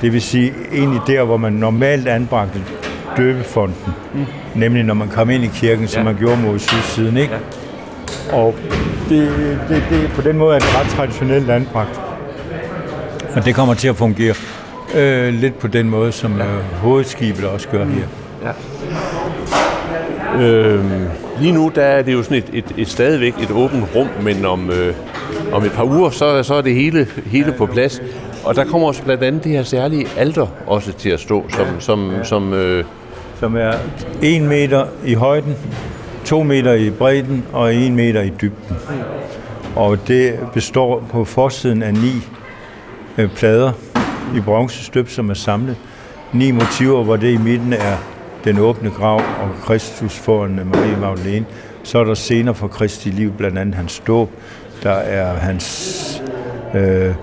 det 0.00 0.12
vil 0.12 0.22
sige 0.22 0.52
egentlig 0.72 1.00
der, 1.06 1.24
hvor 1.24 1.36
man 1.36 1.52
normalt 1.52 2.08
anbragte 2.08 2.60
døbefonden, 3.16 3.76
mm. 4.14 4.24
nemlig 4.54 4.84
når 4.84 4.94
man 4.94 5.08
kom 5.08 5.30
ind 5.30 5.44
i 5.44 5.50
kirken, 5.54 5.88
som 5.88 6.00
Ja. 6.00 6.04
man 6.04 6.16
gjorde 6.16 6.36
mod 6.42 6.58
sydsiden, 6.58 7.16
ikke? 7.16 7.34
Og 8.32 8.54
det, 9.08 9.28
det, 9.68 9.82
det, 9.90 10.10
på 10.14 10.20
den 10.22 10.38
måde 10.38 10.54
er 10.54 10.58
det 10.58 10.80
ret 10.80 10.88
traditionelt 10.88 11.50
anbragt. 11.50 12.00
Og 13.34 13.44
det 13.44 13.54
kommer 13.54 13.74
til 13.74 13.88
at 13.88 13.96
fungere 13.96 14.34
øh, 14.94 15.34
lidt 15.34 15.58
på 15.58 15.66
den 15.68 15.90
måde, 15.90 16.12
som 16.12 16.40
øh, 16.40 16.46
hovedskibet 16.82 17.44
også 17.44 17.68
gør 17.68 17.84
her. 17.84 18.04
Øhm, 20.40 21.06
lige 21.40 21.52
nu 21.52 21.70
der 21.74 21.82
er 21.82 22.02
det 22.02 22.12
jo 22.12 22.22
sådan 22.22 22.36
et, 22.36 22.50
et, 22.52 22.64
et 22.76 22.88
stadigvæk 22.88 23.34
et 23.42 23.50
åbent 23.50 23.84
rum, 23.94 24.08
men 24.22 24.44
om, 24.44 24.70
øh, 24.70 24.94
om 25.52 25.64
et 25.64 25.72
par 25.72 25.84
uger, 25.84 26.10
så, 26.10 26.42
så 26.42 26.54
er 26.54 26.60
det 26.62 26.74
hele, 26.74 27.06
hele 27.26 27.52
på 27.58 27.66
plads. 27.66 28.02
Og 28.44 28.56
der 28.56 28.64
kommer 28.64 28.88
også 28.88 29.02
blandt 29.02 29.22
andet 29.22 29.44
det 29.44 29.52
her 29.52 29.62
særlige 29.62 30.06
alter 30.16 30.46
også 30.66 30.92
til 30.92 31.10
at 31.10 31.20
stå, 31.20 31.44
som, 31.48 31.66
som, 31.78 32.12
som 32.24 32.52
øh, 32.54 32.84
som 33.40 33.56
er 33.56 33.72
1 34.22 34.42
meter 34.42 34.86
i 35.04 35.14
højden, 35.14 35.56
2 36.24 36.42
meter 36.42 36.72
i 36.72 36.90
bredden 36.90 37.44
og 37.52 37.74
1 37.74 37.92
meter 37.92 38.22
i 38.22 38.28
dybden. 38.40 38.76
Og 39.76 40.08
det 40.08 40.38
består 40.54 41.04
på 41.10 41.24
forsiden 41.24 41.82
af 41.82 41.94
ni 41.94 42.12
øh, 43.18 43.30
plader 43.30 43.72
i 44.36 44.40
bronzestøb, 44.40 45.08
som 45.08 45.30
er 45.30 45.34
samlet. 45.34 45.76
Ni 46.32 46.50
motiver, 46.50 47.04
hvor 47.04 47.16
det 47.16 47.32
i 47.32 47.36
midten 47.36 47.72
er 47.72 47.96
den 48.44 48.58
åbne 48.58 48.90
grav 48.90 49.16
og 49.16 49.50
Kristus 49.62 50.18
foran 50.18 50.60
Marie 50.72 50.96
Magdalene. 50.96 51.46
Så 51.82 51.98
er 51.98 52.04
der 52.04 52.14
scener 52.14 52.52
fra 52.52 52.68
Kristi 52.68 53.08
liv, 53.08 53.32
blandt 53.32 53.58
andet 53.58 53.74
hans 53.74 54.02
dåb. 54.06 54.30
Der 54.82 54.90
er 54.90 55.34
hans 55.34 56.22
øh, 56.74 57.14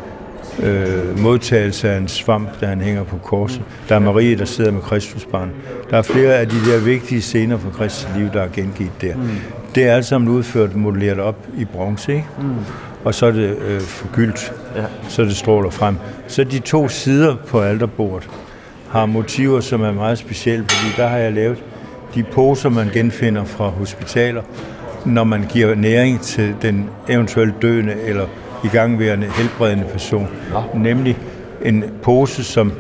øh, 0.64 1.20
modtagelse 1.20 1.90
af 1.90 1.98
en 1.98 2.08
svamp, 2.08 2.62
da 2.62 2.66
han 2.66 2.82
hænger 2.82 3.04
på 3.04 3.18
korset. 3.18 3.62
Der 3.90 3.96
er 3.96 4.00
Marie, 4.00 4.38
der 4.38 4.46
sidder 4.46 4.72
med 4.72 4.82
Kristusbarn. 4.82 5.52
Der 5.90 5.98
er 5.98 6.02
flere 6.02 6.34
af 6.36 6.48
de 6.50 6.56
der 6.72 6.80
vigtige 6.80 7.22
scener 7.22 7.58
fra 7.58 7.70
Kristi 7.70 8.08
liv, 8.18 8.30
der 8.34 8.42
er 8.42 8.48
gengivet 8.54 8.92
der. 9.02 9.16
Mm. 9.16 9.30
Det 9.76 9.84
er 9.84 9.96
alt 9.96 10.06
sammen 10.06 10.30
udført 10.30 10.76
modelleret 10.76 11.20
op 11.20 11.48
i 11.58 11.66
bronze, 11.66 12.12
ikke? 12.14 12.26
Mm. 12.42 12.46
Og 13.04 13.16
så 13.16 13.26
er 13.26 13.32
det 13.32 13.58
øh, 13.68 13.82
forgyldt, 13.82 14.54
Ja. 14.76 14.84
så 15.10 15.24
det 15.24 15.36
stråler 15.36 15.70
frem. 15.70 15.96
Så 16.28 16.44
de 16.44 16.60
to 16.60 16.88
sider 16.88 17.36
på 17.48 17.62
alterbordet 17.62 18.30
har 18.90 19.06
motiver, 19.06 19.60
som 19.60 19.82
er 19.82 19.92
meget 19.92 20.18
specielle, 20.18 20.66
fordi 20.70 21.02
der 21.02 21.08
har 21.08 21.18
jeg 21.18 21.34
lavet 21.34 21.58
de 22.16 22.24
poser, 22.24 22.70
man 22.70 22.90
genfinder 22.94 23.44
fra 23.44 23.68
hospitaler, 23.70 24.42
når 25.06 25.24
man 25.24 25.46
giver 25.50 25.76
næring 25.76 26.22
til 26.22 26.56
den 26.62 26.90
eventuelt 27.10 27.62
døende 27.62 27.94
eller 28.06 28.26
igangværende 28.64 29.28
helbredende 29.28 29.84
person. 29.92 30.28
Ja. 30.54 30.80
Nemlig 30.80 31.18
en 31.66 31.84
pose, 32.04 32.44
som 32.44 32.72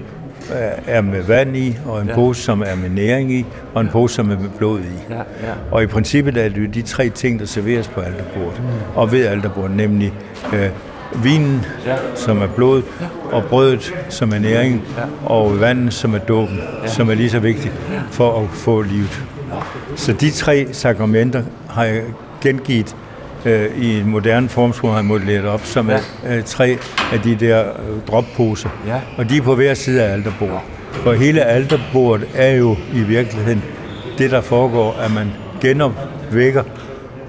er- 0.52 0.98
er 0.98 1.02
med 1.02 1.22
vand 1.24 1.58
i, 1.58 1.78
og 1.86 2.02
en 2.02 2.08
ja. 2.08 2.15
pose, 2.15 2.41
som 2.41 2.62
er 2.62 2.76
med 2.76 2.89
næring 2.89 3.32
i, 3.34 3.46
og 3.74 3.82
en 3.82 3.89
pose, 3.91 4.15
som 4.15 4.32
er 4.32 4.39
med 4.39 4.50
blod 4.58 4.80
i. 4.80 4.84
Ja, 5.10 5.15
ja. 5.15 5.24
Og 5.72 5.84
i 5.84 5.88
princippet 5.88 6.38
er 6.38 6.50
det 6.50 6.58
jo 6.58 6.65
de 6.74 6.82
tre 6.82 7.10
ting, 7.10 7.39
der 7.39 7.46
serveres 7.46 7.88
på 7.88 8.02
alterbordet, 8.02 8.60
mm. 8.60 8.65
og 8.96 9.12
ved 9.12 9.26
alterbordet, 9.26 9.76
nemlig 9.78 10.13
øh, 10.54 10.69
vinen, 11.24 11.65
Ja. 11.86 11.91
ja. 11.91 11.98
som 12.15 12.41
er 12.41 12.48
blodet, 12.48 12.84
ja. 13.02 13.06
og 13.36 13.43
brødet, 13.43 13.93
som 14.10 14.34
er 14.34 14.39
næringen, 14.39 14.82
ja. 14.98 15.04
og 15.34 15.60
vandet, 15.60 15.93
som 15.93 16.13
er 16.15 16.19
dåben, 16.19 16.60
ja. 16.84 16.88
som 16.89 17.10
er 17.10 17.13
lige 17.13 17.30
så 17.30 17.39
vigtigt 17.39 17.74
for 18.12 18.39
at 18.41 18.50
få 18.50 18.82
livet. 18.82 19.24
Så 19.96 20.13
de 20.13 20.32
tre 20.32 20.67
sakramenter 20.72 21.43
har 21.69 21.84
jeg 21.84 22.02
gengivet 22.41 22.95
øh, 23.46 23.78
i 23.78 24.00
en 24.00 24.10
moderne 24.10 24.50
formsprog, 24.50 24.89
har 24.89 24.98
jeg 24.98 25.06
modelleret 25.06 25.46
op, 25.46 25.66
som 25.66 25.89
er 25.89 26.00
øh, 26.30 26.44
tre 26.44 26.78
af 27.14 27.20
de 27.20 27.36
der 27.36 27.64
øh, 27.64 28.02
dropposer. 28.08 28.70
Ja. 28.88 29.00
Og 29.18 29.30
de 29.30 29.38
er 29.38 29.41
på 29.41 29.56
hver 29.56 29.74
side 29.74 30.04
af 30.04 30.14
alterbordet. 30.14 30.60
For 30.91 31.14
hele 31.14 31.41
alterbordet 31.44 32.28
er 32.36 32.56
jo 32.56 32.76
i 32.94 33.00
virkeligheden 33.00 33.64
det, 34.18 34.32
der 34.32 34.41
foregår, 34.41 34.94
at 34.94 35.12
man 35.12 35.32
genopvækker 35.62 36.64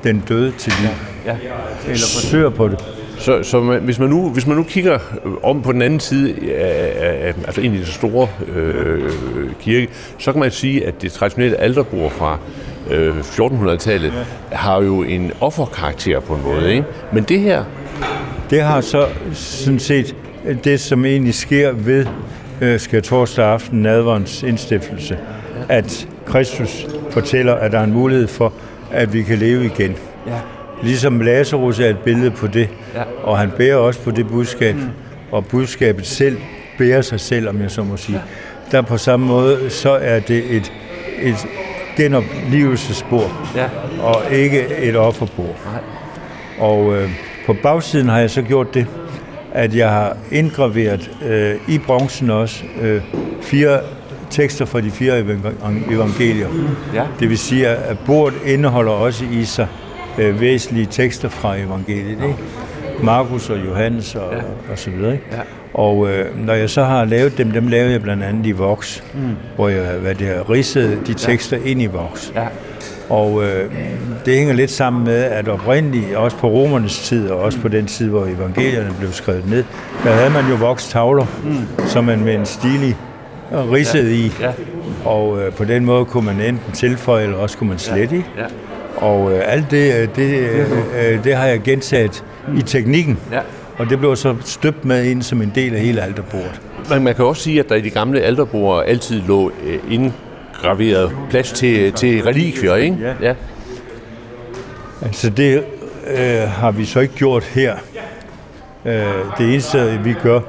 den 0.05 0.25
døde 0.29 0.53
til 0.59 0.73
liv. 0.81 0.91
Ja. 1.27 1.37
Eller 1.85 2.07
forsøger 2.15 2.51
på 2.51 2.69
det. 2.69 2.85
Så, 3.19 3.43
så 3.43 3.61
man, 3.61 3.81
hvis, 3.81 3.99
man 3.99 4.09
nu, 4.09 4.31
hvis 4.31 4.47
man 4.47 4.57
nu 4.57 4.62
kigger 4.62 4.99
om 5.43 5.62
på 5.62 5.73
den 5.73 5.83
anden 5.83 6.01
side 6.01 6.55
af, 6.55 6.93
af, 7.01 7.29
af 7.29 7.35
altså 7.47 7.61
ind 7.61 7.75
i 7.75 7.79
den 7.79 7.87
store 7.87 8.29
øh, 8.55 9.11
kirke, 9.61 9.89
så 10.19 10.33
kan 10.33 10.41
man 10.41 10.51
sige, 10.51 10.87
at 10.87 11.03
det 11.03 11.12
traditionelle 11.12 11.57
alterbord 11.57 12.11
fra 12.11 12.39
øh, 12.91 13.18
1400-tallet 13.18 14.12
ja. 14.51 14.57
har 14.57 14.82
jo 14.82 15.03
en 15.03 15.32
offerkarakter 15.41 16.20
på 16.20 16.35
en 16.35 16.43
måde. 16.43 16.70
Ikke? 16.70 16.85
Men 17.12 17.24
det 17.24 17.41
her, 17.41 17.64
Det 18.51 18.62
har 18.62 18.80
så 18.80 19.07
sådan 19.32 19.78
set 19.78 20.14
det, 20.64 20.80
som 20.80 21.05
egentlig 21.05 21.35
sker 21.35 21.72
ved 21.72 22.07
øh, 22.61 22.80
skal 22.80 23.03
torsdag 23.03 23.45
aften 23.47 23.82
nadverens 23.82 24.43
indstiftelse, 24.43 25.18
at 25.68 26.09
Kristus 26.26 26.87
fortæller, 27.11 27.55
at 27.55 27.72
der 27.72 27.78
er 27.78 27.85
en 27.85 27.93
mulighed 27.93 28.26
for, 28.26 28.53
at 28.93 29.12
vi 29.12 29.22
kan 29.22 29.39
leve 29.39 29.64
igen. 29.64 29.97
ja. 30.26 30.32
Ligesom 30.82 31.20
Lazarus 31.20 31.80
er 31.80 31.89
et 31.89 31.99
billede 31.99 32.30
på 32.30 32.47
det, 32.47 32.68
Ja. 32.95 33.03
og 33.22 33.39
han 33.39 33.51
bærer 33.57 33.76
også 33.76 34.01
på 34.01 34.11
det 34.11 34.28
budskab, 34.28 34.74
mm. 34.74 34.82
og 35.32 35.47
budskabet 35.47 36.07
selv 36.07 36.37
bærer 36.78 37.01
sig 37.03 37.20
selv, 37.20 37.49
om 37.49 37.61
jeg 37.62 37.70
så 37.70 37.82
må 37.82 37.97
sige. 37.97 38.20
Der 38.72 38.82
på 38.82 38.97
samme 38.97 39.26
måde, 39.26 39.70
så 39.70 39.91
er 39.91 40.20
det 40.20 40.57
et, 40.57 40.72
et 41.22 41.47
genoplevelsespor, 41.97 43.32
Ja. 43.57 43.64
og 44.03 44.22
ikke 44.32 44.66
et 44.82 44.97
offerbord. 44.97 45.57
Og 46.59 46.97
øh, 46.97 47.11
på 47.47 47.57
bagsiden 47.62 48.09
har 48.09 48.18
jeg 48.18 48.30
så 48.30 48.42
gjort 48.42 48.74
det, 48.74 48.86
at 49.53 49.74
jeg 49.76 49.90
har 49.90 50.16
indgraveret 50.32 51.11
øh, 51.26 51.55
i 51.74 51.78
bronzen 51.78 52.30
også 52.30 52.64
øh, 52.82 53.03
fire 53.42 53.80
tekster 54.30 54.64
fra 54.64 54.80
de 54.80 54.90
fire 54.90 55.20
evang- 55.20 55.92
evangelier. 55.95 56.49
Ja. 56.95 57.03
Det 57.20 57.28
vil 57.28 57.38
sige, 57.38 57.68
at 57.68 57.99
bordet 58.07 58.38
indeholder 58.47 58.92
også 58.92 59.24
i 59.32 59.45
sig 59.45 59.66
øh, 60.18 60.40
væsentlige 60.40 60.86
tekster 60.90 61.28
fra 61.28 61.57
evangeliet. 61.57 62.11
Ikke? 62.11 62.34
Markus 63.03 63.51
og 63.51 63.59
Johannes 63.66 64.14
og, 64.14 64.32
ja. 64.32 64.38
og 64.72 64.78
så 64.78 64.90
videre. 64.90 65.12
Ikke? 65.12 65.24
Ja. 65.32 65.40
Og 65.74 66.11
øh, 66.11 66.47
når 66.47 66.55
jeg 66.55 66.70
så 66.70 66.84
har 66.84 67.05
lavet 67.05 67.38
dem, 67.38 67.51
dem 67.51 67.68
lavede 67.68 67.92
jeg 67.92 68.03
blandt 68.03 68.22
andet 68.22 68.47
i 68.47 68.53
Vox, 68.53 69.03
mm. 69.14 69.20
hvor 69.57 69.68
jeg 69.68 69.99
hvad 70.03 70.14
det 70.14 70.36
er, 70.36 70.51
ridsede 70.51 70.99
de 71.07 71.14
tekster 71.14 71.57
ja. 71.57 71.70
ind 71.70 71.82
i 71.82 71.86
Vox. 71.86 72.32
Ja. 72.34 72.47
Og 73.09 73.45
øh, 73.45 73.70
det 74.26 74.36
hænger 74.36 74.55
lidt 74.55 74.70
sammen 74.70 75.05
med, 75.05 75.22
at 75.22 75.49
oprindeligt, 75.49 76.16
også 76.16 76.36
på 76.36 76.49
romernes 76.49 76.99
tid, 76.99 77.30
og 77.30 77.40
også 77.40 77.61
på 77.61 77.68
den 77.68 77.86
tid, 77.86 78.09
hvor 78.09 78.24
evangelierne 78.24 78.90
blev 78.99 79.12
skrevet 79.12 79.51
ned, 79.51 79.64
der 80.05 80.11
havde 80.11 80.30
man 80.30 80.45
jo 80.51 80.55
vokstavler, 80.55 81.26
mm. 81.45 81.86
som 81.86 82.05
man 82.05 82.24
med 82.24 82.34
en 82.34 82.47
stilig 82.47 82.97
ridset 83.53 84.11
ja. 84.11 84.16
i. 84.16 84.32
Ja. 84.40 84.53
Og 85.05 85.42
øh, 85.42 85.53
på 85.53 85.64
den 85.64 85.84
måde 85.84 86.05
kunne 86.05 86.26
man 86.26 86.40
enten 86.40 86.72
tilføje, 86.72 87.24
eller 87.24 87.36
også 87.36 87.59
kunne 87.59 87.68
man 87.68 87.78
slette. 87.78 88.16
Ja. 88.16 88.42
Ja. 88.42 88.47
Og 88.97 89.32
øh, 89.32 89.42
alt 89.45 89.70
det, 89.70 89.95
øh, 89.95 90.09
det, 90.16 90.38
øh, 90.38 90.70
øh, 90.70 91.24
det 91.24 91.34
har 91.34 91.47
jeg 91.47 91.61
gentaget 91.61 92.24
i 92.59 92.62
teknikken. 92.62 93.18
Ja. 93.32 93.40
Og 93.78 93.90
det 93.90 93.99
blev 93.99 94.16
så 94.16 94.36
støbt 94.45 94.84
med 94.84 95.05
ind 95.05 95.22
som 95.22 95.42
en 95.42 95.53
del 95.55 95.74
af 95.74 95.80
hele 95.80 96.03
alterbordet. 96.03 96.61
Men 96.90 97.05
man 97.05 97.14
kan 97.14 97.24
også 97.24 97.42
sige, 97.42 97.61
at 97.61 97.68
der 97.68 97.74
i 97.74 97.80
de 97.80 97.90
gamle 97.90 98.20
alterbord 98.20 98.84
altid 98.86 99.22
lå 99.22 99.53
øh, 99.66 99.78
indgraveret 99.90 101.12
plads 101.30 101.53
til, 101.53 101.92
til 101.92 102.22
relikvier, 102.22 102.74
ikke? 102.74 102.97
Ja. 103.01 103.28
ja. 103.28 103.34
Altså 105.03 105.30
det 105.30 105.64
øh, 106.07 106.49
har 106.49 106.70
vi 106.70 106.84
så 106.84 107.01
ikke 107.01 107.14
gjort 107.14 107.45
her. 107.45 107.74
Øh, 108.84 108.95
det 109.38 109.53
eneste, 109.53 110.01
vi 110.05 110.14
gør, 110.22 110.40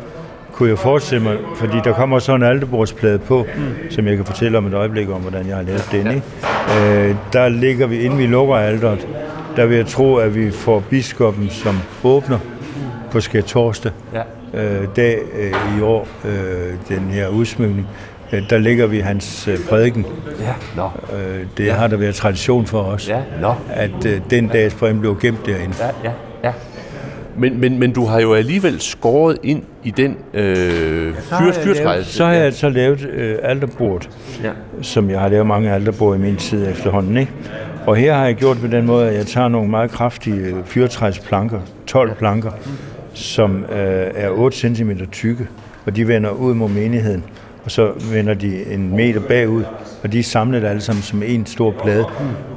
kunne 0.53 0.69
jeg 0.69 0.79
forestille 0.79 1.23
mig, 1.23 1.37
fordi 1.55 1.77
der 1.83 1.93
kommer 1.93 2.19
så 2.19 2.35
en 2.35 2.43
altebordsplade 2.43 3.19
på, 3.19 3.45
mm. 3.55 3.91
som 3.91 4.07
jeg 4.07 4.15
kan 4.15 4.25
fortælle 4.25 4.57
om 4.57 4.67
et 4.67 4.73
øjeblik 4.73 5.09
om, 5.09 5.21
hvordan 5.21 5.47
jeg 5.47 5.55
har 5.55 5.63
lavet 5.63 5.87
den. 5.91 6.07
Ikke? 6.07 6.23
Øh, 7.09 7.15
der 7.33 7.49
ligger 7.49 7.87
vi, 7.87 7.99
inden 7.99 8.19
vi 8.19 8.25
lukker 8.25 8.55
alteret, 8.55 9.07
der 9.55 9.65
vil 9.65 9.77
jeg 9.77 9.85
tro, 9.87 10.15
at 10.15 10.35
vi 10.35 10.51
får 10.51 10.79
biskoppen 10.89 11.49
som 11.49 11.75
åbner 12.03 12.39
på 13.11 13.19
skærtorsdag 13.19 13.91
Ja. 14.13 14.21
øh, 14.63 14.87
dag 14.95 15.19
øh, 15.39 15.79
i 15.79 15.81
år, 15.81 16.07
øh, 16.25 16.73
den 16.89 16.99
her 16.99 17.27
udsmykning. 17.27 17.87
Øh, 18.33 18.49
der 18.49 18.57
ligger 18.57 18.87
vi 18.87 18.99
hans 18.99 19.47
øh, 19.47 19.57
prædiken. 19.69 20.05
Ja. 20.41 20.53
Nå. 20.75 20.89
Øh, 21.17 21.45
det 21.57 21.65
ja. 21.65 21.73
har 21.73 21.87
der 21.87 21.97
været 21.97 22.15
tradition 22.15 22.65
for 22.65 22.81
os, 22.81 23.09
Ja. 23.09 23.19
Nå. 23.41 23.53
at 23.69 24.05
øh, 24.05 24.21
den 24.29 24.47
dags 24.47 24.73
prædiken 24.73 25.01
blev 25.01 25.17
gemt 25.21 25.45
derinde. 25.45 25.75
Ja, 25.79 25.87
ja, 26.03 26.11
ja. 26.43 26.51
Men, 27.37 27.59
men, 27.61 27.79
men 27.79 27.91
du 27.93 28.05
har 28.05 28.19
jo 28.21 28.33
alligevel 28.33 28.79
skåret 28.81 29.37
ind 29.43 29.63
i 29.83 29.91
den 29.91 30.17
øh, 30.33 31.15
fyr, 31.15 31.51
fyrtrædelse. 31.63 32.13
Så 32.13 32.25
har 32.25 32.33
jeg 32.33 32.53
så 32.53 32.69
lavet 32.69 33.05
øh, 33.13 33.35
alterbordet, 33.43 34.09
Ja. 34.43 34.49
som 34.81 35.09
jeg 35.09 35.19
har 35.19 35.27
lavet 35.29 35.47
mange 35.47 35.71
alterbord 35.73 36.15
i 36.17 36.19
min 36.19 36.35
tid 36.35 36.67
efterhånden. 36.69 37.17
Ikke? 37.17 37.31
Og 37.87 37.95
her 37.95 38.13
har 38.13 38.25
jeg 38.25 38.35
gjort 38.35 38.57
på 38.57 38.67
den 38.67 38.85
måde, 38.85 39.09
at 39.09 39.15
jeg 39.15 39.25
tager 39.25 39.47
nogle 39.47 39.69
meget 39.69 39.91
kraftige 39.91 40.35
øh, 40.35 40.65
fyrtrædsplanker, 40.65 41.59
12 41.87 42.15
planker, 42.15 42.51
som 43.13 43.63
øh, 43.63 44.11
er 44.15 44.29
8 44.29 44.57
cm 44.57 44.91
tykke, 45.11 45.47
og 45.85 45.95
de 45.95 46.07
vender 46.07 46.29
ud 46.29 46.53
mod 46.53 46.69
menigheden. 46.69 47.23
Og 47.63 47.71
så 47.71 47.91
vender 48.11 48.33
de 48.33 48.73
en 48.73 48.95
meter 48.95 49.19
bagud, 49.19 49.63
og 50.03 50.11
de 50.11 50.19
er 50.19 50.23
samlet 50.23 50.63
alle 50.63 50.81
sammen 50.81 51.03
som 51.03 51.23
en 51.23 51.45
stor 51.45 51.71
plade, 51.71 52.05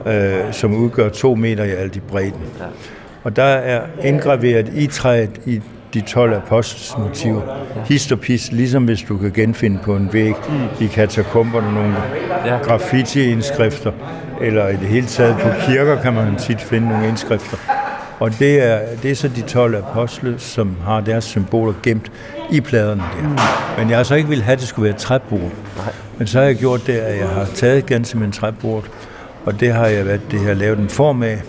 øh, 0.07 0.53
som 0.53 0.75
udgør 0.75 1.09
to 1.09 1.35
meter 1.35 1.65
i 1.65 1.71
alt 1.71 1.97
i 1.97 2.01
bredden. 2.01 2.43
Og 3.25 3.37
der 3.37 3.43
er 3.43 3.83
indgraveret 4.05 4.73
i 4.75 4.87
træet 4.87 5.31
i 5.47 5.61
de 5.95 6.01
12 6.01 6.35
apostles 6.35 6.95
motiver. 6.99 7.43
Hist 7.87 8.13
og 8.13 8.21
pis, 8.21 8.53
ligesom 8.53 8.85
hvis 8.85 9.03
du 9.03 9.17
kan 9.17 9.33
genfinde 9.33 9.79
på 9.83 9.97
en 9.97 10.09
væg 10.13 10.35
i 10.81 10.87
katakomberne 10.87 11.75
nogle 11.75 11.95
graffiti-indskrifter, 12.63 13.93
eller 14.41 14.69
i 14.69 14.73
det 14.77 14.89
hele 14.89 15.07
taget 15.07 15.37
på 15.37 15.49
kirker 15.67 16.03
kan 16.03 16.13
man 16.13 16.37
tit 16.37 16.61
finde 16.61 16.89
nogle 16.89 17.09
indskrifter. 17.09 17.57
Og 18.21 18.39
det 18.39 18.63
er, 18.63 18.81
det 19.03 19.11
er 19.11 19.15
så 19.15 19.29
de 19.29 19.43
12 19.43 19.77
apostle, 19.77 20.39
som 20.39 20.77
har 20.85 21.01
deres 21.01 21.25
symboler 21.25 21.73
gemt 21.83 22.13
i 22.51 22.61
pladerne 22.61 23.03
der. 23.03 23.29
Men 23.79 23.91
jeg 23.91 23.97
har 23.99 24.05
så 24.05 24.15
ikke 24.15 24.29
ville 24.29 24.45
have, 24.45 24.53
at 24.53 24.59
det 24.61 24.69
skulle 24.69 24.89
være 24.89 24.99
træbord. 24.99 25.51
Men 26.19 26.27
så 26.27 26.39
har 26.39 26.47
jeg 26.47 26.57
gjort 26.57 26.87
det, 26.87 26.93
at 26.93 27.19
jeg 27.19 27.29
har 27.29 27.47
taget 27.55 27.87
ganske 27.87 28.19
med 28.19 28.27
en 28.27 28.33
træbord, 28.33 28.85
og 29.45 29.61
det 29.61 29.73
har 29.73 29.87
jeg 29.87 30.07
været, 30.07 30.21
det 30.31 30.41
har 30.41 30.55
lavet 30.55 30.79
en 30.79 30.89
form 30.89 31.23
af. 31.23 31.43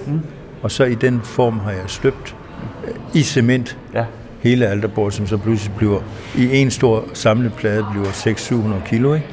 Og 0.61 0.71
så 0.71 0.83
i 0.83 0.95
den 0.95 1.21
form 1.23 1.59
har 1.59 1.71
jeg 1.71 1.83
støbt 1.87 2.35
øh, 2.87 2.93
i 3.13 3.23
cement 3.23 3.77
Ja. 3.93 4.05
Hele 4.41 4.67
alterbordet, 4.67 5.13
som 5.13 5.27
så 5.27 5.37
pludselig 5.37 5.75
bliver 5.77 5.99
i 6.37 6.57
en 6.57 6.71
stor 6.71 7.03
samlet 7.13 7.53
plade 7.53 7.85
bliver 7.91 8.05
600-700 8.07 8.89
kilo, 8.89 9.13
ikke? 9.13 9.25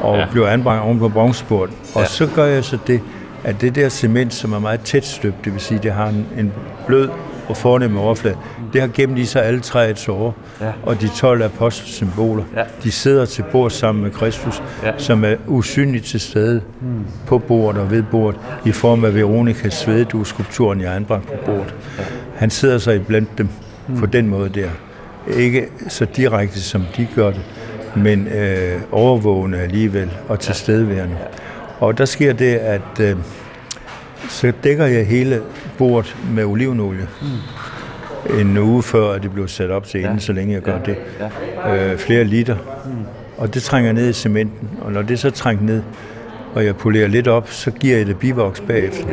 Og 0.00 0.14
Ja. 0.14 0.20
ja. 0.20 0.26
bliver 0.30 0.48
anbragt 0.48 0.82
oven 0.82 0.98
på 0.98 1.08
bronzebordet. 1.08 1.74
Og 1.74 1.90
Ja. 1.94 2.00
ja. 2.00 2.06
så 2.06 2.28
gør 2.34 2.44
jeg 2.44 2.64
så 2.64 2.78
det, 2.86 3.00
at 3.44 3.60
det 3.60 3.74
der 3.74 3.88
cement, 3.88 4.34
som 4.34 4.52
er 4.52 4.58
meget 4.58 4.80
tæt 4.80 5.04
støbt, 5.06 5.44
det 5.44 5.52
vil 5.52 5.60
sige, 5.60 5.80
det 5.82 5.92
har 5.92 6.06
en, 6.08 6.26
en 6.38 6.52
blød 6.86 7.08
og 7.48 7.56
fornem 7.56 7.96
overflade, 7.98 8.36
det 8.72 8.80
har 8.80 8.88
gemt 8.94 9.18
i 9.18 9.24
sig 9.24 9.44
alle 9.44 9.60
træets 9.60 10.08
år, 10.08 10.34
Ja. 10.60 10.70
og 10.82 11.00
de 11.00 11.08
12 11.08 11.42
apostelsymboler, 11.42 12.44
Ja. 12.56 12.62
de 12.84 12.90
sidder 12.90 13.24
til 13.24 13.44
bord 13.52 13.70
sammen 13.70 14.02
med 14.04 14.10
Kristus, 14.10 14.62
Ja. 14.82 14.90
som 14.98 15.24
er 15.24 15.34
usynligt 15.46 16.04
til 16.04 16.20
stede 16.20 16.60
mm. 16.80 16.86
på 17.26 17.38
bordet 17.38 17.80
og 17.80 17.90
ved 17.90 18.02
bordet, 18.02 18.40
i 18.64 18.72
form 18.72 19.04
af 19.04 19.14
Veronikas 19.14 19.74
svededue-skulpturen, 19.74 20.80
jeg 20.80 20.88
har 20.88 20.96
anbragt 20.96 21.26
på 21.26 21.34
bordet. 21.46 21.74
Han 22.36 22.50
sidder 22.50 22.78
så 22.78 22.90
iblandt 22.90 23.38
dem 23.38 23.48
mm. 23.88 23.96
på 23.96 24.06
den 24.06 24.28
måde 24.28 24.48
der. 24.48 24.68
Ikke 25.36 25.66
så 25.88 26.04
direkte, 26.04 26.60
som 26.60 26.84
de 26.96 27.08
gør 27.14 27.30
det, 27.30 27.40
men 27.96 28.26
øh, 28.26 28.80
overvågende 28.92 29.58
alligevel 29.58 30.10
og 30.28 30.40
tilstedeværende. 30.40 31.16
Og 31.80 31.98
der 31.98 32.04
sker 32.04 32.32
det, 32.32 32.54
at 32.54 33.00
øh, 33.00 33.16
så 34.28 34.52
dækker 34.64 34.86
jeg 34.86 35.06
hele 35.06 35.40
bordet 35.78 36.16
med 36.30 36.44
olivenolie. 36.44 37.08
Mm. 37.22 38.40
En 38.40 38.58
uge 38.58 38.82
før, 38.82 39.12
at 39.12 39.22
det 39.22 39.32
blev 39.32 39.48
sat 39.48 39.70
op 39.70 39.86
til 39.86 40.00
inden, 40.00 40.14
ja. 40.14 40.20
så 40.20 40.32
længe 40.32 40.54
jeg 40.54 40.62
gør 40.62 40.78
det. 40.78 40.96
Ja. 41.64 41.92
Øh, 41.92 41.98
flere 41.98 42.24
liter. 42.24 42.56
Mm. 42.84 42.90
Og 43.36 43.54
det 43.54 43.62
trænger 43.62 43.92
ned 43.92 44.08
i 44.08 44.12
cementen. 44.12 44.70
Og 44.80 44.92
når 44.92 45.02
det 45.02 45.18
så 45.18 45.30
trænger 45.30 45.62
ned, 45.62 45.82
og 46.54 46.64
jeg 46.64 46.76
polerer 46.76 47.08
lidt 47.08 47.28
op, 47.28 47.50
så 47.50 47.70
giver 47.70 47.96
jeg 47.96 48.06
det 48.06 48.18
bivoks 48.18 48.60
bagefter. 48.60 49.08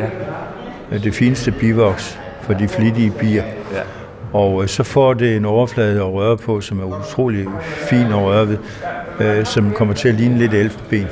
Ja. 0.91 0.97
Det 0.97 1.13
fineste 1.13 1.51
bivoks 1.51 2.19
for 2.41 2.53
de 2.53 2.67
flittige 2.67 3.11
bier. 3.19 3.43
Ja. 3.73 3.81
Og 4.33 4.63
øh, 4.63 4.67
så 4.67 4.83
får 4.83 5.13
det 5.13 5.35
en 5.35 5.45
overflade 5.45 5.99
at 5.99 6.13
røre 6.13 6.37
på, 6.37 6.61
som 6.61 6.79
er 6.79 6.99
utrolig 6.99 7.45
fin 7.89 8.05
at 8.05 8.15
røre 8.15 8.47
ved, 8.47 8.57
øh, 9.19 9.45
som 9.45 9.71
kommer 9.71 9.93
til 9.93 10.09
at 10.09 10.15
ligne 10.15 10.37
lidt 10.37 10.53
elfenben. 10.53 11.07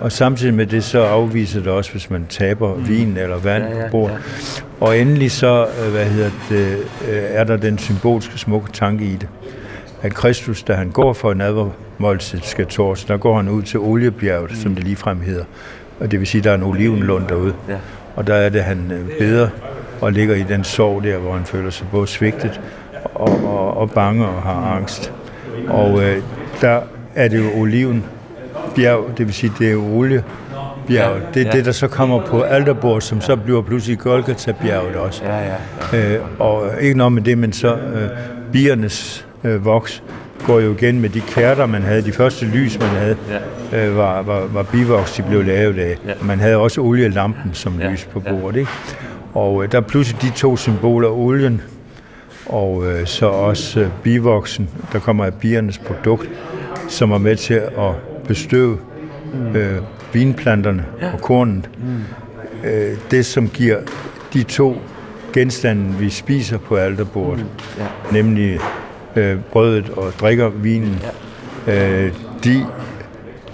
Og 0.00 0.12
samtidig 0.12 0.54
med 0.54 0.66
det, 0.66 0.84
så 0.84 1.00
afviser 1.00 1.60
det 1.60 1.72
også, 1.72 1.92
hvis 1.92 2.10
man 2.10 2.26
taber 2.28 2.74
mm. 2.74 2.88
vin 2.88 3.16
eller 3.16 3.38
vand 3.38 3.64
ja, 3.64 3.76
ja, 3.76 3.84
på 3.84 3.90
bordet. 3.90 4.18
Ja. 4.80 4.86
Og 4.86 4.98
endelig 4.98 5.30
så, 5.30 5.66
øh, 5.84 5.92
hvad 5.92 6.04
hedder 6.04 6.30
det, 6.48 6.76
øh, 7.08 7.22
er 7.28 7.44
der 7.44 7.56
den 7.56 7.78
symbolske 7.78 8.38
smukke 8.38 8.72
tanke 8.72 9.04
i 9.04 9.16
det. 9.16 9.28
At 10.02 10.14
Kristus, 10.14 10.62
da 10.62 10.72
han 10.72 10.90
går 10.90 11.12
for 11.12 11.32
en 11.32 11.40
advermåltid 11.40 12.40
skal 12.42 12.66
tors, 12.66 13.04
der 13.04 13.16
går 13.16 13.36
han 13.36 13.48
ud 13.48 13.62
til 13.62 13.80
oliebjerget, 13.80 14.50
mm. 14.50 14.56
som 14.56 14.74
det 14.74 14.84
ligefrem 14.84 15.20
hedder. 15.20 15.44
Og 16.00 16.10
det 16.10 16.18
vil 16.20 16.26
sige, 16.26 16.40
at 16.40 16.44
der 16.44 16.50
er 16.50 16.54
en 16.54 16.62
olivenlund 16.62 17.28
derude. 17.28 17.54
Ja. 17.68 17.76
Og 18.16 18.26
der 18.26 18.34
er 18.34 18.48
det, 18.48 18.62
han 18.62 18.92
beder 19.18 19.48
og 20.00 20.12
ligger 20.12 20.34
i 20.34 20.42
den 20.42 20.64
sorg 20.64 21.02
der, 21.02 21.18
hvor 21.18 21.32
han 21.32 21.44
føler 21.44 21.70
sig 21.70 21.86
både 21.90 22.06
svigtet 22.06 22.60
og, 23.14 23.28
og, 23.44 23.76
og 23.76 23.90
bange 23.90 24.26
og 24.26 24.42
har 24.42 24.76
angst. 24.76 25.12
Og 25.68 26.02
øh, 26.02 26.22
der 26.60 26.80
er 27.14 27.28
det 27.28 27.38
jo 27.38 27.60
oliven 27.60 28.04
bjerg, 28.76 29.04
det 29.18 29.26
vil 29.26 29.34
sige, 29.34 29.52
det 29.58 29.68
er 29.68 29.72
jo 29.72 29.84
oliebjerg. 29.84 31.16
Det 31.34 31.42
er 31.42 31.46
ja. 31.46 31.50
det, 31.50 31.64
der 31.64 31.72
så 31.72 31.88
kommer 31.88 32.26
på 32.26 32.40
alterbord, 32.42 33.00
som 33.00 33.20
så 33.20 33.36
bliver 33.36 33.62
pludselig 33.62 33.98
Golgata-bjerget 33.98 34.96
også. 34.96 35.22
Ja, 35.24 35.38
ja. 35.92 36.14
Øh, 36.14 36.20
og 36.38 36.70
ikke 36.80 36.98
noget 36.98 37.12
med 37.12 37.22
det, 37.22 37.38
men 37.38 37.52
så 37.52 37.74
øh, 37.74 38.08
biernes 38.52 39.26
øh, 39.44 39.64
voks 39.64 40.02
går 40.46 40.60
jo 40.60 40.72
igen 40.72 41.00
med 41.00 41.08
de 41.08 41.20
kærter, 41.20 41.66
man 41.66 41.82
havde. 41.82 42.02
De 42.02 42.12
første 42.12 42.44
lys, 42.46 42.78
man 42.78 42.88
havde, 42.88 43.16
Ja. 43.72 43.86
øh, 43.86 43.96
var, 43.96 44.22
var, 44.22 44.46
var 44.52 44.62
bivoks, 44.62 45.12
de 45.12 45.22
blev 45.22 45.44
lavet 45.44 45.78
af. 45.78 45.96
Ja. 46.06 46.12
Man 46.22 46.40
havde 46.40 46.56
også 46.56 46.80
olielampen 46.80 47.50
som 47.54 47.80
Ja. 47.80 47.90
lys 47.90 48.04
på 48.12 48.20
bordet. 48.20 48.56
Ikke? 48.58 48.70
Og 49.34 49.64
øh, 49.64 49.72
der 49.72 49.78
er 49.78 49.82
pludselig 49.82 50.22
de 50.22 50.30
to 50.30 50.56
symboler, 50.56 51.08
olien 51.08 51.62
og 52.46 52.86
øh, 52.86 53.06
så 53.06 53.26
også 53.26 53.80
øh, 53.80 53.90
bivoksen, 54.02 54.68
der 54.92 54.98
kommer 54.98 55.24
af 55.24 55.34
biernes 55.34 55.78
produkt, 55.78 56.30
som 56.88 57.10
er 57.10 57.18
med 57.18 57.36
til 57.36 57.54
at 57.54 57.94
bestøve 58.28 58.78
øh, 59.54 59.76
vinplanterne 60.12 60.86
og 61.12 61.20
kornet. 61.20 61.70
Øh, 62.64 62.96
det, 63.10 63.26
som 63.26 63.48
giver 63.48 63.78
de 64.34 64.42
to 64.42 64.76
genstanden, 65.32 66.00
vi 66.00 66.10
spiser 66.10 66.58
på 66.58 66.76
alterbordet, 66.76 67.44
mm. 67.44 67.48
ja. 67.78 67.86
nemlig 68.12 68.58
øh, 69.16 69.38
brødet 69.52 69.90
og 69.90 70.12
drikker 70.20 70.48
vinen, 70.48 71.00
ja. 71.66 72.04
øh, 72.04 72.12
de, 72.44 72.66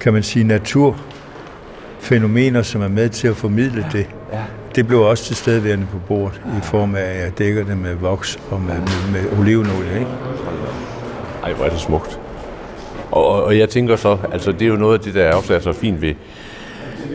kan 0.01 0.13
man 0.13 0.23
sige, 0.23 0.45
naturfænomener, 0.45 2.63
som 2.63 2.83
er 2.83 2.89
med 2.89 3.09
til 3.09 3.29
at 3.29 3.37
formidle 3.37 3.87
det, 3.93 4.07
ja. 4.33 4.43
Det 4.75 4.87
blev 4.87 5.01
også 5.01 5.25
til 5.25 5.37
stedværende 5.37 5.87
på 5.93 5.99
bordet, 6.09 6.41
i 6.59 6.61
form 6.63 6.95
af, 6.95 7.01
at 7.03 7.23
jeg 7.23 7.39
dækker 7.39 7.65
det 7.65 7.79
med 7.79 7.95
voks 7.95 8.39
og 8.51 8.61
med, 8.61 8.75
med, 8.75 9.13
med 9.13 9.39
olivenolie. 9.39 9.95
Ikke? 9.95 10.11
Ej, 11.43 11.53
hvor 11.53 11.65
er 11.65 11.71
det 11.71 11.81
smukt. 11.81 12.21
Og, 13.11 13.45
og 13.45 13.59
jeg 13.59 13.69
tænker 13.69 13.97
så, 13.97 14.19
altså 14.33 14.53
det 14.53 14.63
er 14.63 14.67
jo 14.67 14.77
noget 14.77 14.99
af 14.99 15.05
det, 15.05 15.15
der 15.15 15.35
også 15.35 15.55
er 15.55 15.59
så 15.59 15.73
fint 15.73 16.03
ved, 16.03 16.15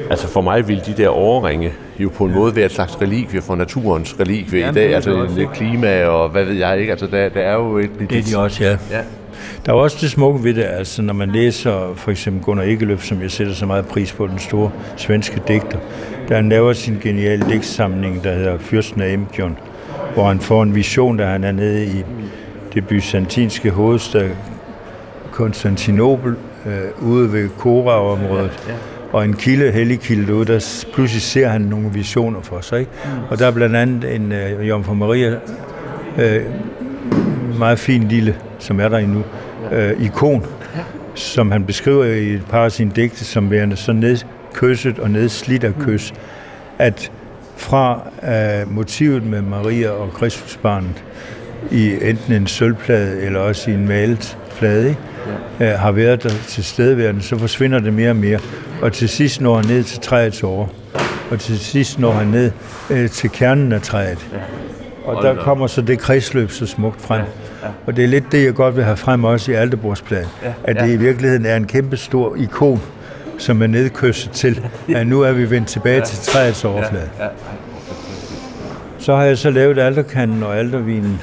altså 0.10 0.28
for 0.28 0.42
mig 0.42 0.68
vil 0.68 0.82
de 0.86 0.94
der 0.98 1.10
overringe 1.10 1.74
jo 2.00 2.10
på 2.10 2.26
en 2.26 2.32
ja. 2.32 2.38
måde 2.38 2.56
være 2.56 2.66
et 2.66 2.72
slags 2.72 3.02
relikvie 3.02 3.42
for 3.42 3.56
naturens 3.56 4.16
relikvie 4.20 4.62
ja, 4.62 4.72
i 4.72 4.74
dag, 4.74 4.96
altså 4.96 5.28
det 5.36 5.52
klima 5.54 6.06
og 6.06 6.30
hvad 6.30 6.46
ved 6.46 6.54
jeg 6.54 6.80
ikke, 6.80 6.92
altså 6.92 7.08
der, 7.08 7.30
der 7.30 7.42
er 7.42 7.54
jo 7.54 7.78
et... 7.78 7.90
Det 8.10 8.18
er 8.18 8.24
de 8.24 8.38
også, 8.38 8.64
ja. 8.64 8.78
ja. 8.92 9.02
Der 9.66 9.72
er 9.72 9.76
også 9.76 9.98
det 10.02 10.12
smukke 10.12 10.44
ved 10.44 10.54
det, 10.54 10.64
altså 10.64 11.02
når 11.02 11.14
man 11.14 11.32
læser 11.32 11.94
for 11.96 12.12
eksempel 12.12 12.44
Gunnar 12.44 12.64
Ekeløf, 12.64 13.04
som 13.04 13.22
jeg 13.22 13.32
sætter 13.32 13.54
så 13.54 13.66
meget 13.66 13.86
pris 13.86 14.14
på, 14.14 14.28
den 14.28 14.40
store 14.40 14.72
svenske 14.98 15.42
digter, 15.48 15.78
der 16.28 16.36
han 16.36 16.50
laver 16.50 16.74
sin 16.74 16.98
geniale 17.04 17.46
digtsamling, 17.50 18.24
der 18.24 18.34
hedder 18.34 18.58
Fyrsten 18.58 19.02
af 19.02 19.14
Emkjon, 19.14 19.58
hvor 20.14 20.28
han 20.28 20.40
får 20.40 20.64
en 20.64 20.76
vision, 20.76 21.20
der 21.20 21.26
han 21.26 21.44
er 21.44 21.52
nede 21.52 21.86
i 21.86 22.04
det 22.74 22.88
byzantinske 22.88 23.70
hovedstad 23.70 24.30
Konstantinopel, 25.32 26.36
øh, 26.66 27.10
ude 27.10 27.34
ved 27.34 27.50
Kora-området. 27.58 28.64
Ja, 28.68 28.74
ja. 28.74 28.78
Og 29.14 29.26
en 29.26 29.34
kilde, 29.34 29.72
hellig 29.72 30.00
kilde 30.00 30.36
ude, 30.36 30.46
der 30.46 30.86
pludselig 30.94 31.22
ser 31.22 31.48
han 31.48 31.62
nogle 31.62 31.90
visioner 31.94 32.42
for 32.42 32.62
sig. 32.62 32.80
Ikke? 32.80 32.92
Mm. 33.06 33.10
Og 33.30 33.40
der 33.40 33.48
er 33.48 33.52
blandt 33.52 33.76
andet 33.76 34.16
en 34.16 34.32
øh, 34.32 34.68
Jomfru 34.68 34.94
Maria, 34.94 35.36
øh, 36.18 36.44
meget 37.60 37.80
fin 37.80 38.04
lille, 38.04 38.36
som 38.66 38.80
er 38.80 38.90
der 38.90 38.98
endnu, 38.98 39.24
øh, 39.72 40.02
ikon, 40.02 40.46
ja. 40.76 40.82
som 41.16 41.52
han 41.52 41.66
beskriver 41.66 42.06
i 42.06 42.34
et 42.34 42.46
par 42.50 42.66
af 42.66 42.72
sine 42.72 42.92
digte, 42.96 43.26
som 43.26 43.52
værende 43.52 43.76
så 43.76 43.94
nedkysset 43.94 45.00
og 45.00 45.12
nedslidt 45.12 45.64
af 45.64 45.74
kys, 45.80 46.12
mm. 46.12 46.18
at 46.80 47.12
fra 47.58 48.02
øh, 48.24 48.74
motivet 48.74 49.24
med 49.24 49.42
Maria 49.42 49.90
og 49.90 50.14
Kristusbarnet 50.14 51.04
i 51.72 51.94
enten 52.02 52.34
en 52.34 52.48
sølvplade 52.48 53.22
eller 53.22 53.40
også 53.40 53.72
i 53.72 53.74
en 53.74 53.88
malet 53.88 54.38
plade, 54.58 54.90
ikke? 54.90 55.02
Ja. 55.60 55.74
Øh, 55.74 55.80
har 55.80 55.92
været 55.92 56.24
der 56.24 56.30
til 56.48 56.64
stedværende, 56.64 57.22
så 57.22 57.38
forsvinder 57.38 57.80
det 57.80 57.94
mere 57.94 58.10
og 58.10 58.16
mere. 58.16 58.40
Og 58.82 58.94
til 58.94 59.10
sidst 59.10 59.42
når 59.42 59.56
han 59.56 59.66
ned 59.66 59.84
til 59.84 60.00
træets 60.00 60.44
år. 60.44 60.74
Og 61.32 61.40
til 61.40 61.60
sidst 61.60 62.00
når 62.00 62.12
han 62.12 62.28
ned 62.28 62.52
øh, 62.90 63.10
til 63.10 63.30
kernen 63.30 63.72
af 63.72 63.82
træet. 63.82 64.28
Ja. 64.34 64.38
Og 65.06 65.24
der 65.24 65.36
kommer 65.36 65.68
så 65.68 65.82
det 65.82 66.00
kredsløb 66.00 66.52
så 66.52 66.66
smukt 66.66 67.02
frem. 67.02 67.20
Ja. 67.20 67.26
Ja. 67.66 67.72
Og 67.86 67.96
det 67.96 68.04
er 68.04 68.08
lidt 68.08 68.32
det, 68.32 68.46
jeg 68.46 68.54
godt 68.54 68.76
vil 68.76 68.84
have 68.84 68.98
frem 68.98 69.24
også 69.24 69.52
i 69.52 69.56
Aldeborgspladen. 69.56 70.28
Ja. 70.44 70.54
At 70.64 70.76
det 70.76 70.94
i 70.94 70.98
virkeligheden 70.98 71.46
er 71.46 71.56
en 71.56 71.68
kæmpe 71.68 71.98
stor 71.98 72.36
ikon, 72.36 72.82
som 73.38 73.62
er 73.62 73.68
nedkysset 73.68 74.32
til, 74.32 74.62
at 74.96 75.08
nu 75.08 75.22
er 75.22 75.32
vi 75.32 75.50
vendt 75.50 75.68
tilbage 75.68 75.98
ja. 75.98 76.04
til 76.04 76.18
træets 76.18 76.66
overflade. 76.66 77.10
Ja. 77.20 77.24
Ja. 77.24 77.30
Så 78.98 79.16
har 79.16 79.24
jeg 79.24 79.38
så 79.38 79.50
lavet 79.50 79.80
alterkanden 79.80 80.44
og 80.44 80.58
altervinen 80.58 81.22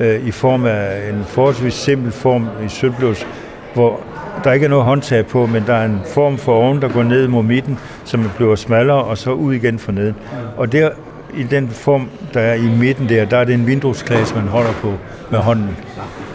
øh, 0.00 0.26
i 0.26 0.30
form 0.30 0.66
af 0.66 1.08
en 1.12 1.24
forholdsvis 1.24 1.74
simpel 1.74 2.12
form 2.12 2.48
i 2.66 2.68
sølvblås, 2.68 3.26
hvor 3.74 4.00
der 4.44 4.52
ikke 4.52 4.64
er 4.64 4.70
noget 4.70 4.84
håndtag 4.84 5.26
på, 5.26 5.46
men 5.46 5.64
der 5.66 5.74
er 5.74 5.84
en 5.84 6.00
form 6.06 6.38
for 6.38 6.52
oven, 6.52 6.82
der 6.82 6.88
går 6.88 7.02
ned 7.02 7.28
mod 7.28 7.42
midten, 7.42 7.78
som 8.04 8.30
bliver 8.36 8.56
smallere, 8.56 9.04
og 9.04 9.18
så 9.18 9.30
ud 9.30 9.54
igen 9.54 9.78
for 9.78 9.92
neden. 9.92 10.14
Og 10.56 10.72
der, 10.72 10.90
i 11.34 11.42
den 11.42 11.68
form, 11.68 12.08
der 12.34 12.40
er 12.40 12.54
i 12.54 12.68
midten 12.78 13.08
der, 13.08 13.24
der 13.24 13.36
er 13.36 13.44
det 13.44 13.54
en 13.54 13.66
vinduesklasse, 13.66 14.34
man 14.34 14.48
holder 14.48 14.72
på 14.72 14.94
med 15.30 15.38
hånden. 15.38 15.76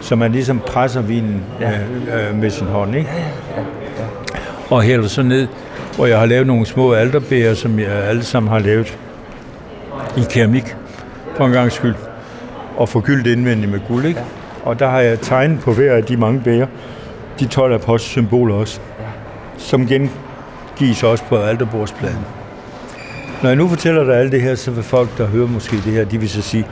Så 0.02 0.16
man 0.16 0.32
ligesom 0.32 0.60
presser 0.60 1.02
vinen 1.02 1.44
ja. 1.60 1.72
øh, 1.72 2.30
øh, 2.30 2.36
med 2.36 2.50
sin 2.50 2.68
hånd, 2.68 2.96
ikke? 2.96 3.10
Og 4.70 4.82
hælder 4.82 5.08
så 5.08 5.24
ned, 5.24 5.48
hvor 5.96 6.06
jeg 6.06 6.20
har 6.20 6.26
lavet 6.26 6.48
nogle 6.48 6.66
små 6.66 6.94
alterbæger, 6.94 7.54
som 7.54 7.80
jeg 7.80 7.92
alle 7.92 8.24
sammen 8.24 8.52
har 8.52 8.60
lavet 8.60 8.98
i 10.18 10.22
keramik, 10.30 10.76
for 11.38 11.46
en 11.46 11.52
gang 11.52 11.72
skyld 11.72 11.96
og 12.78 12.90
forgyldt 12.90 13.28
indvendigt 13.28 13.72
med 13.72 13.80
guld. 13.88 14.06
Ikke? 14.06 14.20
Ja. 14.20 14.26
Og 14.70 14.80
der 14.80 14.90
har 14.90 15.00
jeg 15.00 15.20
tegnet 15.20 15.60
på 15.60 15.74
hver 15.74 15.94
af 15.94 16.04
de 16.04 16.18
mange 16.18 16.42
bæger, 16.42 16.68
de 17.40 17.48
12 17.48 17.74
apostelsymboler 17.74 18.56
også, 18.56 18.80
ja. 19.00 19.06
som 19.58 19.88
gengives 19.88 21.04
også 21.04 21.24
på 21.24 21.38
alterbordspladen. 21.38 22.26
Når 23.46 23.50
jeg 23.50 23.58
nu 23.58 23.68
fortæller 23.68 24.04
dig 24.04 24.16
alt 24.16 24.32
det 24.32 24.42
her, 24.42 24.56
så 24.56 24.72
vil 24.72 24.84
folk, 24.84 25.18
der 25.18 25.28
hører 25.28 25.48
måske 25.48 25.76
det 25.76 25.94
her, 25.94 26.06
de 26.06 26.18
vil 26.18 26.30
så 26.30 26.42
sige, 26.42 26.68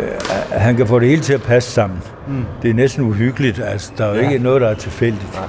øh, 0.00 0.06
at 0.52 0.60
han 0.60 0.76
kan 0.76 0.86
få 0.86 0.98
det 0.98 1.08
hele 1.08 1.22
til 1.22 1.34
at 1.34 1.42
passe 1.42 1.70
sammen. 1.70 1.98
Mm. 2.28 2.44
Det 2.62 2.70
er 2.70 2.74
næsten 2.74 3.04
uhyggeligt. 3.04 3.60
Altså, 3.64 3.92
der 3.98 4.04
er 4.04 4.08
jo 4.08 4.14
ja. 4.14 4.30
ikke 4.30 4.44
noget, 4.44 4.60
der 4.60 4.68
er 4.68 4.74
tilfældigt. 4.74 5.40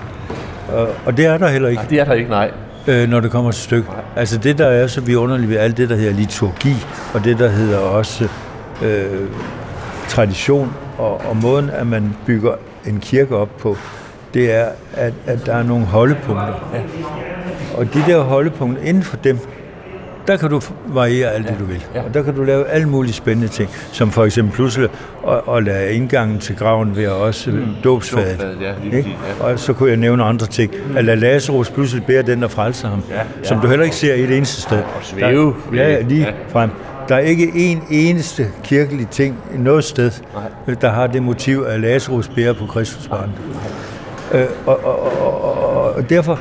Og, 0.73 0.87
og 1.05 1.17
det 1.17 1.25
er 1.25 1.37
der 1.37 1.47
heller 1.47 1.69
ikke. 1.69 1.81
Nej, 1.81 1.89
det 1.89 1.99
er 1.99 2.05
der 2.05 2.13
ikke, 2.13 2.29
nej. 2.29 2.51
Øh, 2.87 3.09
når 3.09 3.19
det 3.19 3.31
kommer 3.31 3.51
til 3.51 3.63
stykket. 3.63 3.89
Altså 4.15 4.37
det, 4.37 4.57
der 4.57 4.65
er 4.65 4.87
så 4.87 5.01
vidunderligt 5.01 5.49
ved 5.49 5.57
alt 5.57 5.77
det, 5.77 5.89
der 5.89 5.95
hedder 5.95 6.13
liturgi, 6.13 6.75
og 7.13 7.23
det, 7.23 7.39
der 7.39 7.49
hedder 7.49 7.77
også 7.77 8.27
øh, 8.83 9.05
tradition 10.07 10.73
og, 10.97 11.21
og 11.29 11.37
måden, 11.37 11.69
at 11.69 11.87
man 11.87 12.15
bygger 12.25 12.53
en 12.85 12.99
kirke 12.99 13.35
op 13.35 13.57
på, 13.57 13.77
det 14.33 14.53
er, 14.53 14.67
at, 14.93 15.13
at 15.27 15.45
der 15.45 15.53
er 15.53 15.63
nogle 15.63 15.85
holdepunkter. 15.85 16.71
Ja. 16.73 16.79
Og 17.77 17.93
de 17.93 18.03
der 18.07 18.21
holdepunkter, 18.21 18.83
inden 18.83 19.03
for 19.03 19.17
dem, 19.17 19.39
der 20.27 20.37
kan 20.37 20.49
du 20.49 20.61
variere 20.87 21.31
alt 21.31 21.45
ja. 21.45 21.51
det, 21.51 21.59
du 21.59 21.65
vil. 21.65 21.83
Ja. 21.95 22.01
Og 22.03 22.13
der 22.13 22.23
kan 22.23 22.35
du 22.35 22.43
lave 22.43 22.67
alle 22.67 22.89
mulige 22.89 23.13
spændende 23.13 23.47
ting, 23.47 23.69
som 23.91 24.11
for 24.11 24.25
eksempel 24.25 24.55
pludselig 24.55 24.89
at, 25.27 25.55
at 25.55 25.63
lade 25.63 25.93
indgangen 25.93 26.39
til 26.39 26.55
graven 26.55 26.97
være 26.97 27.11
også 27.11 27.51
mm. 27.51 27.65
dåbsfadet. 27.83 28.57
Ja, 28.61 28.97
ja. 28.97 29.03
Og 29.39 29.59
så 29.59 29.73
kunne 29.73 29.89
jeg 29.89 29.97
nævne 29.97 30.23
andre 30.23 30.47
ting. 30.47 30.71
Mm. 30.89 30.97
At 30.97 31.05
lade 31.05 31.19
Lazarus 31.19 31.69
pludselig 31.69 32.05
bære 32.05 32.21
den, 32.21 32.41
der 32.41 32.47
frelser 32.47 32.87
ham, 32.87 33.03
ja, 33.09 33.15
ja. 33.15 33.23
som 33.43 33.59
du 33.59 33.67
heller 33.67 33.83
ikke 33.83 33.95
ser 33.95 34.13
i 34.13 34.23
et 34.23 34.37
eneste 34.37 34.61
sted. 34.61 34.77
Og 34.77 35.03
svæve. 35.03 35.55
Der, 35.71 35.83
ja, 35.83 36.01
lige 36.01 36.25
ja. 36.25 36.31
frem. 36.49 36.69
Der 37.09 37.15
er 37.15 37.19
ikke 37.19 37.51
en 37.55 37.83
eneste 37.89 38.47
kirkelig 38.63 39.07
ting 39.07 39.39
noget 39.57 39.83
sted, 39.83 40.11
Nej. 40.67 40.75
der 40.81 40.89
har 40.89 41.07
det 41.07 41.23
motiv, 41.23 41.65
at 41.67 41.79
Lazarus 41.79 42.27
bærer 42.27 42.53
på 42.53 42.65
Kristus 42.65 43.07
barn. 43.07 43.31
Øh, 44.33 44.45
og, 44.65 44.85
og, 44.85 45.21
og, 45.21 45.43
og, 45.43 45.93
og 45.93 46.09
derfor, 46.09 46.39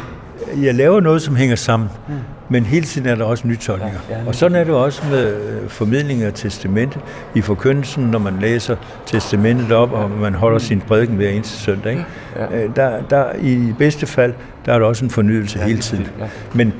jeg 0.62 0.74
laver 0.74 1.00
noget, 1.00 1.22
som 1.22 1.36
hænger 1.36 1.56
sammen. 1.56 1.88
Hmm. 2.06 2.16
Men 2.48 2.64
hele 2.64 2.86
tiden 2.86 3.06
er 3.08 3.14
der 3.14 3.24
også 3.24 3.48
nytolkninger. 3.48 3.98
Ja, 4.10 4.18
ja, 4.18 4.26
og 4.26 4.34
sådan 4.34 4.56
er 4.56 4.64
det 4.64 4.74
også 4.74 5.02
med 5.10 5.36
øh, 5.36 5.68
formidling 5.68 6.22
af 6.22 6.32
testamentet 6.34 7.00
i 7.34 7.40
forkyndelsen, 7.40 8.04
når 8.04 8.18
man 8.18 8.38
læser 8.40 8.76
testamentet 9.06 9.72
op, 9.72 9.92
og 9.92 10.10
man 10.10 10.34
holder 10.34 10.58
sin 10.58 10.80
prædiken 10.80 11.16
hver 11.16 11.28
eneste 11.28 11.58
søndag. 11.58 11.92
Ikke? 11.92 12.04
Ja. 12.36 12.64
Øh, 12.64 12.76
der, 12.76 13.02
der, 13.10 13.24
I 13.40 13.72
bedste 13.78 14.06
fald, 14.06 14.34
der 14.66 14.72
er 14.72 14.78
der 14.78 14.86
også 14.86 15.04
en 15.04 15.10
fornyelse 15.10 15.58
ja, 15.58 15.64
hele 15.64 15.80
tiden. 15.80 16.08
Ja. 16.20 16.26
Men 16.54 16.72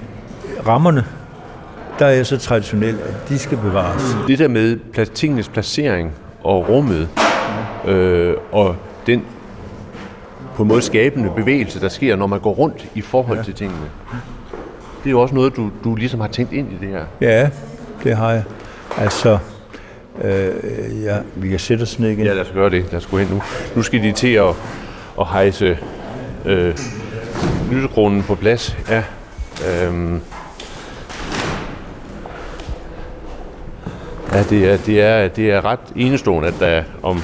rammerne 0.67 1.05
der 1.99 2.07
er 2.07 2.23
så 2.23 2.39
traditionelt, 2.39 3.01
at 3.01 3.29
de 3.29 3.39
skal 3.39 3.59
bevares. 3.59 4.17
Det 4.29 4.39
der 4.39 4.49
med 4.49 5.07
tingenes 5.07 5.49
placering 5.49 6.13
og 6.45 6.69
rummet, 6.69 7.09
øh, 7.87 8.35
og 8.53 8.77
den 9.07 9.23
på 10.55 10.63
en 10.63 10.69
måde 10.69 10.83
skabende 10.83 11.31
bevægelse, 11.37 11.81
der 11.81 11.89
sker, 11.89 12.17
når 12.17 12.27
man 12.27 12.41
går 12.41 12.53
rundt 12.53 12.89
i 12.95 13.01
forhold 13.01 13.39
ja. 13.39 13.45
til 13.45 13.55
tingene. 13.55 13.91
Det 15.05 15.07
er 15.07 15.11
jo 15.11 15.21
også 15.21 15.35
noget, 15.35 15.57
du, 15.57 15.71
du 15.85 15.95
ligesom 15.95 16.21
har 16.21 16.29
tænkt 16.29 16.53
ind 16.53 16.73
i 16.73 16.77
det 16.81 16.89
her. 16.89 17.05
Ja, 17.21 17.51
det 18.05 18.17
har 18.17 18.33
jeg. 18.33 18.43
Altså, 18.99 19.39
øh, 20.25 21.03
ja, 21.03 21.17
vi 21.35 21.49
kan 21.49 21.59
sætte 21.59 21.83
os 21.83 21.99
ned 21.99 22.11
igen. 22.11 22.27
Ja, 22.27 22.33
lad 22.33 22.41
os 22.41 22.51
gøre 22.55 22.71
det. 22.71 22.85
Lad 22.93 23.01
os 23.01 23.07
gå 23.07 23.19
hen 23.19 23.29
nu. 23.29 23.43
Nu 23.77 23.83
skal 23.83 24.03
de 24.03 24.13
til 24.13 24.33
at, 24.33 24.55
at 25.21 25.27
hejse 25.27 25.79
øh, 26.45 26.79
lysekronen 27.71 28.23
på 28.23 28.35
plads. 28.35 28.77
Ja. 28.89 29.03
Øh, 29.71 30.21
Ja, 34.35 34.43
det 34.43 34.73
er, 34.73 34.77
det 34.77 35.03
er, 35.03 35.29
det 35.29 35.51
er 35.51 35.65
ret 35.65 35.81
enestående, 35.97 36.49
at 36.49 36.55
der 36.61 36.83
om, 37.03 37.23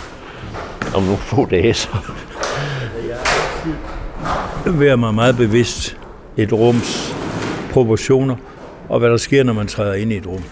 om 0.94 1.02
nogle 1.02 1.16
få 1.18 1.46
dage 1.46 1.74
så 1.74 1.88
være 4.66 4.92
er 4.92 4.96
mig 4.96 5.14
meget 5.14 5.36
bevidst 5.36 5.96
et 6.36 6.52
rums 6.52 7.16
proportioner, 7.70 8.36
og 8.88 8.98
hvad 8.98 9.10
der 9.10 9.16
sker, 9.16 9.44
når 9.44 9.52
man 9.52 9.66
træder 9.66 9.94
ind 9.94 10.12
i 10.12 10.16
et 10.16 10.26
rum. 10.26 10.42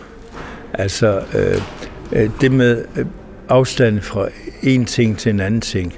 Altså, 0.75 1.21
øh, 1.35 1.63
øh 2.13 2.31
det 2.41 2.53
med 2.53 2.85
afstanden 3.49 3.99
afstand 3.99 4.01
fra 4.01 4.29
en 4.63 4.85
ting 4.85 5.19
til 5.19 5.31
en 5.31 5.41
anden 5.41 5.61
ting, 5.61 5.95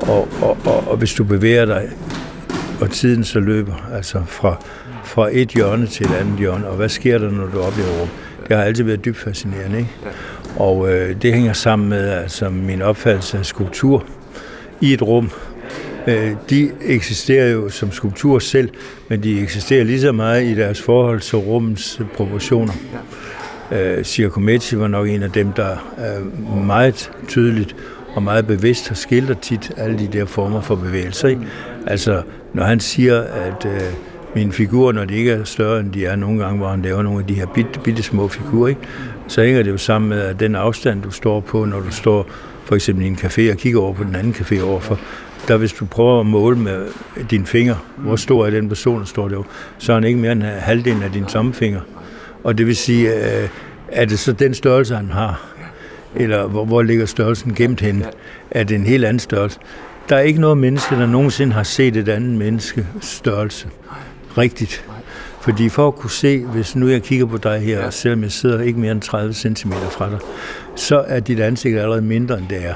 og, 0.00 0.28
og, 0.42 0.56
og, 0.64 0.88
og 0.88 0.96
hvis 0.96 1.14
du 1.14 1.24
bevæger 1.24 1.64
dig, 1.64 1.90
og 2.80 2.90
tiden 2.90 3.24
så 3.24 3.40
løber, 3.40 3.90
altså 3.94 4.22
fra, 4.26 4.56
fra 5.04 5.28
et 5.32 5.48
hjørne 5.48 5.86
til 5.86 6.06
et 6.06 6.12
andet 6.12 6.38
hjørne, 6.38 6.68
og 6.68 6.76
hvad 6.76 6.88
sker 6.88 7.18
der, 7.18 7.30
når 7.30 7.46
du 7.46 7.60
oplever 7.60 8.00
rum? 8.00 8.08
Det 8.48 8.56
har 8.56 8.64
altid 8.64 8.84
været 8.84 9.04
dybt 9.04 9.16
fascinerende. 9.16 9.78
Ikke? 9.78 9.90
Og 10.56 10.92
øh, 10.92 11.22
det 11.22 11.34
hænger 11.34 11.52
sammen 11.52 11.88
med 11.88 12.08
altså, 12.08 12.50
min 12.50 12.82
opfattelse 12.82 13.38
af 13.38 13.46
skulptur 13.46 14.04
i 14.80 14.92
et 14.92 15.02
rum. 15.02 15.30
Øh, 16.06 16.32
de 16.50 16.70
eksisterer 16.82 17.50
jo 17.50 17.68
som 17.68 17.92
skulptur 17.92 18.38
selv, 18.38 18.70
men 19.08 19.22
de 19.22 19.42
eksisterer 19.42 19.84
lige 19.84 20.00
så 20.00 20.12
meget 20.12 20.44
i 20.44 20.54
deres 20.54 20.82
forhold 20.82 21.20
til 21.20 21.38
rummets 21.38 22.00
proportioner. 22.16 22.72
Øh, 23.72 24.04
Giacometti 24.04 24.78
var 24.78 24.88
nok 24.88 25.08
en 25.08 25.22
af 25.22 25.30
dem, 25.30 25.52
der 25.52 25.70
øh, 25.98 26.66
meget 26.66 27.10
tydeligt 27.28 27.76
og 28.14 28.22
meget 28.22 28.46
bevidst 28.46 28.88
har 28.88 28.94
skildret 28.94 29.38
tit 29.38 29.72
alle 29.76 29.98
de 29.98 30.08
der 30.12 30.24
former 30.24 30.60
for 30.60 30.74
bevægelser. 30.74 31.28
Ikke? 31.28 31.42
Altså, 31.86 32.22
når 32.52 32.64
han 32.64 32.80
siger, 32.80 33.20
at 33.20 33.66
øh, 33.66 33.80
mine 34.34 34.52
figurer, 34.52 34.92
når 34.92 35.04
de 35.04 35.14
ikke 35.14 35.30
er 35.30 35.44
større 35.44 35.80
end 35.80 35.92
de 35.92 36.06
er 36.06 36.16
nogle 36.16 36.44
gange, 36.44 36.58
hvor 36.58 36.68
han 36.68 36.82
laver 36.82 37.02
nogle 37.02 37.20
af 37.20 37.26
de 37.26 37.34
her 37.34 37.46
bitte, 37.46 37.80
bitte 37.84 38.02
små 38.02 38.28
figurer, 38.28 38.68
ikke? 38.68 38.80
så 39.28 39.42
hænger 39.42 39.62
det 39.62 39.70
jo 39.70 39.78
sammen 39.78 40.08
med, 40.08 40.20
at 40.20 40.40
den 40.40 40.54
afstand, 40.54 41.02
du 41.02 41.10
står 41.10 41.40
på, 41.40 41.64
når 41.64 41.80
du 41.80 41.90
står 41.90 42.26
for 42.64 42.74
eksempel 42.74 43.04
i 43.04 43.08
en 43.08 43.18
café 43.22 43.50
og 43.50 43.56
kigger 43.56 43.80
over 43.80 43.92
på 43.92 44.04
den 44.04 44.14
anden 44.14 44.32
café 44.32 44.62
overfor, 44.62 45.00
der 45.48 45.56
hvis 45.56 45.72
du 45.72 45.84
prøver 45.84 46.20
at 46.20 46.26
måle 46.26 46.58
med 46.58 46.86
dine 47.30 47.46
fingre, 47.46 47.78
hvor 47.96 48.16
stor 48.16 48.46
er 48.46 48.50
den 48.50 48.68
person, 48.68 48.98
der 49.00 49.06
står 49.06 49.28
derovre, 49.28 49.48
så 49.78 49.92
er 49.92 49.96
han 49.96 50.04
ikke 50.04 50.20
mere 50.20 50.32
end 50.32 50.42
halvdelen 50.42 51.02
af 51.02 51.12
din 51.12 51.24
tommefinger. 51.24 51.80
Og 52.44 52.58
det 52.58 52.66
vil 52.66 52.76
sige, 52.76 53.14
øh, 53.14 53.48
er 53.88 54.04
det 54.04 54.18
så 54.18 54.32
den 54.32 54.54
størrelse, 54.54 54.96
han 54.96 55.10
har? 55.10 55.46
Eller 56.14 56.46
hvor, 56.46 56.64
hvor 56.64 56.82
ligger 56.82 57.06
størrelsen 57.06 57.54
gemt 57.54 57.80
henne? 57.80 58.04
Er 58.50 58.64
det 58.64 58.74
en 58.74 58.86
helt 58.86 59.04
anden 59.04 59.20
størrelse? 59.20 59.58
Der 60.08 60.16
er 60.16 60.20
ikke 60.20 60.40
noget 60.40 60.58
menneske, 60.58 60.94
der 60.94 61.06
nogensinde 61.06 61.52
har 61.52 61.62
set 61.62 61.96
et 61.96 62.08
andet 62.08 62.38
menneske 62.38 62.86
størrelse. 63.00 63.68
Rigtigt. 64.38 64.84
Fordi 65.40 65.68
for 65.68 65.88
at 65.88 65.94
kunne 65.94 66.10
se, 66.10 66.44
hvis 66.44 66.76
nu 66.76 66.88
jeg 66.88 67.02
kigger 67.02 67.26
på 67.26 67.36
dig 67.36 67.60
her, 67.60 67.90
selvom 67.90 68.22
jeg 68.22 68.32
sidder 68.32 68.60
ikke 68.60 68.80
mere 68.80 68.92
end 68.92 69.00
30 69.00 69.34
cm 69.34 69.72
fra 69.90 70.10
dig, 70.10 70.18
så 70.76 71.04
er 71.06 71.20
dit 71.20 71.40
ansigt 71.40 71.78
allerede 71.78 72.02
mindre, 72.02 72.38
end 72.38 72.48
det 72.48 72.66
er. 72.66 72.74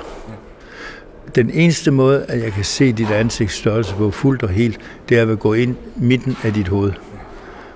Den 1.38 1.50
eneste 1.50 1.90
måde, 1.90 2.24
at 2.28 2.42
jeg 2.42 2.52
kan 2.52 2.64
se 2.64 2.92
dit 2.92 3.10
ansigts 3.10 3.54
størrelse 3.54 3.94
på 3.94 4.10
fuldt 4.10 4.42
og 4.42 4.48
helt, 4.48 4.80
det 5.08 5.18
er 5.18 5.32
at 5.32 5.38
gå 5.38 5.54
ind 5.54 5.76
midten 5.96 6.36
af 6.42 6.52
dit 6.52 6.68
hoved 6.68 6.92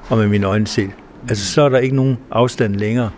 og 0.08 0.18
med 0.18 0.28
mine 0.28 0.46
øjne 0.46 0.66
se. 0.66 0.90
Altså, 1.28 1.52
så 1.52 1.62
er 1.62 1.68
der 1.68 1.78
ikke 1.78 1.96
nogen 1.96 2.18
afstand 2.30 2.76
længere 2.76 3.10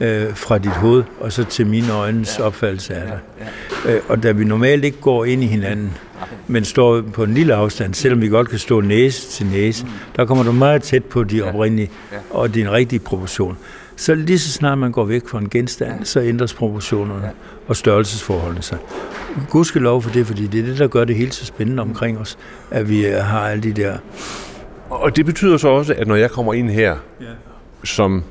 øh, 0.00 0.34
fra 0.34 0.58
dit 0.58 0.72
hoved 0.72 1.04
og 1.20 1.32
så 1.32 1.44
til 1.44 1.66
mine 1.66 1.92
øjnes 1.92 2.38
opfattelse 2.38 2.94
af 2.94 3.06
dig. 3.06 3.18
Øh, 3.92 4.00
og 4.08 4.22
da 4.22 4.32
vi 4.32 4.44
normalt 4.44 4.84
ikke 4.84 5.00
går 5.00 5.24
ind 5.24 5.42
i 5.42 5.46
hinanden, 5.46 5.92
men 6.46 6.64
står 6.64 7.02
på 7.02 7.24
en 7.24 7.34
lille 7.34 7.54
afstand, 7.54 7.94
selvom 7.94 8.20
vi 8.20 8.28
godt 8.28 8.48
kan 8.48 8.58
stå 8.58 8.80
næse 8.80 9.28
til 9.28 9.46
næse, 9.46 9.86
der 10.16 10.24
kommer 10.24 10.44
du 10.44 10.52
meget 10.52 10.82
tæt 10.82 11.04
på 11.04 11.24
de 11.24 11.42
oprindelige 11.42 11.90
og 12.30 12.54
din 12.54 12.70
rigtige 12.70 13.00
proportion. 13.00 13.58
Så 13.96 14.14
lige 14.14 14.38
så 14.38 14.52
snart 14.52 14.78
man 14.78 14.92
går 14.92 15.04
væk 15.04 15.28
fra 15.28 15.38
en 15.38 15.48
genstand, 15.48 16.04
så 16.04 16.20
ændres 16.20 16.54
proportionerne 16.54 17.30
og 17.68 17.76
størrelsesforholdene 17.76 18.62
sig. 18.62 18.78
lov 19.80 20.02
for 20.02 20.10
det, 20.10 20.26
fordi 20.26 20.46
det 20.46 20.60
er 20.60 20.64
det, 20.64 20.78
der 20.78 20.88
gør 20.88 21.04
det 21.04 21.16
helt 21.16 21.34
så 21.34 21.44
spændende 21.44 21.80
omkring 21.80 22.18
os, 22.18 22.38
at 22.70 22.88
vi 22.88 23.02
har 23.04 23.48
alle 23.48 23.62
de 23.62 23.72
der... 23.72 23.96
Og 24.90 25.16
det 25.16 25.26
betyder 25.26 25.56
så 25.56 25.68
også, 25.68 25.94
at 25.94 26.08
når 26.08 26.16
jeg 26.16 26.30
kommer 26.30 26.54
ind 26.54 26.70
her 26.70 26.96
som 27.84 28.24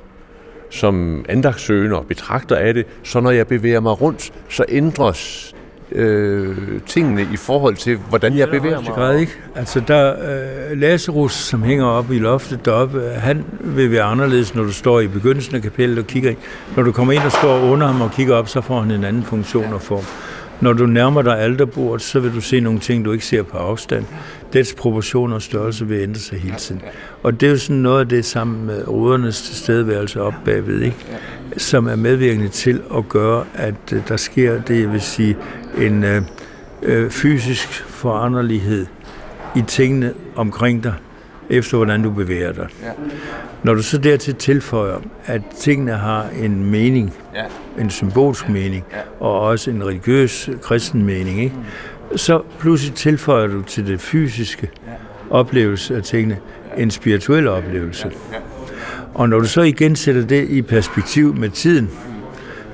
som 0.69 1.25
andagtsøgende 1.29 1.97
og 1.97 2.05
betragter 2.05 2.55
af 2.55 2.73
det, 2.73 2.85
så 3.03 3.19
når 3.19 3.31
jeg 3.31 3.47
bevæger 3.47 3.79
mig 3.79 4.01
rundt, 4.01 4.31
så 4.49 4.65
ændres 4.69 5.55
øh, 5.91 6.57
tingene 6.87 7.27
i 7.33 7.37
forhold 7.37 7.75
til, 7.75 7.97
hvordan 8.09 8.37
jeg 8.37 8.49
bevæger 8.49 8.81
mig. 8.81 8.91
Grad, 8.91 9.17
ikke? 9.17 9.31
Altså 9.55 9.81
der, 9.87 10.13
øh, 10.13 10.77
Lazarus, 10.77 11.33
som 11.33 11.63
hænger 11.63 11.85
oppe 11.85 12.15
i 12.15 12.19
loftet 12.19 12.65
deroppe, 12.65 13.01
han 13.01 13.43
vil 13.59 13.91
være 13.91 14.03
anderledes, 14.03 14.55
når 14.55 14.63
du 14.63 14.71
står 14.71 14.99
i 14.99 15.07
begyndelsen 15.07 15.55
af 15.55 15.61
kapellet 15.61 15.99
og 15.99 16.07
kigger 16.07 16.29
ind. 16.29 16.37
Når 16.75 16.83
du 16.83 16.91
kommer 16.91 17.13
ind 17.13 17.23
og 17.23 17.31
står 17.31 17.59
under 17.59 17.87
ham 17.87 18.01
og 18.01 18.11
kigger 18.11 18.35
op, 18.35 18.49
så 18.49 18.61
får 18.61 18.81
han 18.81 18.91
en 18.91 19.03
anden 19.03 19.23
funktion 19.23 19.73
og 19.73 19.81
form. 19.81 20.03
Når 20.61 20.73
du 20.73 20.85
nærmer 20.85 21.21
dig 21.21 21.39
alterbordet, 21.39 22.01
så 22.01 22.19
vil 22.19 22.33
du 22.33 22.41
se 22.41 22.59
nogle 22.59 22.79
ting, 22.79 23.05
du 23.05 23.11
ikke 23.11 23.25
ser 23.25 23.43
på 23.43 23.57
afstand. 23.57 24.05
Dets 24.53 24.73
proportioner 24.73 25.35
og 25.35 25.41
størrelse 25.41 25.87
vil 25.87 26.01
ændre 26.01 26.19
sig 26.19 26.39
hele 26.39 26.55
tiden. 26.55 26.81
Og 27.23 27.41
det 27.41 27.47
er 27.47 27.51
jo 27.51 27.57
sådan 27.57 27.75
noget 27.75 27.99
af 27.99 28.09
det 28.09 28.25
sammen 28.25 28.65
med 28.65 28.87
rudernes 28.87 29.41
tilstedeværelse 29.41 30.21
op 30.21 30.33
bagved, 30.45 30.81
ikke? 30.81 30.97
som 31.57 31.87
er 31.87 31.95
medvirkende 31.95 32.47
til 32.47 32.81
at 32.97 33.09
gøre, 33.09 33.45
at 33.55 33.93
øh, 33.93 34.01
der 34.07 34.17
sker 34.17 34.61
det, 34.61 34.81
jeg 34.81 34.91
vil 34.91 35.01
sige, 35.01 35.37
en 35.77 36.03
øh, 36.03 36.21
øh 36.81 37.11
fysisk 37.11 37.83
foranderlighed 37.83 38.85
i 39.55 39.61
tingene 39.67 40.13
omkring 40.35 40.83
dig, 40.83 40.93
efter 41.49 41.77
hvordan 41.77 42.03
du 42.03 42.11
bevæger 42.11 42.51
dig. 42.51 42.67
Ja. 42.83 42.91
Når 43.63 43.73
du 43.73 43.81
så 43.81 43.97
dertil 43.97 44.35
tilføjer, 44.35 44.97
at 45.25 45.41
tingene 45.59 45.91
har 45.91 46.25
en 46.41 46.71
mening, 46.71 47.13
ja. 47.35 47.43
en 47.81 47.89
symbolsk 47.89 48.49
mening, 48.49 48.85
ja. 48.91 49.25
og 49.25 49.39
også 49.39 49.71
en 49.71 49.85
religiøs 49.85 50.49
kristen 50.61 51.05
mening, 51.05 51.41
ikke? 51.41 51.55
Mm. 52.11 52.17
så 52.17 52.41
pludselig 52.59 52.95
tilføjer 52.95 53.47
du 53.47 53.61
til 53.61 53.87
det 53.87 54.01
fysiske 54.01 54.69
ja. 54.87 54.91
oplevelse 55.29 55.95
af 55.95 56.03
tingene 56.03 56.37
en 56.77 56.91
spirituel 56.91 57.47
oplevelse. 57.47 58.11
Ja. 58.31 58.37
Ja. 58.37 58.41
Og 59.13 59.29
når 59.29 59.39
du 59.39 59.45
så 59.45 59.61
igen 59.61 59.95
sætter 59.95 60.25
det 60.25 60.49
i 60.49 60.61
perspektiv 60.61 61.35
med 61.35 61.49
tiden, 61.49 61.89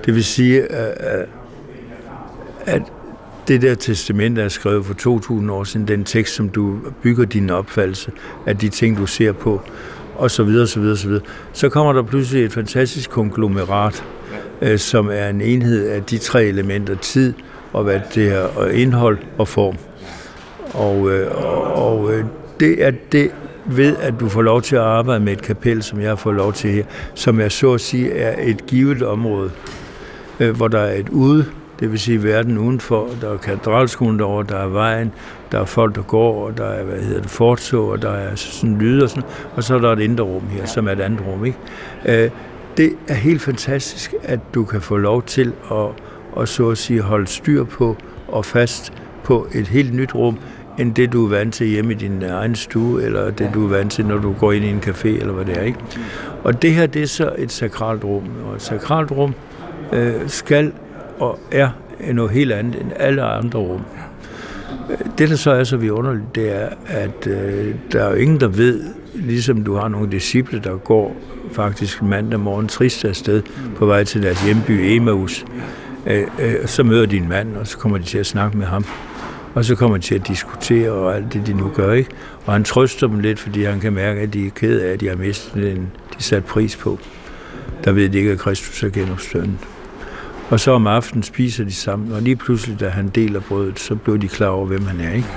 det 0.05 0.15
vil 0.15 0.24
sige, 0.24 0.71
at 2.65 2.82
det 3.47 3.61
der 3.61 3.75
testament 3.75 4.39
er 4.39 4.47
skrevet 4.47 4.85
for 4.85 4.93
2000 4.93 5.51
år 5.51 5.63
siden, 5.63 5.87
den 5.87 6.03
tekst, 6.03 6.35
som 6.35 6.49
du 6.49 6.79
bygger 7.01 7.25
din 7.25 7.49
opfattelse 7.49 8.11
af 8.45 8.57
de 8.57 8.69
ting, 8.69 8.97
du 8.97 9.05
ser 9.05 9.31
på, 9.31 9.61
og 10.15 10.31
så 10.31 10.43
videre, 10.43 10.67
så 10.67 10.79
videre, 10.79 10.97
så 10.97 11.07
videre. 11.07 11.23
Så 11.53 11.69
kommer 11.69 11.93
der 11.93 12.03
pludselig 12.03 12.45
et 12.45 12.53
fantastisk 12.53 13.09
konglomerat, 13.09 14.03
øh, 14.61 14.79
som 14.79 15.09
er 15.11 15.27
en 15.29 15.41
enhed 15.41 15.87
af 15.87 16.03
de 16.03 16.17
tre 16.17 16.45
elementer, 16.45 16.95
tid, 16.95 17.33
og 17.73 17.83
hvad 17.83 17.99
det 18.15 18.31
er, 18.31 18.43
og 18.43 18.73
indhold 18.73 19.17
og 19.37 19.47
form. 19.47 19.77
Og, 20.73 21.11
øh, 21.11 21.45
og, 21.45 21.63
og 21.63 22.13
øh, 22.13 22.25
det 22.59 22.85
er 22.85 22.91
det 23.11 23.31
ved, 23.65 23.95
at 23.97 24.13
du 24.19 24.29
får 24.29 24.41
lov 24.41 24.61
til 24.61 24.75
at 24.75 24.81
arbejde 24.81 25.23
med 25.23 25.33
et 25.33 25.41
kapel, 25.41 25.83
som 25.83 25.99
jeg 25.99 26.09
har 26.09 26.15
fået 26.15 26.35
lov 26.35 26.53
til 26.53 26.71
her, 26.71 26.83
som 27.15 27.39
jeg 27.39 27.51
så 27.51 27.73
at 27.73 27.81
sige 27.81 28.11
er 28.11 28.49
et 28.49 28.65
givet 28.65 29.01
område, 29.01 29.51
øh, 30.39 30.55
hvor 30.55 30.67
der 30.67 30.79
er 30.79 30.99
et 30.99 31.09
ude, 31.09 31.45
det 31.80 31.91
vil 31.91 31.99
sige 31.99 32.24
verden 32.24 32.57
udenfor, 32.57 33.09
der 33.21 33.34
er 33.34 33.38
katedralskolen 33.38 34.19
derovre, 34.19 34.45
der 34.49 34.57
er 34.57 34.67
vejen, 34.67 35.11
der 35.51 35.59
er 35.59 35.65
folk, 35.65 35.95
der 35.95 36.01
går, 36.01 36.45
og 36.45 36.57
der 36.57 36.65
er, 36.65 36.84
hvad 36.84 36.99
hedder 36.99 37.21
det, 37.21 37.30
fortog, 37.30 37.89
og 37.89 38.01
der 38.01 38.11
er 38.11 38.36
sådan 38.36 38.78
lyd 38.78 39.01
og 39.01 39.09
sådan, 39.09 39.24
og 39.55 39.63
så 39.63 39.76
er 39.76 39.80
der 39.80 39.91
et 39.91 39.99
indre 39.99 40.24
rum 40.24 40.47
her, 40.49 40.65
som 40.65 40.88
er 40.88 40.91
et 40.91 40.99
andet 40.99 41.21
rum, 41.28 41.45
ikke? 41.45 41.57
Øh, 42.05 42.30
det 42.78 42.93
er 43.07 43.13
helt 43.13 43.41
fantastisk, 43.41 44.13
at 44.24 44.39
du 44.53 44.63
kan 44.65 44.82
få 44.82 44.97
lov 44.97 45.24
til 45.24 45.53
at, 45.71 45.88
at 46.41 46.49
så 46.49 46.69
at 46.69 46.78
sige 46.78 47.01
holde 47.01 47.28
styr 47.28 47.63
på 47.63 47.97
og 48.28 48.45
fast 48.45 48.93
på 49.24 49.47
et 49.53 49.67
helt 49.67 49.93
nyt 49.93 50.15
rum, 50.15 50.38
end 50.80 50.95
det, 50.95 51.13
du 51.13 51.26
er 51.26 51.30
vant 51.30 51.53
til 51.53 51.67
hjemme 51.67 51.91
i 51.91 51.95
din 51.95 52.24
egen 52.24 52.55
stue, 52.55 53.03
eller 53.03 53.32
det, 53.32 53.51
du 53.53 53.65
er 53.65 53.69
vant 53.69 53.91
til, 53.91 54.05
når 54.05 54.17
du 54.17 54.34
går 54.34 54.51
ind 54.51 54.65
i 54.65 54.69
en 54.69 54.80
café, 54.86 55.07
eller 55.07 55.34
hvad 55.34 55.45
det 55.45 55.57
er. 55.57 55.61
Ikke? 55.61 55.80
Og 56.43 56.61
det 56.61 56.74
her, 56.74 56.86
det 56.86 57.01
er 57.01 57.07
så 57.07 57.34
et 57.38 57.51
sakralt 57.51 58.03
rum. 58.03 58.24
Og 58.45 58.55
et 58.55 58.61
sakralt 58.61 59.11
rum 59.11 59.34
øh, 59.93 60.13
skal 60.28 60.71
og 61.24 61.39
er 61.51 61.69
noget 62.13 62.32
helt 62.32 62.51
andet 62.51 62.82
end 62.82 62.91
alle 62.95 63.24
andre 63.24 63.59
rum. 63.59 63.82
Det, 65.17 65.30
der 65.30 65.36
så 65.36 65.51
er 65.51 65.63
så 65.63 65.78
vidunderligt, 65.78 66.36
det 66.36 66.61
er, 66.61 66.69
at 66.88 67.28
øh, 67.28 67.76
der 67.91 68.03
er 68.03 68.09
jo 68.09 68.15
ingen, 68.15 68.39
der 68.39 68.47
ved, 68.47 68.84
ligesom 69.13 69.63
du 69.63 69.76
har 69.76 69.88
nogle 69.88 70.11
disciple, 70.11 70.61
der 70.63 70.78
går 70.78 71.15
faktisk 71.51 72.01
mandag 72.01 72.39
morgen 72.39 72.67
trist 72.67 73.05
afsted 73.05 73.41
på 73.76 73.86
vej 73.86 74.03
til 74.03 74.24
deres 74.24 74.43
hjemby 74.43 74.71
Emmaus, 74.71 75.45
øh, 76.07 76.28
øh, 76.39 76.55
så 76.65 76.84
møder 76.84 77.05
din 77.05 77.30
mand, 77.30 77.57
og 77.57 77.67
så 77.67 77.78
kommer 77.78 77.97
de 77.97 78.03
til 78.03 78.17
at 78.17 78.26
snakke 78.26 78.57
med 78.57 78.65
ham. 78.65 78.86
Og 79.53 79.65
så 79.65 79.76
kommer 79.76 79.97
de 79.97 80.03
til 80.03 80.15
at 80.15 80.28
diskutere 80.28 80.91
og 80.91 81.15
alt 81.15 81.34
det, 81.34 81.47
de 81.47 81.53
nu 81.53 81.71
gør. 81.76 81.93
Ikke? 81.93 82.09
Og 82.45 82.53
han 82.53 82.63
trøster 82.63 83.07
dem 83.07 83.19
lidt, 83.19 83.39
fordi 83.39 83.63
han 83.63 83.80
kan 83.80 83.93
mærke, 83.93 84.21
at 84.21 84.34
de 84.34 84.47
er 84.47 84.51
ked 84.55 84.82
af, 84.82 84.93
at 84.93 84.99
de 84.99 85.07
har 85.07 85.15
mistet 85.15 85.63
den, 85.63 85.91
de 86.17 86.24
sat 86.24 86.45
pris 86.45 86.76
på. 86.76 86.99
Der 87.84 87.91
ved 87.91 88.09
de 88.09 88.17
ikke, 88.17 88.32
at 88.32 88.39
Kristus 88.39 88.84
er 88.84 88.89
genopstået. 88.89 89.49
Og 90.53 90.59
så 90.59 90.71
om 90.71 90.87
aftenen 90.87 91.23
spiser 91.23 91.63
de 91.63 91.71
sammen, 91.71 92.11
og 92.11 92.21
lige 92.21 92.35
pludselig, 92.35 92.79
da 92.79 92.89
han 92.89 93.07
deler 93.07 93.39
brødet, 93.39 93.79
så 93.79 93.95
bliver 93.95 94.17
de 94.17 94.27
klar 94.27 94.47
over, 94.47 94.65
hvem 94.65 94.85
han 94.85 94.99
er. 94.99 95.13
Ikke? 95.13 95.27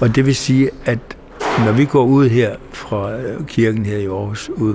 Og 0.00 0.16
det 0.16 0.26
vil 0.26 0.36
sige, 0.36 0.70
at 0.84 0.98
når 1.64 1.72
vi 1.72 1.84
går 1.84 2.04
ud 2.04 2.28
her 2.28 2.54
fra 2.72 3.12
øh, 3.16 3.46
kirken 3.46 3.86
her 3.86 3.96
i 3.96 4.06
Aarhus, 4.06 4.50
ud 4.56 4.74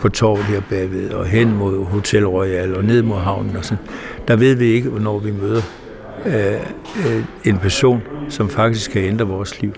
på 0.00 0.08
torvet 0.08 0.44
her 0.44 0.60
bagved, 0.70 1.10
og 1.10 1.26
hen 1.26 1.56
mod 1.56 1.84
Hotel 1.84 2.26
Royal 2.26 2.76
og 2.76 2.84
ned 2.84 3.02
mod 3.02 3.18
havnen, 3.18 3.56
og 3.56 3.64
sådan, 3.64 3.84
der 4.28 4.36
ved 4.36 4.54
vi 4.54 4.66
ikke, 4.66 4.88
hvornår 4.88 5.18
vi 5.18 5.32
møder 5.32 5.62
øh, 6.26 6.34
øh, 7.06 7.24
en 7.44 7.58
person, 7.58 8.02
som 8.28 8.48
faktisk 8.48 8.90
kan 8.90 9.02
ændre 9.02 9.26
vores 9.26 9.62
liv. 9.62 9.72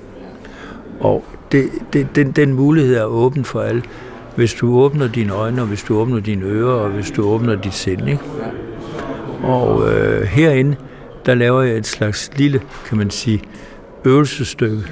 Og 1.01 1.25
det, 1.53 1.71
det, 1.93 2.17
den, 2.17 2.33
den 2.33 2.53
mulighed 2.53 2.97
er 2.97 3.05
åben 3.05 3.45
for 3.45 3.61
alle, 3.61 3.83
hvis 4.37 4.55
du 4.55 4.79
åbner 4.79 5.09
dine 5.09 5.33
øjne, 5.33 5.63
og 5.63 5.69
hvis 5.69 5.83
du 5.83 5.99
åbner 5.99 6.21
dine 6.21 6.45
ører, 6.45 6.73
og 6.73 6.91
hvis 6.91 7.11
du 7.11 7.23
åbner 7.23 7.55
dit 7.55 7.75
sind. 7.75 8.09
Ikke? 8.09 8.23
Og 9.47 9.93
øh, 9.93 10.23
herinde, 10.23 10.77
der 11.27 11.35
laver 11.35 11.63
jeg 11.63 11.77
et 11.77 11.87
slags 11.87 12.31
lille, 12.37 12.61
kan 12.87 12.99
man 12.99 13.11
sige, 13.11 13.43
øvelsestykke, 14.05 14.83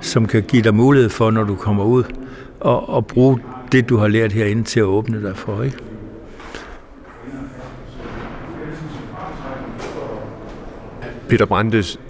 som 0.00 0.26
kan 0.26 0.42
give 0.42 0.62
dig 0.62 0.74
mulighed 0.74 1.10
for, 1.10 1.30
når 1.30 1.44
du 1.44 1.56
kommer 1.56 1.84
ud, 1.84 2.04
og, 2.60 2.88
og 2.88 3.06
bruge 3.06 3.40
det, 3.72 3.88
du 3.88 3.96
har 3.96 4.08
lært 4.08 4.32
herinde 4.32 4.64
til 4.64 4.80
at 4.80 4.84
åbne 4.84 5.22
dig 5.22 5.36
for. 5.36 5.62
Ikke? 5.62 5.78
Peter 11.28 11.46
Brandes, 11.46 12.00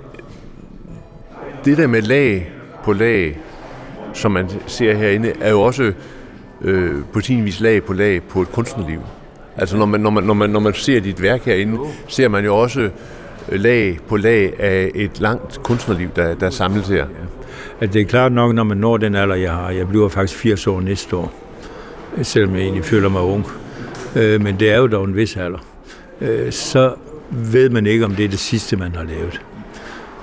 det 1.65 1.79
der 1.79 1.87
med 1.87 2.03
lag 2.03 2.53
på 2.85 2.93
lag, 2.93 3.41
som 4.15 4.33
man 4.33 4.51
ser 4.67 4.95
herinde, 4.95 5.33
er 5.41 5.51
jo 5.51 5.61
også 5.63 5.93
øh, 6.61 7.05
på 7.13 7.21
sin 7.21 7.45
vis 7.45 7.61
lag 7.61 7.85
på 7.85 7.93
lag 7.93 8.23
på 8.23 8.43
et 8.43 8.53
kunstnerliv. 8.53 9.01
Altså 9.61 9.77
når 9.77 9.87
man, 9.87 10.01
når 10.01 10.11
man, 10.11 10.25
når 10.25 10.35
man, 10.35 10.51
når 10.51 10.61
man 10.61 10.75
ser 10.75 11.01
dit 11.01 11.23
værk 11.23 11.45
herinde, 11.45 11.79
ser 12.09 12.29
man 12.29 12.45
jo 12.45 12.57
også 12.57 12.91
lag 13.49 13.99
på 14.09 14.17
lag 14.17 14.61
af 14.61 14.91
et 14.95 15.21
langt 15.21 15.63
kunstnerliv, 15.63 16.09
der, 16.17 16.35
der 16.35 16.47
er 16.47 16.51
samlet 16.51 16.87
her. 16.87 17.07
At 17.81 17.93
det 17.93 18.01
er 18.01 18.05
klart 18.05 18.33
nok, 18.33 18.55
når 18.55 18.65
man 18.65 18.77
når 18.77 18.97
den 18.97 19.15
alder, 19.15 19.35
jeg 19.35 19.53
har. 19.53 19.71
Jeg 19.71 19.89
bliver 19.89 20.09
faktisk 20.09 20.39
80 20.39 20.67
år 20.67 20.81
næste 20.81 21.17
år, 21.17 21.33
selvom 22.23 22.55
jeg 22.55 22.63
egentlig 22.63 22.85
føler 22.85 23.09
mig 23.09 23.23
ung. 23.23 23.47
Øh, 24.17 24.41
men 24.41 24.61
det 24.61 24.71
er 24.71 24.79
jo 24.79 24.87
dog 24.87 25.05
en 25.05 25.17
vis 25.17 25.37
alder. 25.37 25.59
Øh, 26.21 26.53
så 26.53 26.95
ved 27.31 27.71
man 27.71 27.87
ikke, 27.87 28.05
om 28.05 28.15
det 28.15 28.25
er 28.25 28.29
det 28.29 28.39
sidste, 28.39 28.77
man 28.77 28.95
har 28.95 29.05
lavet. 29.05 29.41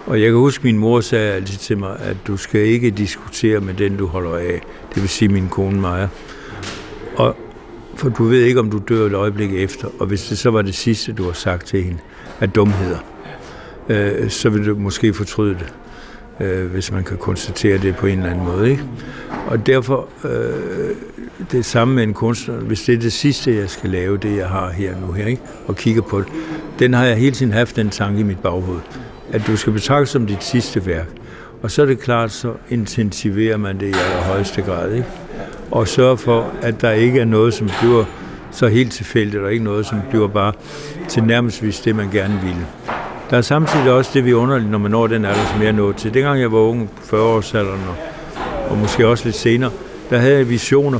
Og 0.05 0.21
jeg 0.21 0.27
kan 0.27 0.37
huske, 0.37 0.63
min 0.63 0.77
mor 0.77 1.01
sagde 1.01 1.33
altid 1.33 1.57
til 1.57 1.77
mig, 1.77 1.97
at 1.99 2.17
du 2.27 2.37
skal 2.37 2.61
ikke 2.61 2.89
diskutere 2.89 3.59
med 3.59 3.73
den, 3.73 3.97
du 3.97 4.07
holder 4.07 4.35
af. 4.35 4.61
Det 4.93 5.01
vil 5.01 5.09
sige 5.09 5.29
min 5.29 5.47
kone 5.49 5.81
Maja. 5.81 6.07
Og 7.15 7.35
for 7.97 8.09
du 8.09 8.23
ved 8.23 8.43
ikke, 8.43 8.59
om 8.59 8.69
du 8.69 8.81
dør 8.89 9.05
et 9.05 9.13
øjeblik 9.13 9.53
efter. 9.53 9.87
Og 9.99 10.07
hvis 10.07 10.27
det 10.27 10.37
så 10.37 10.49
var 10.49 10.61
det 10.61 10.75
sidste, 10.75 11.13
du 11.13 11.23
har 11.23 11.33
sagt 11.33 11.67
til 11.67 11.83
hende, 11.83 11.99
af 12.41 12.49
dumheder, 12.49 12.97
øh, 13.89 14.29
så 14.29 14.49
vil 14.49 14.65
du 14.65 14.75
måske 14.75 15.13
fortryde 15.13 15.53
det, 15.55 15.73
øh, 16.45 16.71
hvis 16.71 16.91
man 16.91 17.03
kan 17.03 17.17
konstatere 17.17 17.77
det 17.77 17.95
på 17.95 18.07
en 18.07 18.17
eller 18.17 18.31
anden 18.31 18.45
måde. 18.45 18.71
Ikke? 18.71 18.83
Og 19.47 19.67
derfor, 19.67 20.09
øh, 20.23 20.95
det 21.51 21.65
samme 21.65 21.95
med 21.95 22.03
en 22.03 22.13
kunstner, 22.13 22.55
hvis 22.55 22.81
det 22.81 22.95
er 22.95 22.99
det 22.99 23.13
sidste, 23.13 23.55
jeg 23.55 23.69
skal 23.69 23.89
lave, 23.89 24.17
det 24.17 24.37
jeg 24.37 24.47
har 24.47 24.69
her 24.69 24.93
nu 25.07 25.11
her, 25.11 25.25
ikke? 25.25 25.41
og 25.67 25.75
kigger 25.75 26.01
på 26.01 26.19
det, 26.19 26.27
den 26.79 26.93
har 26.93 27.05
jeg 27.05 27.17
hele 27.17 27.35
tiden 27.35 27.51
haft 27.51 27.75
den 27.75 27.89
tanke 27.89 28.19
i 28.19 28.23
mit 28.23 28.39
baghoved, 28.39 28.79
at 29.31 29.47
du 29.47 29.57
skal 29.57 29.73
betragte 29.73 30.11
som 30.11 30.25
dit 30.27 30.43
sidste 30.43 30.85
værk. 30.85 31.07
Og 31.61 31.71
så 31.71 31.81
er 31.81 31.85
det 31.85 31.99
klart, 31.99 32.31
så 32.31 32.53
intensiverer 32.69 33.57
man 33.57 33.79
det 33.79 33.85
i 33.85 33.93
allerhøjeste 34.05 34.61
grad. 34.61 34.93
Ikke? 34.93 35.07
Og 35.71 35.87
sørge 35.87 36.17
for, 36.17 36.51
at 36.61 36.81
der 36.81 36.91
ikke 36.91 37.19
er 37.19 37.25
noget, 37.25 37.53
som 37.53 37.69
bliver 37.79 38.05
så 38.51 38.67
helt 38.67 38.91
tilfældigt, 38.91 39.43
og 39.43 39.51
ikke 39.51 39.63
noget, 39.63 39.85
som 39.85 39.99
bliver 40.09 40.27
bare 40.27 40.53
til 41.09 41.23
nærmest 41.23 41.85
det, 41.85 41.95
man 41.95 42.09
gerne 42.11 42.39
ville. 42.43 42.65
Der 43.29 43.37
er 43.37 43.41
samtidig 43.41 43.91
også 43.91 44.11
det, 44.13 44.25
vi 44.25 44.31
er 44.31 44.35
underligt, 44.35 44.71
når 44.71 44.77
man 44.77 44.91
når 44.91 45.07
den 45.07 45.25
alder, 45.25 45.45
som 45.51 45.61
jeg 45.61 45.67
er 45.67 45.71
nået 45.71 45.95
til. 45.95 46.13
Dengang 46.13 46.41
jeg 46.41 46.51
var 46.51 46.57
ung, 46.57 46.89
40-årsalderen, 47.03 47.87
og, 47.87 47.95
og 48.69 48.77
måske 48.77 49.07
også 49.07 49.25
lidt 49.25 49.35
senere, 49.35 49.71
der 50.09 50.17
havde 50.17 50.37
jeg 50.37 50.49
visioner. 50.49 50.99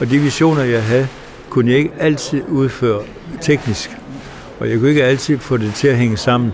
Og 0.00 0.10
de 0.10 0.18
visioner, 0.18 0.62
jeg 0.62 0.82
havde, 0.82 1.08
kunne 1.50 1.70
jeg 1.70 1.78
ikke 1.78 1.92
altid 1.98 2.42
udføre 2.48 3.00
teknisk. 3.40 3.90
Og 4.60 4.70
jeg 4.70 4.78
kunne 4.78 4.88
ikke 4.88 5.04
altid 5.04 5.38
få 5.38 5.56
det 5.56 5.74
til 5.74 5.88
at 5.88 5.96
hænge 5.96 6.16
sammen. 6.16 6.52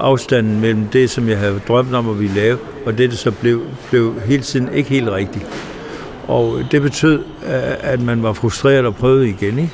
Afstanden 0.00 0.60
mellem 0.60 0.86
det, 0.86 1.10
som 1.10 1.28
jeg 1.28 1.38
havde 1.38 1.60
drømt 1.68 1.94
om 1.94 2.10
at 2.10 2.20
vi 2.20 2.26
lave, 2.26 2.58
og 2.86 2.98
det, 2.98 3.10
der 3.10 3.16
så 3.16 3.30
blev, 3.30 3.62
blev 3.90 4.14
hele 4.26 4.42
tiden 4.42 4.74
ikke 4.74 4.90
helt 4.90 5.08
rigtigt. 5.08 5.46
Og 6.28 6.60
det 6.70 6.82
betød, 6.82 7.18
øh, 7.18 7.74
at 7.80 8.00
man 8.00 8.22
var 8.22 8.32
frustreret 8.32 8.86
og 8.86 8.96
prøvede 8.96 9.28
igen. 9.28 9.58
Ikke? 9.58 9.72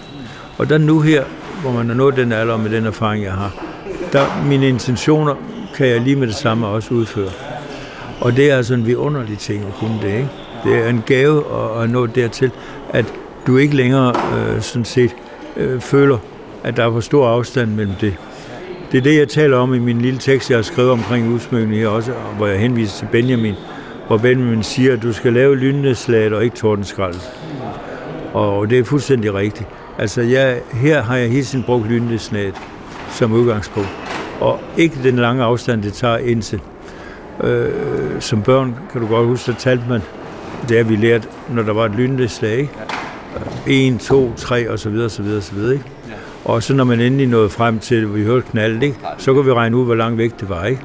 Og 0.59 0.71
der 0.71 0.79
nu 0.79 1.01
her, 1.01 1.25
hvor 1.63 1.73
man 1.73 1.91
er 1.91 1.95
nået 1.95 2.17
den 2.17 2.33
alder 2.33 2.57
med 2.57 2.71
den 2.71 2.87
erfaring, 2.87 3.25
jeg 3.25 3.33
har, 3.33 3.65
der 4.13 4.45
mine 4.47 4.69
intentioner 4.69 5.35
kan 5.77 5.87
jeg 5.87 6.01
lige 6.01 6.17
med 6.17 6.27
det 6.27 6.37
samme 6.37 6.67
også 6.67 6.95
udføre. 6.95 7.31
Og 8.21 8.37
det 8.37 8.51
er 8.51 8.57
altså 8.57 8.75
en 8.75 8.87
vidunderlig 8.87 9.39
ting 9.39 9.65
at 9.65 9.75
kunne 9.75 9.99
det. 10.03 10.09
Ikke? 10.09 10.29
Det 10.65 10.85
er 10.85 10.89
en 10.89 11.03
gave 11.07 11.39
at, 11.39 11.83
at 11.83 11.91
nå 11.91 12.07
dertil, 12.07 12.51
at 12.93 13.15
du 13.47 13.57
ikke 13.57 13.77
længere 13.77 14.13
øh, 14.37 14.61
sådan 14.61 14.85
set 14.85 15.17
øh, 15.57 15.81
føler, 15.81 16.19
at 16.65 16.77
der 16.77 16.87
er 16.87 16.93
for 16.93 17.01
stor 17.01 17.29
afstand 17.29 17.71
mellem 17.71 17.95
det. 18.01 18.17
Det 18.93 18.99
er 18.99 19.03
det, 19.03 19.19
jeg 19.19 19.29
taler 19.29 19.57
om 19.57 19.75
i 19.75 19.79
min 19.79 20.01
lille 20.01 20.19
tekst, 20.19 20.51
jeg 20.51 20.59
har 20.59 20.63
skrevet 20.63 20.91
omkring 20.91 21.35
udsmykningen 21.35 21.79
her 21.79 21.89
også, 21.89 22.13
hvor 22.37 22.47
jeg 22.47 22.59
henviser 22.59 22.99
til 22.99 23.09
Benjamin, 23.13 23.55
hvor 24.07 24.17
Benjamin 24.17 24.63
siger, 24.63 24.93
at 24.93 25.03
du 25.03 25.13
skal 25.13 25.33
lave 25.33 25.57
lynneslaget 25.57 26.33
og 26.33 26.45
ikke 26.45 26.57
tordenskrald. 26.57 27.15
Og 28.33 28.71
det 28.71 28.79
er 28.79 28.85
fuldstændig 28.85 29.35
rigtigt. 29.35 29.69
Altså, 29.99 30.23
jeg, 30.23 30.61
her 30.73 31.03
har 31.03 31.17
jeg 31.17 31.31
hele 31.31 31.45
tiden 31.45 31.65
brugt 31.65 31.89
lynneslaget 31.89 32.55
som 33.11 33.33
udgangspunkt. 33.33 33.89
Og 34.41 34.61
ikke 34.77 34.97
den 35.03 35.17
lange 35.17 35.43
afstand, 35.43 35.83
det 35.83 35.93
tager 35.93 36.17
indtil. 36.17 36.61
Øh, 37.45 37.71
som 38.21 38.43
børn, 38.43 38.75
kan 38.93 39.01
du 39.01 39.07
godt 39.07 39.27
huske, 39.27 39.45
så 39.45 39.55
talte 39.59 39.85
man, 39.89 40.01
det 40.69 40.77
har 40.77 40.85
vi 40.85 40.97
lært, 40.97 41.29
når 41.51 41.63
der 41.63 41.73
var 41.73 41.85
et 41.85 41.93
lynneslag, 41.93 42.59
ikke? 42.59 42.71
1, 43.67 44.01
2, 44.01 44.33
3 44.37 44.71
og 44.71 44.79
så 44.79 44.91
videre, 44.91 45.11
så 45.11 45.23
videre, 45.23 45.43
så 45.43 45.55
videre, 45.55 45.73
ikke? 45.73 45.85
Og 46.45 46.63
så 46.63 46.75
når 46.75 46.85
man 46.85 47.01
endelig 47.01 47.27
nåede 47.27 47.49
frem 47.49 47.79
til, 47.79 47.95
at 47.95 48.15
vi 48.15 48.25
hørte 48.25 48.47
knaldet, 48.51 48.83
ikke? 48.83 48.97
så 49.19 49.35
kunne 49.35 49.45
vi 49.45 49.53
regne 49.53 49.77
ud, 49.77 49.85
hvor 49.85 49.95
langt 49.95 50.19
væk 50.19 50.41
det 50.41 50.49
var. 50.49 50.65
Ikke? 50.65 50.81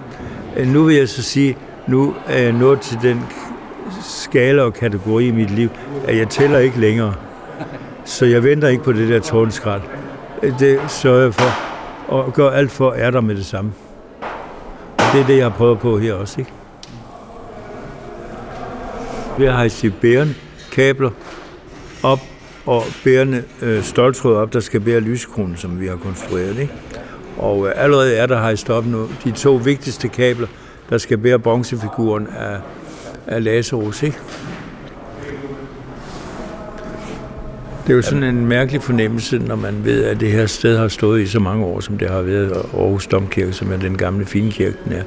Nu 0.65 0.83
vil 0.83 0.95
jeg 0.95 1.09
så 1.09 1.23
sige, 1.23 1.57
nu 1.89 2.15
er 2.27 2.37
jeg 2.37 2.51
nået 2.51 2.81
til 2.81 2.97
den 3.01 3.21
skala 4.03 4.61
og 4.61 4.73
kategori 4.73 5.27
i 5.27 5.31
mit 5.31 5.49
liv, 5.49 5.69
at 6.07 6.17
jeg 6.17 6.29
tæller 6.29 6.59
ikke 6.59 6.79
længere. 6.79 7.13
Så 8.05 8.25
jeg 8.25 8.43
venter 8.43 8.67
ikke 8.67 8.83
på 8.83 8.93
det 8.93 9.09
der 9.09 9.19
tårnskrald. 9.19 9.81
Øh, 10.43 10.59
det 10.59 10.79
sørger 10.87 11.21
jeg 11.21 11.33
for, 11.33 11.51
og 12.07 12.33
gør 12.33 12.49
alt 12.49 12.71
for 12.71 12.91
er 12.91 13.11
der 13.11 13.21
med 13.21 13.35
det 13.35 13.45
samme. 13.45 13.71
Og 14.97 15.05
det 15.13 15.21
er 15.21 15.25
det, 15.25 15.37
jeg 15.37 15.45
har 15.45 15.57
prøvet 15.57 15.79
på 15.79 15.97
her 15.97 16.13
også. 16.13 16.35
Ikke? 16.39 16.51
Vi 19.37 19.45
har 19.45 19.85
i 19.85 19.89
bæren, 19.89 20.35
kabler 20.71 21.09
op 22.03 22.19
og 22.65 22.83
bærende 23.03 23.43
øh, 23.61 23.83
stoltråd 23.83 24.35
op, 24.35 24.53
der 24.53 24.59
skal 24.59 24.79
bære 24.79 24.99
lyskronen, 24.99 25.57
som 25.57 25.79
vi 25.79 25.87
har 25.87 25.95
konstrueret. 25.95 26.57
Ikke? 26.57 26.73
Og 27.37 27.67
øh, 27.67 27.73
allerede 27.75 28.15
er 28.15 28.25
der 28.25 28.41
her 28.41 28.49
i 28.49 28.57
stoppen 28.57 28.91
nu 28.91 29.07
de 29.23 29.31
to 29.31 29.55
vigtigste 29.55 30.07
kabler, 30.07 30.47
der 30.89 30.97
skal 30.97 31.17
bære 31.17 31.39
bronzefiguren 31.39 32.27
af, 32.27 32.57
af 33.27 33.43
Lazarus. 33.43 34.03
Ikke? 34.03 34.17
Det 37.89 37.93
er 37.93 37.97
jo 37.97 38.01
sådan 38.01 38.23
en 38.23 38.45
mærkelig 38.45 38.83
fornemmelse, 38.83 39.39
når 39.39 39.55
man 39.55 39.75
ved, 39.83 40.03
at 40.03 40.19
det 40.19 40.31
her 40.31 40.45
sted 40.45 40.77
har 40.77 40.87
stået 40.87 41.21
i 41.21 41.27
så 41.27 41.39
mange 41.39 41.65
år, 41.65 41.79
som 41.79 41.97
det 41.97 42.09
har 42.09 42.21
været 42.21 42.51
Aarhus 42.51 43.07
Domkirke, 43.07 43.53
som 43.53 43.71
er 43.71 43.77
den 43.77 43.97
gamle 43.97 44.25
finkirke, 44.25 44.77
den 44.85 44.93
er. 44.93 45.03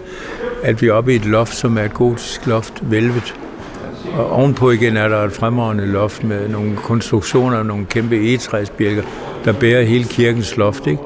At 0.62 0.82
vi 0.82 0.86
er 0.86 0.92
oppe 0.92 1.12
i 1.12 1.16
et 1.16 1.24
loft, 1.24 1.54
som 1.54 1.78
er 1.78 1.82
et 1.82 1.94
gotisk 1.94 2.46
loft, 2.46 2.90
velvet. 2.90 3.34
Og 4.16 4.30
ovenpå 4.30 4.70
igen 4.70 4.96
er 4.96 5.08
der 5.08 5.24
et 5.24 5.32
fremragende 5.32 5.86
loft 5.86 6.24
med 6.24 6.48
nogle 6.48 6.76
konstruktioner 6.76 7.56
og 7.56 7.66
nogle 7.66 7.86
kæmpe 7.86 8.16
egetræsbjælker, 8.16 9.02
der 9.44 9.52
bærer 9.52 9.82
hele 9.82 10.04
kirkens 10.04 10.56
loft. 10.56 10.86
Ikke? 10.86 11.02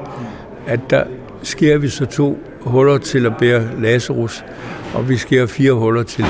At 0.67 0.81
der 0.91 1.05
sker 1.43 1.79
vi 1.79 1.89
så 1.89 2.07
to 2.07 2.39
huller 2.67 2.99
til 2.99 3.27
at 3.27 3.37
bære 3.37 3.69
Lazarus, 3.81 4.45
og 4.95 5.09
vi 5.09 5.17
sker 5.17 5.47
fire 5.47 5.73
huller 5.73 6.03
til 6.03 6.25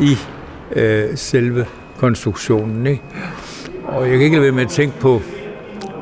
i 0.00 0.16
øh, 0.76 1.04
selve 1.14 1.66
konstruktionen. 1.98 2.86
Ikke? 2.86 3.02
Og 3.84 4.02
jeg 4.02 4.12
kan 4.12 4.20
ikke 4.20 4.36
lade 4.36 4.42
være 4.42 4.52
med 4.52 4.62
at 4.62 4.70
tænke 4.70 5.00
på, 5.00 5.22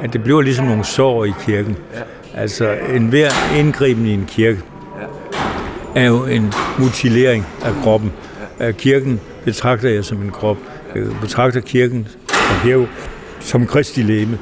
at 0.03 0.13
det 0.13 0.23
bliver 0.23 0.41
ligesom 0.41 0.67
nogle 0.67 0.85
sår 0.85 1.25
i 1.25 1.33
kirken. 1.47 1.77
Altså, 2.35 2.77
en 2.95 3.09
hver 3.09 3.31
indgriben 3.59 4.07
i 4.07 4.15
en 4.15 4.25
kirke 4.29 4.61
er 5.95 6.07
jo 6.07 6.25
en 6.25 6.53
mutilering 6.79 7.47
af 7.65 7.73
kroppen. 7.83 8.13
Kirken 8.73 9.21
betragter 9.45 9.89
jeg 9.89 10.05
som 10.05 10.23
en 10.23 10.31
krop. 10.31 10.57
Jeg 10.95 11.03
betragter 11.21 11.61
kirken 11.61 12.09
og 12.29 12.61
her 12.61 12.87
som 13.41 13.67
Kristi 13.67 14.03
læme. 14.03 14.39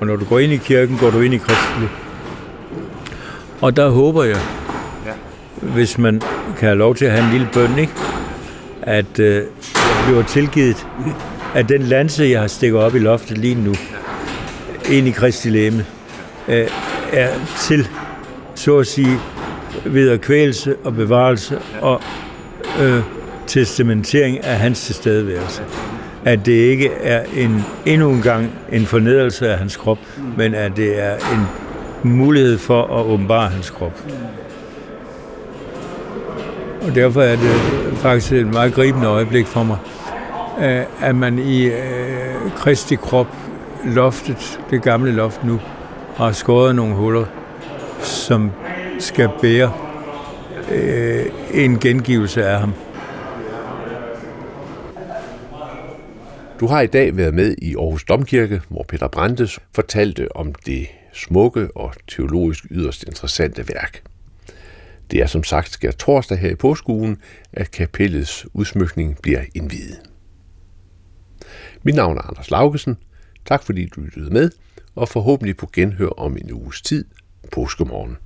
Og 0.00 0.06
når 0.06 0.16
du 0.16 0.24
går 0.24 0.38
ind 0.38 0.52
i 0.52 0.56
kirken, 0.56 0.98
går 0.98 1.10
du 1.10 1.20
ind 1.20 1.34
i 1.34 1.38
Kristi. 1.38 1.94
Og 3.60 3.76
der 3.76 3.88
håber 3.88 4.24
jeg, 4.24 4.40
hvis 5.62 5.98
man 5.98 6.20
kan 6.58 6.68
have 6.68 6.78
lov 6.78 6.94
til 6.94 7.04
at 7.04 7.12
have 7.12 7.24
en 7.24 7.30
lille 7.30 7.48
bøn, 7.52 7.78
ikke? 7.78 7.92
at 8.82 9.18
øh, 9.18 9.34
jeg 9.34 10.04
bliver 10.06 10.22
tilgivet 10.22 10.86
at 11.54 11.68
den 11.68 11.82
lanse, 11.82 12.24
jeg 12.24 12.40
har 12.40 12.46
stikket 12.46 12.80
op 12.80 12.94
i 12.94 12.98
loftet 12.98 13.38
lige 13.38 13.54
nu, 13.54 13.74
ind 14.90 15.08
i 15.08 15.10
Kristi 15.10 15.48
læme, 15.48 15.86
øh, 16.48 16.68
er 17.12 17.30
til, 17.60 17.88
så 18.54 18.78
at 18.78 18.86
sige, 18.86 19.18
ved 19.84 20.18
kvæelse 20.18 20.76
og 20.84 20.94
bevarelse 20.94 21.58
og 21.80 22.02
øh, 22.80 23.02
testamentering 23.46 24.44
af 24.44 24.58
hans 24.58 24.86
tilstedeværelse. 24.86 25.62
At 26.24 26.46
det 26.46 26.52
ikke 26.52 26.90
er 26.92 27.24
en, 27.36 27.64
endnu 27.86 28.10
en 28.10 28.22
gang 28.22 28.50
en 28.72 28.86
fornedrelse 28.86 29.50
af 29.50 29.58
hans 29.58 29.76
krop, 29.76 29.98
men 30.36 30.54
at 30.54 30.76
det 30.76 31.02
er 31.02 31.14
en 31.14 31.46
mulighed 32.02 32.58
for 32.58 32.82
at 32.82 33.06
åbenbare 33.06 33.48
hans 33.48 33.70
krop. 33.70 34.02
Og 36.82 36.94
derfor 36.94 37.22
er 37.22 37.36
det 37.36 37.52
faktisk 37.98 38.32
et 38.32 38.46
meget 38.46 38.74
gribende 38.74 39.06
øjeblik 39.06 39.46
for 39.46 39.62
mig, 39.62 39.78
øh, 40.60 41.08
at 41.08 41.14
man 41.14 41.38
i 41.38 41.64
øh, 41.64 42.52
Kristi 42.56 42.94
krop, 42.94 43.26
loftet, 43.84 44.60
det 44.70 44.82
gamle 44.82 45.12
loft 45.12 45.44
nu, 45.44 45.60
har 46.16 46.32
skåret 46.32 46.74
nogle 46.74 46.94
huller, 46.94 47.24
som 48.00 48.50
skal 48.98 49.30
bære 49.42 49.72
øh, 50.72 51.26
en 51.54 51.78
gengivelse 51.78 52.44
af 52.44 52.60
ham. 52.60 52.74
Du 56.60 56.66
har 56.66 56.80
i 56.80 56.86
dag 56.86 57.16
været 57.16 57.34
med 57.34 57.54
i 57.58 57.76
Aarhus 57.76 58.04
Domkirke, 58.04 58.60
hvor 58.68 58.84
Peter 58.88 59.08
Brandes 59.08 59.58
fortalte 59.74 60.36
om 60.36 60.54
det 60.66 60.86
smukke 61.12 61.68
og 61.74 61.92
teologisk 62.08 62.64
yderst 62.70 63.04
interessante 63.04 63.68
værk. 63.68 64.02
Det 65.10 65.20
er 65.20 65.26
som 65.26 65.44
sagt 65.44 65.70
skær 65.70 65.90
torsdag 65.90 66.38
her 66.38 66.50
i 66.50 66.54
påskeugen, 66.54 67.18
at 67.52 67.70
kapellets 67.70 68.46
udsmykning 68.52 69.18
bliver 69.22 69.44
indviet. 69.54 70.00
Mit 71.82 71.94
navn 71.94 72.16
er 72.16 72.22
Anders 72.22 72.50
Laugesen. 72.50 72.96
Tak 73.46 73.62
fordi 73.62 73.86
du 73.86 74.00
lyttede 74.00 74.30
med, 74.30 74.50
og 74.94 75.08
forhåbentlig 75.08 75.56
på 75.56 75.70
genhør 75.72 76.08
om 76.08 76.36
en 76.36 76.52
uges 76.52 76.82
tid, 76.82 77.04
påskemorgen. 77.52 78.16